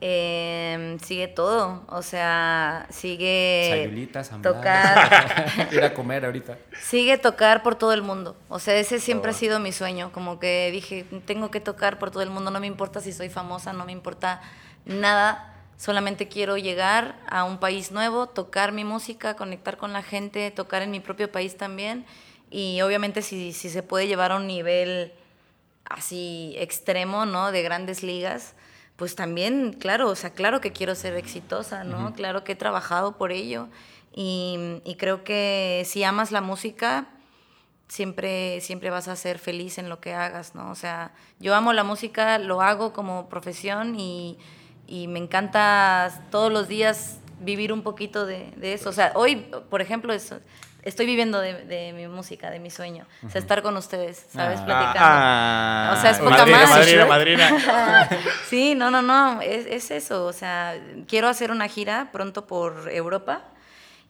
Eh, 0.00 0.98
sigue 1.02 1.28
todo. 1.28 1.82
O 1.88 2.02
sea, 2.02 2.86
sigue. 2.90 3.68
Sayulitas, 3.70 4.30
tocar. 4.42 5.68
Ir 5.72 5.82
a 5.82 5.94
comer 5.94 6.26
ahorita. 6.26 6.58
Sigue 6.78 7.16
tocar 7.16 7.62
por 7.62 7.76
todo 7.76 7.92
el 7.92 8.02
mundo. 8.02 8.36
O 8.48 8.58
sea, 8.58 8.74
ese 8.76 8.98
siempre 9.00 9.30
Oh. 9.30 9.34
ha 9.34 9.38
sido 9.38 9.60
mi 9.60 9.72
sueño. 9.72 10.12
Como 10.12 10.38
que 10.38 10.70
dije, 10.72 11.06
tengo 11.26 11.50
que 11.50 11.60
tocar 11.60 11.98
por 11.98 12.10
todo 12.10 12.22
el 12.22 12.30
mundo. 12.30 12.50
No 12.50 12.60
me 12.60 12.66
importa 12.66 13.00
si 13.00 13.12
soy 13.12 13.30
famosa, 13.30 13.72
no 13.72 13.86
me 13.86 13.92
importa 13.92 14.42
nada. 14.84 15.50
Solamente 15.76 16.28
quiero 16.28 16.56
llegar 16.56 17.18
a 17.28 17.44
un 17.44 17.58
país 17.58 17.90
nuevo, 17.90 18.28
tocar 18.28 18.72
mi 18.72 18.84
música, 18.84 19.34
conectar 19.36 19.76
con 19.76 19.92
la 19.92 20.02
gente, 20.02 20.50
tocar 20.50 20.82
en 20.82 20.90
mi 20.90 21.00
propio 21.00 21.30
país 21.30 21.56
también. 21.56 22.06
Y 22.50 22.80
obviamente 22.82 23.22
si, 23.22 23.52
si 23.52 23.68
se 23.68 23.82
puede 23.82 24.06
llevar 24.06 24.32
a 24.32 24.36
un 24.36 24.46
nivel 24.46 25.12
así 25.84 26.54
extremo, 26.58 27.26
¿no? 27.26 27.52
De 27.52 27.62
grandes 27.62 28.02
ligas, 28.02 28.54
pues 28.96 29.16
también, 29.16 29.72
claro, 29.72 30.08
o 30.08 30.14
sea, 30.14 30.30
claro 30.30 30.60
que 30.60 30.72
quiero 30.72 30.94
ser 30.94 31.14
exitosa, 31.14 31.82
¿no? 31.84 32.14
Claro 32.14 32.44
que 32.44 32.52
he 32.52 32.56
trabajado 32.56 33.18
por 33.18 33.32
ello. 33.32 33.68
Y, 34.14 34.80
y 34.84 34.94
creo 34.94 35.24
que 35.24 35.82
si 35.84 36.04
amas 36.04 36.30
la 36.30 36.40
música, 36.40 37.08
siempre, 37.88 38.60
siempre 38.60 38.90
vas 38.90 39.08
a 39.08 39.16
ser 39.16 39.38
feliz 39.38 39.78
en 39.78 39.88
lo 39.88 40.00
que 40.00 40.14
hagas, 40.14 40.54
¿no? 40.54 40.70
O 40.70 40.74
sea, 40.74 41.12
yo 41.40 41.54
amo 41.54 41.72
la 41.72 41.84
música, 41.84 42.38
lo 42.38 42.60
hago 42.60 42.92
como 42.92 43.28
profesión 43.28 43.98
y, 43.98 44.38
y 44.86 45.08
me 45.08 45.18
encanta 45.18 46.10
todos 46.30 46.52
los 46.52 46.68
días 46.68 47.18
vivir 47.40 47.72
un 47.72 47.82
poquito 47.82 48.26
de, 48.26 48.50
de 48.56 48.74
eso. 48.74 48.90
O 48.90 48.92
sea, 48.92 49.12
hoy, 49.14 49.36
por 49.70 49.80
ejemplo, 49.82 50.12
eso, 50.12 50.40
estoy 50.82 51.06
viviendo 51.06 51.40
de, 51.40 51.64
de 51.64 51.92
mi 51.92 52.06
música, 52.08 52.50
de 52.50 52.58
mi 52.58 52.70
sueño. 52.70 53.06
O 53.26 53.30
sea, 53.30 53.40
estar 53.40 53.62
con 53.62 53.76
ustedes, 53.76 54.26
¿sabes? 54.32 54.60
Ah. 54.60 54.64
Platicando. 54.64 55.00
Ah, 55.00 55.94
O 55.96 56.00
sea, 56.00 56.10
es 56.10 56.18
poca 56.18 56.46
madrina, 56.46 57.06
madrina, 57.06 57.50
madrina. 57.50 58.08
Sí, 58.48 58.74
no, 58.74 58.90
no, 58.90 59.02
no, 59.02 59.40
es, 59.40 59.66
es 59.66 59.90
eso. 59.90 60.26
O 60.26 60.32
sea, 60.32 60.74
quiero 61.08 61.28
hacer 61.28 61.50
una 61.50 61.68
gira 61.68 62.10
pronto 62.12 62.46
por 62.46 62.90
Europa, 62.90 63.44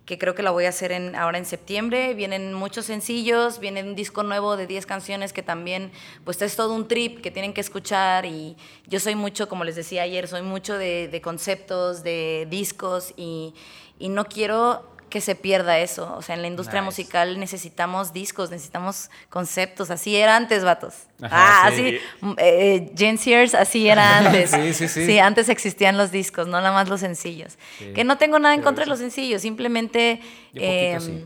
que 0.07 0.18
creo 0.18 0.34
que 0.34 0.42
la 0.42 0.50
voy 0.50 0.66
a 0.66 0.68
hacer 0.68 0.92
en, 0.92 1.16
ahora 1.16 1.38
en 1.38 1.46
septiembre. 1.46 2.14
Vienen 2.14 2.52
muchos 2.52 2.86
sencillos, 2.86 3.59
viene 3.59 3.82
un 3.82 3.94
disco 3.94 4.22
nuevo 4.22 4.57
de 4.57 4.66
10 4.66 4.86
canciones 4.86 5.32
que 5.32 5.42
también, 5.42 5.92
pues 6.24 6.40
es 6.42 6.57
todo 6.57 6.74
un 6.74 6.88
trip 6.88 7.20
que 7.20 7.30
tienen 7.30 7.55
que 7.55 7.61
escuchar. 7.61 8.26
Y 8.26 8.57
yo 8.86 9.00
soy 9.00 9.14
mucho, 9.14 9.48
como 9.48 9.64
les 9.64 9.76
decía 9.76 10.02
ayer, 10.02 10.28
soy 10.28 10.42
mucho 10.42 10.76
de, 10.76 11.09
de 11.09 11.20
conceptos, 11.20 12.02
de 12.02 12.46
discos 12.50 13.14
y, 13.16 13.55
y 13.98 14.09
no 14.09 14.26
quiero 14.26 14.93
que 15.15 15.21
se 15.21 15.37
pierda 15.37 15.79
eso. 15.79 16.12
O 16.17 16.23
sea, 16.23 16.35
en 16.35 16.43
la 16.43 16.49
industria 16.49 16.81
Nice. 16.81 16.87
musical 16.87 17.39
necesitamos 17.39 18.12
discos, 18.12 18.51
necesitamos 18.51 19.11
conceptos. 19.31 19.93
Así 19.93 20.17
era 20.17 20.35
antes, 20.35 20.65
vatos. 20.65 20.95
Ajá, 21.23 21.67
ah, 21.67 21.71
sí. 21.71 21.87
así. 21.87 21.99
mm, 22.21 22.33
eh, 22.39 22.93
Gen 22.97 23.17
Sears, 23.17 23.55
así 23.55 23.89
era 23.89 24.19
antes. 24.19 24.51
Sí, 24.51 24.75
sí, 24.75 24.89
sí. 24.89 25.07
Sí, 25.07 25.21
antes 25.21 25.49
existían 25.49 25.97
los 25.97 26.11
discos, 26.11 26.49
no 26.49 26.55
nada 26.55 26.73
más 26.73 26.89
los 26.89 26.99
sencillos. 26.99 27.57
Sí. 27.79 27.93
Que 27.95 28.03
no 28.03 28.19
tengo 28.19 28.41
nada 28.41 28.55
en 28.55 28.61
Pero 28.62 28.67
contra 28.67 28.85
de 28.87 28.91
los 28.91 28.99
sencillos, 28.99 29.41
simplemente... 29.43 30.21
Eh, 30.55 30.99
sí. 31.01 31.25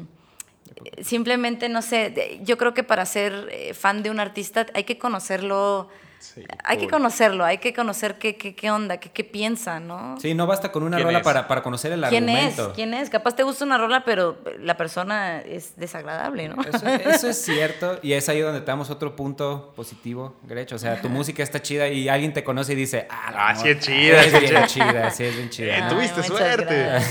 Simplemente, 1.02 1.70
no 1.70 1.80
sé, 1.80 2.40
yo 2.42 2.58
creo 2.58 2.74
que 2.74 2.84
para 2.84 3.04
ser 3.06 3.48
eh, 3.50 3.72
fan 3.72 4.02
de 4.02 4.10
un 4.10 4.20
artista 4.20 4.66
hay 4.74 4.84
que 4.84 4.98
conocerlo, 4.98 5.88
Sí, 6.20 6.44
hay 6.64 6.78
que 6.78 6.88
conocerlo, 6.88 7.44
hay 7.44 7.58
que 7.58 7.72
conocer 7.72 8.18
qué, 8.18 8.36
qué, 8.36 8.54
qué 8.54 8.70
onda, 8.70 8.98
qué, 8.98 9.10
qué 9.10 9.22
piensa, 9.24 9.78
¿no? 9.80 10.16
Sí, 10.20 10.34
no 10.34 10.46
basta 10.46 10.72
con 10.72 10.82
una 10.82 10.96
¿Quién 10.96 11.06
rola 11.06 11.22
para, 11.22 11.46
para 11.46 11.62
conocer 11.62 11.92
el 11.92 12.02
¿Quién 12.08 12.28
argumento. 12.28 12.68
es? 12.68 12.74
¿Quién 12.74 12.94
es? 12.94 13.08
Capaz 13.10 13.36
te 13.36 13.42
gusta 13.44 13.64
una 13.64 13.78
rola, 13.78 14.04
pero 14.04 14.38
la 14.58 14.76
persona 14.76 15.40
es 15.40 15.76
desagradable, 15.76 16.48
¿no? 16.48 16.56
Eso, 16.62 16.86
eso 16.86 17.28
es 17.28 17.40
cierto 17.42 17.98
y 18.02 18.12
es 18.14 18.28
ahí 18.28 18.40
donde 18.40 18.60
te 18.60 18.66
damos 18.66 18.90
otro 18.90 19.14
punto 19.14 19.72
positivo, 19.76 20.36
Grech. 20.42 20.72
O 20.72 20.78
sea, 20.78 21.00
tu 21.00 21.08
música 21.08 21.42
está 21.42 21.62
chida 21.62 21.88
y 21.88 22.08
alguien 22.08 22.32
te 22.32 22.42
conoce 22.44 22.72
y 22.72 22.76
dice, 22.76 23.06
ah, 23.10 23.30
la 23.32 23.48
Ah, 23.48 23.54
sí 23.54 23.68
es 23.68 23.78
chida, 23.80 24.22
Es 24.24 24.40
bien 24.40 24.56
es 24.56 24.72
chida, 24.72 25.10
sí 25.10 25.24
es 25.24 25.34
bien 25.36 25.46
Eh, 25.46 25.50
chida. 25.50 25.74
Ay, 25.86 25.90
tuviste 25.94 26.22
suerte. 26.24 26.88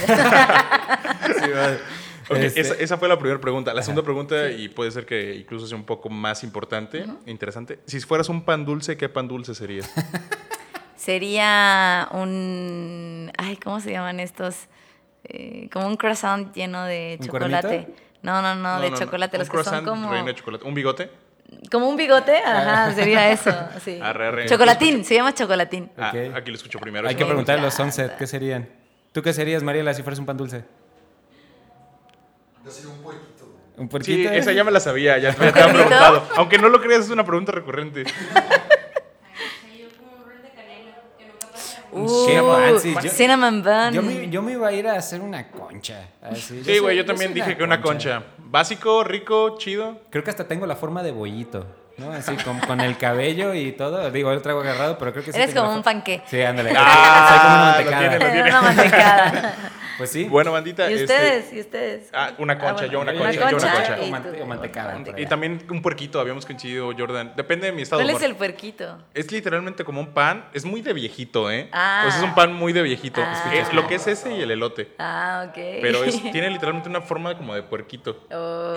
Sí, 1.27 1.49
va. 1.51 1.77
Ok, 2.29 2.37
Este, 2.37 2.61
esa, 2.61 2.73
esa 2.75 2.97
fue 2.97 3.07
la 3.07 3.17
primera 3.17 3.39
pregunta. 3.39 3.73
La 3.73 3.81
segunda 3.81 4.03
pregunta, 4.03 4.49
y 4.49 4.67
puede 4.69 4.91
ser 4.91 5.05
que 5.05 5.35
incluso 5.35 5.65
sea 5.67 5.77
un 5.77 5.85
poco 5.85 6.09
más 6.09 6.43
importante, 6.43 7.05
interesante. 7.25 7.79
Si 7.85 7.99
fueras 8.01 8.29
un 8.29 8.41
pan 8.43 8.65
dulce, 8.65 8.97
¿qué 8.97 9.07
pan 9.09 9.27
dulce 9.27 9.55
serías? 9.55 9.89
Sería 10.95 12.09
un... 12.11 13.31
Ay, 13.37 13.57
¿cómo 13.57 13.79
se 13.79 13.91
llaman 13.91 14.19
estos? 14.19 14.67
Eh, 15.23 15.69
como 15.71 15.87
un 15.87 15.95
croissant 15.95 16.53
lleno 16.53 16.83
de 16.85 17.17
¿Un 17.19 17.25
chocolate. 17.27 17.67
cuernito? 17.67 17.91
No, 18.23 18.41
no, 18.41 18.55
no, 18.55 18.81
de 18.81 18.91
chocolate. 18.93 19.37
Un 19.37 19.39
Los 19.39 19.49
que 19.49 19.57
son 19.57 19.63
croissant 19.63 19.87
como... 19.87 20.09
relleno 20.09 20.27
de 20.27 20.35
chocolate. 20.35 20.65
¿Un 20.65 20.73
bigote? 20.73 21.11
Como 21.71 21.87
un 21.87 21.95
bigote, 21.95 22.35
ajá, 22.37 22.93
sería 22.93 23.31
eso. 23.31 23.51
Sí. 23.85 23.99
Arre, 24.01 24.27
arre. 24.27 24.45
Chocolatín, 24.47 25.05
se 25.05 25.15
llama 25.15 25.33
chocolatín. 25.33 25.89
Ah, 25.97 26.11
aquí 26.35 26.49
lo 26.51 26.57
escucho 26.57 26.79
primero. 26.79 27.07
Hay 27.07 27.15
que 27.15 27.25
preguntar 27.25 27.59
a 27.59 27.61
los. 27.61 27.73
Sunset, 27.73 28.17
¿qué 28.17 28.27
serían? 28.27 28.67
¿Tú 29.13 29.21
qué 29.21 29.33
serías, 29.33 29.63
Mariela, 29.63 29.93
si 29.93 30.01
fueras 30.03 30.19
un 30.19 30.25
pan 30.25 30.35
dulce? 30.35 30.65
Yo 32.67 32.71
soy 32.73 32.85
un 32.91 32.97
puerquito. 33.01 33.45
¿Un 33.77 33.87
puerquito? 33.89 34.29
Sí, 34.29 34.35
esa 34.35 34.51
ya 34.51 34.63
me 34.63 34.71
la 34.71 34.79
sabía, 34.79 35.17
ya, 35.17 35.35
ya 35.35 35.51
te 35.53 35.61
han 35.61 35.71
preguntado. 35.73 36.27
Aunque 36.35 36.57
no 36.57 36.67
lo 36.69 36.81
creas, 36.81 37.05
es 37.05 37.09
una 37.09 37.23
pregunta 37.25 37.51
recurrente. 37.51 38.03
Un 41.89 42.05
chef 42.05 42.43
fancy. 42.43 42.93
Yo- 42.93 43.09
cinnamon 43.09 43.63
bun. 43.63 43.91
Yo 43.93 44.01
me, 44.03 44.29
yo 44.29 44.41
me 44.41 44.51
iba 44.53 44.67
a 44.67 44.71
ir 44.73 44.87
a 44.87 44.97
hacer 44.97 45.21
una 45.21 45.47
concha. 45.49 46.01
Así, 46.21 46.61
Sí, 46.63 46.73
yo 46.75 46.81
güey, 46.83 46.95
soy- 46.95 46.97
yo 46.97 47.05
también 47.05 47.33
dije 47.33 47.55
que 47.57 47.63
una 47.63 47.81
concha. 47.81 48.23
Básico, 48.37 49.03
rico, 49.03 49.57
chido. 49.57 50.01
Creo 50.09 50.23
que 50.23 50.29
hasta 50.29 50.47
tengo 50.47 50.65
la 50.67 50.75
forma 50.75 51.01
de 51.01 51.11
bollito, 51.11 51.65
¿no? 51.97 52.11
Así 52.11 52.35
con, 52.37 52.59
con 52.59 52.81
el 52.81 52.97
cabello 52.97 53.53
y 53.53 53.71
todo. 53.71 54.11
Digo, 54.11 54.31
yo 54.33 54.41
traigo 54.41 54.61
agarrado, 54.61 54.97
pero 54.97 55.11
creo 55.13 55.23
que 55.23 55.31
sí. 55.31 55.39
Eres 55.41 55.55
como 55.55 55.73
un 55.73 55.81
panqué. 55.81 56.21
Sí, 56.27 56.41
ándale. 56.41 56.73
Ah, 56.75 57.29
Soy 57.29 57.39
como 57.39 57.53
una 57.55 57.63
lo 57.63 57.71
mantecada. 57.71 57.99
tiene, 58.09 58.25
lo 58.25 58.31
tiene. 58.31 58.49
Una 58.49 58.61
mantecada. 58.61 59.55
Pues 59.97 60.11
sí. 60.11 60.25
Bueno, 60.25 60.51
bandita. 60.51 60.89
¿Y 60.89 60.93
este, 60.93 61.03
ustedes? 61.05 61.53
¿Y 61.53 61.59
ustedes? 61.59 62.09
Ah, 62.13 62.31
una 62.37 62.57
concha, 62.59 62.85
yo 62.85 62.99
una 62.99 63.11
Una 63.11 63.21
concha, 63.21 63.49
yo 63.49 63.57
una 63.57 63.71
concha. 63.73 63.97
O 63.99 64.05
y 64.05 64.11
mante- 64.11 64.41
o 64.41 64.45
mantecada, 64.45 64.93
ahí. 64.93 65.23
Y 65.23 65.25
también 65.25 65.65
un 65.69 65.81
puerquito, 65.81 66.19
habíamos 66.19 66.45
coincidido, 66.45 66.91
Jordan. 66.97 67.33
Depende 67.35 67.67
de 67.67 67.73
mi 67.73 67.81
estado 67.81 68.01
¿Cuál 68.03 68.15
es 68.15 68.21
el 68.21 68.35
puerquito? 68.35 68.97
Es 69.13 69.31
literalmente 69.31 69.83
como 69.83 69.99
un 70.01 70.13
pan. 70.13 70.45
Es 70.53 70.65
muy 70.65 70.81
de 70.81 70.93
viejito, 70.93 71.51
¿eh? 71.51 71.69
Ah. 71.71 72.05
Sea, 72.09 72.17
es 72.19 72.23
un 72.23 72.35
pan 72.35 72.53
muy 72.53 72.73
de 72.73 72.81
viejito. 72.81 73.21
Ah. 73.23 73.51
Es 73.53 73.73
lo 73.73 73.87
que 73.87 73.95
es 73.95 74.07
ese 74.07 74.35
y 74.35 74.41
el 74.41 74.51
elote. 74.51 74.89
Ah, 74.99 75.45
ok. 75.49 75.55
Pero 75.81 76.03
es- 76.03 76.21
tiene 76.31 76.49
literalmente 76.49 76.89
una 76.89 77.01
forma 77.01 77.35
como 77.37 77.55
de 77.55 77.63
puerquito. 77.63 78.25
Oh. 78.31 78.75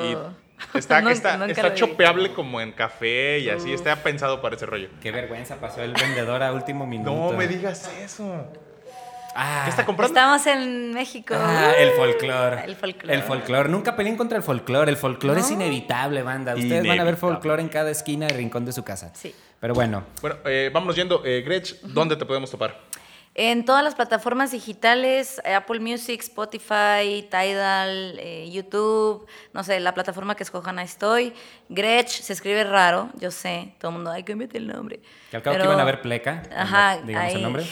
Y 0.75 0.79
está, 0.79 1.01
Nunca- 1.03 1.47
está, 1.47 1.75
chopeable 1.75 2.33
como 2.33 2.61
en 2.61 2.73
café 2.73 3.39
y 3.41 3.51
así. 3.51 3.73
Está 3.73 3.97
pensado 3.97 4.41
para 4.41 4.57
ese 4.57 4.67
rollo. 4.67 4.89
Qué 5.03 5.11
vergüenza 5.11 5.57
pasó 5.57 5.83
el 5.83 5.93
vendedor 5.93 6.43
a 6.43 6.53
último 6.53 6.87
minuto. 6.87 7.11
No 7.11 7.33
me 7.37 7.47
digas 7.47 7.91
eso. 8.03 8.47
Ah, 9.35 9.63
¿Qué 9.65 9.71
está 9.71 9.87
comprando? 9.87 10.19
Estamos 10.19 10.47
en 10.47 10.93
México. 10.93 11.35
Ah, 11.37 11.73
el 11.79 11.91
folclore. 11.93 12.65
El 12.65 12.77
folclore. 12.77 13.15
El 13.15 13.23
folclore. 13.23 13.69
Nunca 13.69 13.95
peleen 13.97 14.17
contra 14.17 14.37
el 14.37 14.43
folclore. 14.43 14.91
El 14.91 14.97
folclore 14.97 15.41
es 15.41 15.51
inevitable, 15.51 16.23
banda. 16.23 16.55
Ustedes 16.55 16.87
van 16.87 17.01
a 17.01 17.05
ver 17.05 17.17
folclore 17.17 17.63
en 17.63 17.69
cada 17.69 17.91
esquina 17.91 18.27
y 18.29 18.33
rincón 18.33 18.65
de 18.65 18.73
su 18.73 18.83
casa. 18.85 19.13
Sí. 19.15 19.35
Pero 19.61 19.75
bueno, 19.75 20.05
Bueno, 20.23 20.37
eh, 20.47 20.71
vámonos 20.73 20.97
yendo. 20.97 21.23
Eh, 21.25 21.43
Gretch, 21.43 21.81
¿dónde 21.83 22.17
te 22.17 22.25
podemos 22.25 22.51
topar? 22.51 22.79
En 23.37 23.65
todas 23.65 23.85
las 23.85 23.95
plataformas 23.95 24.51
digitales, 24.51 25.41
eh, 25.45 25.55
Apple 25.55 25.79
Music, 25.79 26.21
Spotify, 26.21 27.23
Tidal, 27.31 28.19
eh, 28.19 28.51
YouTube, 28.51 29.25
no 29.53 29.63
sé, 29.63 29.79
la 29.79 29.95
plataforma 29.95 30.35
que 30.35 30.43
escojan 30.43 30.81
ahí 30.81 30.87
estoy. 30.87 31.33
Gretsch, 31.69 32.23
se 32.23 32.33
escribe 32.33 32.65
raro, 32.65 33.09
yo 33.15 33.31
sé, 33.31 33.73
todo 33.79 33.91
el 33.93 33.95
mundo, 33.99 34.11
ay, 34.11 34.25
cámbiate 34.25 34.59
el 34.59 34.67
nombre. 34.67 35.01
que 35.31 35.37
al 35.37 35.43
cabo 35.43 35.55
que 35.55 35.61
Pero- 35.61 35.71
iban 35.73 35.81
a 35.81 35.85
ver 35.85 36.03
pleca. 36.03 36.43
Ajá, 36.55 36.99
digamos 37.05 37.31
el 37.31 37.37
ahí, 37.37 37.43
nombre. 37.43 37.63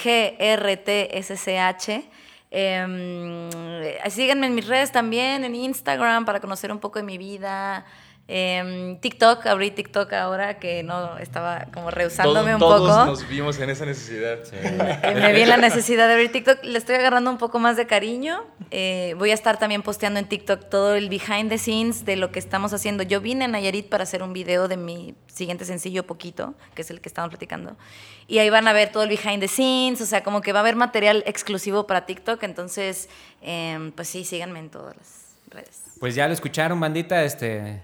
G-R-T-S-C-H. 0.88 2.08
Em, 2.50 3.50
eh, 3.82 3.98
síganme 4.10 4.46
en 4.46 4.54
mis 4.54 4.66
redes 4.66 4.90
también, 4.92 5.44
en 5.44 5.54
Instagram, 5.54 6.24
para 6.24 6.40
conocer 6.40 6.72
un 6.72 6.78
poco 6.78 6.98
de 6.98 7.02
mi 7.04 7.18
vida. 7.18 7.84
Em, 8.30 9.00
TikTok, 9.00 9.46
abrí 9.46 9.70
TikTok 9.70 10.12
ahora 10.12 10.58
que 10.58 10.82
no 10.82 11.16
estaba 11.16 11.66
como 11.72 11.90
rehusándome 11.90 12.52
un 12.54 12.60
todos 12.60 12.90
poco. 12.90 13.06
nos 13.06 13.26
vimos 13.26 13.58
en 13.58 13.70
esa 13.70 13.86
necesidad. 13.86 14.40
Eh, 14.52 15.14
me 15.14 15.32
vi 15.32 15.40
en 15.40 15.48
la 15.48 15.56
necesidad 15.56 16.06
de 16.08 16.12
abrir 16.12 16.30
TikTok. 16.30 16.62
Le 16.62 16.76
estoy 16.76 16.96
agarrando 16.96 17.30
un 17.30 17.38
poco 17.38 17.58
más 17.58 17.78
de 17.78 17.86
cariño. 17.86 18.44
Eh, 18.70 19.14
voy 19.16 19.30
a 19.30 19.34
estar 19.34 19.58
también 19.58 19.80
posteando 19.80 20.20
en 20.20 20.28
TikTok 20.28 20.68
todo 20.68 20.94
el 20.94 21.08
behind 21.08 21.48
the 21.48 21.56
scenes 21.56 22.04
de 22.04 22.16
lo 22.16 22.30
que 22.30 22.38
estamos 22.38 22.74
haciendo. 22.74 23.02
Yo 23.02 23.22
vine 23.22 23.46
a 23.46 23.48
Nayarit 23.48 23.88
para 23.88 24.02
hacer 24.02 24.22
un 24.22 24.34
video 24.34 24.68
de 24.68 24.76
mi 24.76 25.14
siguiente 25.26 25.64
sencillo, 25.64 26.04
Poquito, 26.06 26.52
que 26.74 26.82
es 26.82 26.90
el 26.90 27.00
que 27.00 27.08
estamos 27.08 27.30
platicando. 27.30 27.78
Y 28.26 28.40
ahí 28.40 28.50
van 28.50 28.68
a 28.68 28.74
ver 28.74 28.92
todo 28.92 29.04
el 29.04 29.08
behind 29.08 29.40
the 29.40 29.48
scenes. 29.48 30.02
O 30.02 30.06
sea, 30.06 30.22
como 30.22 30.42
que 30.42 30.52
va 30.52 30.58
a 30.58 30.62
haber 30.62 30.76
material 30.76 31.24
exclusivo 31.26 31.86
para 31.86 32.04
TikTok. 32.04 32.42
Entonces, 32.42 33.08
em, 33.40 33.90
pues 33.90 34.06
sí, 34.08 34.26
síganme 34.26 34.58
en 34.58 34.68
todas 34.68 34.94
las 34.98 35.36
redes. 35.48 35.82
Pues 35.98 36.14
ya 36.14 36.26
lo 36.26 36.34
escucharon, 36.34 36.78
bandita. 36.78 37.24
Este, 37.24 37.80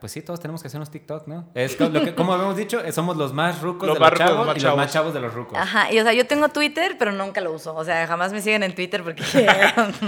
pues 0.00 0.12
sí, 0.12 0.22
todos 0.22 0.40
tenemos 0.40 0.62
que 0.62 0.68
hacernos 0.68 0.90
TikTok, 0.90 1.26
¿no? 1.28 1.48
Es 1.54 1.78
lo 1.78 1.90
que, 2.02 2.14
como 2.14 2.32
habíamos 2.32 2.56
dicho, 2.56 2.80
eh, 2.84 2.92
somos 2.92 3.16
los 3.16 3.32
más 3.32 3.60
rucos 3.62 3.86
Los 3.88 3.96
de 3.98 4.00
los 4.00 4.10
rucos, 4.10 4.18
chavos 4.26 4.36
los 4.38 4.46
más 4.46 4.56
y 4.56 4.60
los 4.66 4.76
más 4.76 4.92
chavos. 4.92 5.14
de 5.14 5.20
los 5.20 5.34
rucos. 5.34 5.58
Ajá, 5.58 5.92
y 5.92 5.98
o 5.98 6.02
sea, 6.02 6.12
yo 6.12 6.26
tengo 6.26 6.48
Twitter, 6.48 6.96
pero 6.98 7.12
nunca 7.12 7.40
lo 7.40 7.52
uso. 7.52 7.74
O 7.74 7.84
sea, 7.84 8.06
jamás 8.06 8.32
me 8.32 8.40
siguen 8.42 8.62
en 8.62 8.74
Twitter 8.74 9.02
porque... 9.02 9.22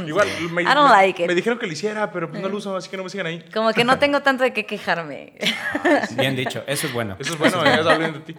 Igual, 0.06 0.28
me, 0.52 0.62
I 0.62 0.66
don't 0.66 0.88
me- 0.90 0.96
like 0.96 1.22
it. 1.22 1.28
me 1.28 1.34
dijeron 1.34 1.58
que 1.58 1.66
lo 1.66 1.72
hiciera, 1.72 2.10
pero 2.10 2.30
pues 2.30 2.42
no 2.42 2.48
lo 2.48 2.56
uso, 2.56 2.76
así 2.76 2.88
que 2.88 2.96
no 2.96 3.04
me 3.04 3.10
sigan 3.10 3.26
ahí. 3.26 3.44
Como 3.52 3.72
que 3.72 3.84
no 3.84 3.98
tengo 4.00 4.20
tanto 4.22 4.42
de 4.44 4.52
qué 4.52 4.66
quejarme. 4.66 5.32
Bien 6.16 6.36
dicho, 6.36 6.62
eso 6.66 6.86
es 6.86 6.92
bueno. 6.92 7.16
Eso 7.18 7.32
es 7.34 7.38
bueno, 7.38 7.64
ya 7.64 7.74
hablan 7.78 8.12
de 8.14 8.20
ti. 8.20 8.34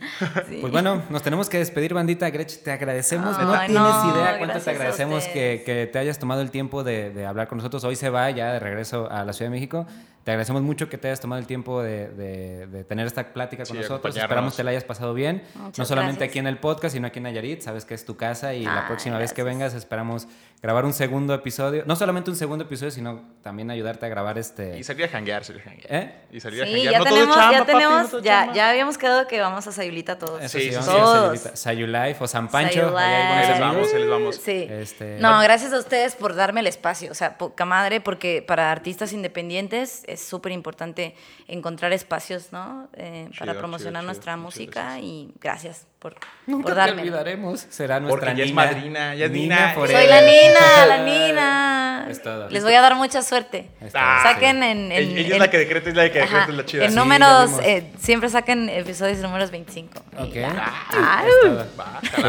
Sí. 0.47 0.57
Pues 0.61 0.71
bueno, 0.71 1.03
nos 1.09 1.21
tenemos 1.21 1.49
que 1.49 1.57
despedir, 1.59 1.93
bandita. 1.93 2.30
Gretch, 2.30 2.59
te 2.63 2.71
agradecemos. 2.71 3.38
no 3.39 3.53
Ay, 3.53 3.67
tienes 3.67 3.84
no, 3.84 4.15
idea 4.15 4.38
cuánto 4.38 4.59
te 4.59 4.69
agradecemos 4.69 5.23
que, 5.25 5.63
que 5.65 5.88
te 5.91 5.99
hayas 5.99 6.19
tomado 6.19 6.41
el 6.41 6.51
tiempo 6.51 6.84
de, 6.84 7.11
de 7.11 7.25
hablar 7.25 7.47
con 7.47 7.57
nosotros. 7.57 7.84
Hoy 7.84 7.95
se 7.95 8.09
va 8.09 8.30
ya 8.32 8.53
de 8.53 8.59
regreso 8.59 9.09
a 9.11 9.23
la 9.23 9.34
Ciudad 9.34 9.49
de 9.51 9.55
México. 9.55 9.86
Te 10.30 10.34
agradecemos 10.34 10.61
mucho 10.61 10.88
que 10.89 10.99
te 10.99 11.07
hayas 11.07 11.19
tomado 11.19 11.39
el 11.39 11.47
tiempo 11.47 11.82
de, 11.82 12.07
de- 12.09 12.67
de 12.67 12.84
tener 12.84 13.07
esta 13.07 13.34
plática 13.34 13.63
con 13.65 13.75
Sí, 13.75 13.82
nosotros. 13.82 14.15
Esperamos 14.15 14.55
te 14.55 14.63
la 14.63 14.69
hayas 14.69 14.84
pasado 14.84 15.15
bien. 15.15 15.41
Muchas 15.55 15.80
no 15.80 15.86
solamente 15.86 16.19
gracias. 16.19 16.30
aquí 16.30 16.38
en 16.38 16.45
el 16.45 16.59
podcast, 16.59 16.93
sino 16.93 17.07
aquí 17.07 17.17
en 17.17 17.23
Nayarit. 17.23 17.61
Sabes 17.61 17.84
que 17.84 17.95
es 17.95 18.05
tu 18.05 18.15
casa 18.15 18.53
y 18.53 18.63
la 18.63 18.82
Ay, 18.82 18.88
próxima 18.88 19.17
vez 19.17 19.34
que 19.34 19.41
vengas 19.41 19.73
esperamos 19.73 20.27
grabar 20.61 20.86
un 20.86 20.93
segundo 20.93 21.34
episodio. 21.34 21.82
No 21.88 21.95
solamente 21.95 22.30
un 22.30 22.36
segundo 22.36 22.65
episodio, 22.65 22.91
sino 22.91 23.21
también 23.41 23.71
ayudarte 23.71 24.05
a 24.05 24.09
grabar 24.09 24.38
este... 24.38 24.77
Y 24.77 24.84
salir 24.84 25.05
a 25.05 25.07
janguear, 25.07 25.43
salir 25.45 25.61
a 25.61 25.65
janguear. 25.65 25.88
¿Eh? 25.95 26.13
Y 26.34 26.39
salir 26.41 26.61
a 26.61 26.65
Sí, 26.65 26.71
janguear. 26.73 26.91
ya 26.93 26.99
no 26.99 27.05
todo 27.05 27.13
es 27.15 27.19
tenemos, 27.21 27.36
chamba, 27.38 27.51
ya 27.53 27.59
papi, 27.61 27.71
tenemos, 27.71 28.01
no 28.03 28.07
todo 28.09 28.17
es 28.19 28.23
ya, 28.25 28.39
chamba. 28.41 28.53
ya 28.53 28.69
habíamos 28.69 28.97
quedado 28.99 29.27
que 29.27 29.41
vamos 29.41 29.65
a 29.67 29.71
Sayulita 29.71 30.19
todos. 30.19 30.43
Eso 30.43 30.59
Sí, 30.59 30.69
sí, 30.69 30.75
a 30.75 30.80
a 30.82 30.84
Todos. 30.86 31.39
Sayulita. 31.39 31.55
Sayulife 31.55 32.23
o 32.23 32.27
San 32.27 32.47
Pancho. 32.49 32.95
Ahí 32.95 33.47
les 33.49 33.59
vamos, 33.59 33.88
ahí 33.93 33.99
les 33.99 34.09
vamos. 34.09 34.36
Sí. 34.36 34.67
Este- 34.69 35.17
No, 35.19 35.39
gracias 35.41 35.73
a 35.73 35.80
ustedes 35.80 36.15
por 36.15 36.36
darme 36.36 36.59
el 36.59 36.67
espacio. 36.67 37.09
O 37.09 37.15
sea, 37.15 37.39
poca 37.39 37.65
madre, 37.65 37.99
porque 37.99 38.43
para 38.45 38.71
artistas 38.71 39.11
independientes 39.13 40.03
es 40.05 40.18
súper 40.22 40.51
importante 40.51 41.15
encontrar 41.47 41.93
espacios, 41.93 42.51
¿no? 42.51 42.89
Eh, 42.93 43.30
para 43.38 43.57
promocionar 43.57 44.01
chido, 44.01 44.07
nuestra 44.07 44.34
chido. 44.34 44.43
Música 44.43 44.99
y 44.99 45.34
gracias 45.39 45.88
por, 46.00 46.16
Nunca 46.47 46.74
por 46.74 46.86
te 46.86 46.91
olvidaremos. 46.91 47.66
Será 47.70 48.00
nuestra 48.00 48.28
Porque 48.28 48.38
ya 48.38 48.43
es 48.45 48.50
Nina. 48.52 48.66
madrina, 48.66 49.16
ya 49.16 49.26
es 49.26 49.32
Nina. 49.32 49.74
Soy 49.76 50.08
la 50.08 50.22
Nina, 50.22 50.86
la 50.88 50.97
Nina. 51.04 52.08
Es 52.10 52.24
todo. 52.24 52.50
Les 52.50 52.64
voy 52.64 52.74
a 52.74 52.82
dar 52.82 52.95
mucha 52.95 53.22
suerte. 53.22 53.70
Ah, 53.93 54.22
Saquen 54.24 54.60
sí. 54.62 54.66
en, 54.66 54.91
en- 54.93 55.18
Ella 55.18 55.34
es 55.36 55.39
la 55.39 55.50
que 55.50 55.58
decreta, 55.58 55.89
es 55.89 55.95
la 55.95 56.10
que 56.12 56.20
decreta, 56.20 56.45
es 56.50 56.56
la 56.56 56.66
chida. 56.66 56.86
En 56.86 56.91
Sí, 56.91 56.95
números, 56.95 57.52
eh, 57.64 57.91
siempre 58.00 58.30
saquen 58.30 58.70
episodios 58.70 59.20
números 59.20 59.52
25. 59.52 60.02
Y 60.20 60.22
Ok. 60.24 60.50
Ah, 60.97 61.24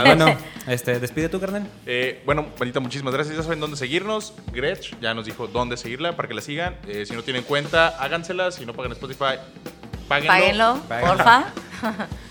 bueno, 0.04 0.36
este, 0.66 0.98
despide 0.98 1.28
tú, 1.28 1.40
carnal. 1.40 1.66
Eh, 1.86 2.22
bueno, 2.26 2.48
Vanita, 2.58 2.80
muchísimas 2.80 3.14
gracias. 3.14 3.36
Ya 3.36 3.42
saben 3.42 3.60
dónde 3.60 3.76
seguirnos. 3.76 4.34
Gretch 4.52 4.94
ya 5.00 5.14
nos 5.14 5.24
dijo 5.26 5.46
dónde 5.46 5.76
seguirla 5.76 6.16
para 6.16 6.28
que 6.28 6.34
la 6.34 6.40
sigan. 6.42 6.76
Eh, 6.88 7.06
si 7.06 7.14
no 7.14 7.22
tienen 7.22 7.44
cuenta, 7.44 7.88
hágansela. 8.00 8.50
Si 8.50 8.66
no 8.66 8.74
pagan 8.74 8.92
Spotify, 8.92 9.38
páguenlo. 10.08 10.28
Páguenlo, 10.32 10.80
Páguenlo. 10.88 11.14
porfa. 11.16 11.44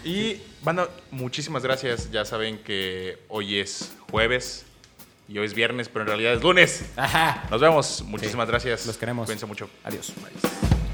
Y, 0.03 0.41
banda, 0.63 0.89
muchísimas 1.11 1.63
gracias. 1.63 2.11
Ya 2.11 2.25
saben 2.25 2.59
que 2.59 3.19
hoy 3.27 3.59
es 3.59 3.93
jueves 4.11 4.65
y 5.27 5.37
hoy 5.37 5.45
es 5.45 5.53
viernes, 5.53 5.89
pero 5.89 6.01
en 6.01 6.07
realidad 6.07 6.33
es 6.33 6.41
lunes. 6.41 6.85
Ajá. 6.95 7.47
Nos 7.49 7.61
vemos. 7.61 8.01
Muchísimas 8.05 8.47
gracias. 8.47 8.85
Los 8.85 8.97
queremos. 8.97 9.25
Cuídense 9.25 9.45
mucho. 9.45 9.69
Adiós. 9.83 10.11
Bye. 10.17 10.88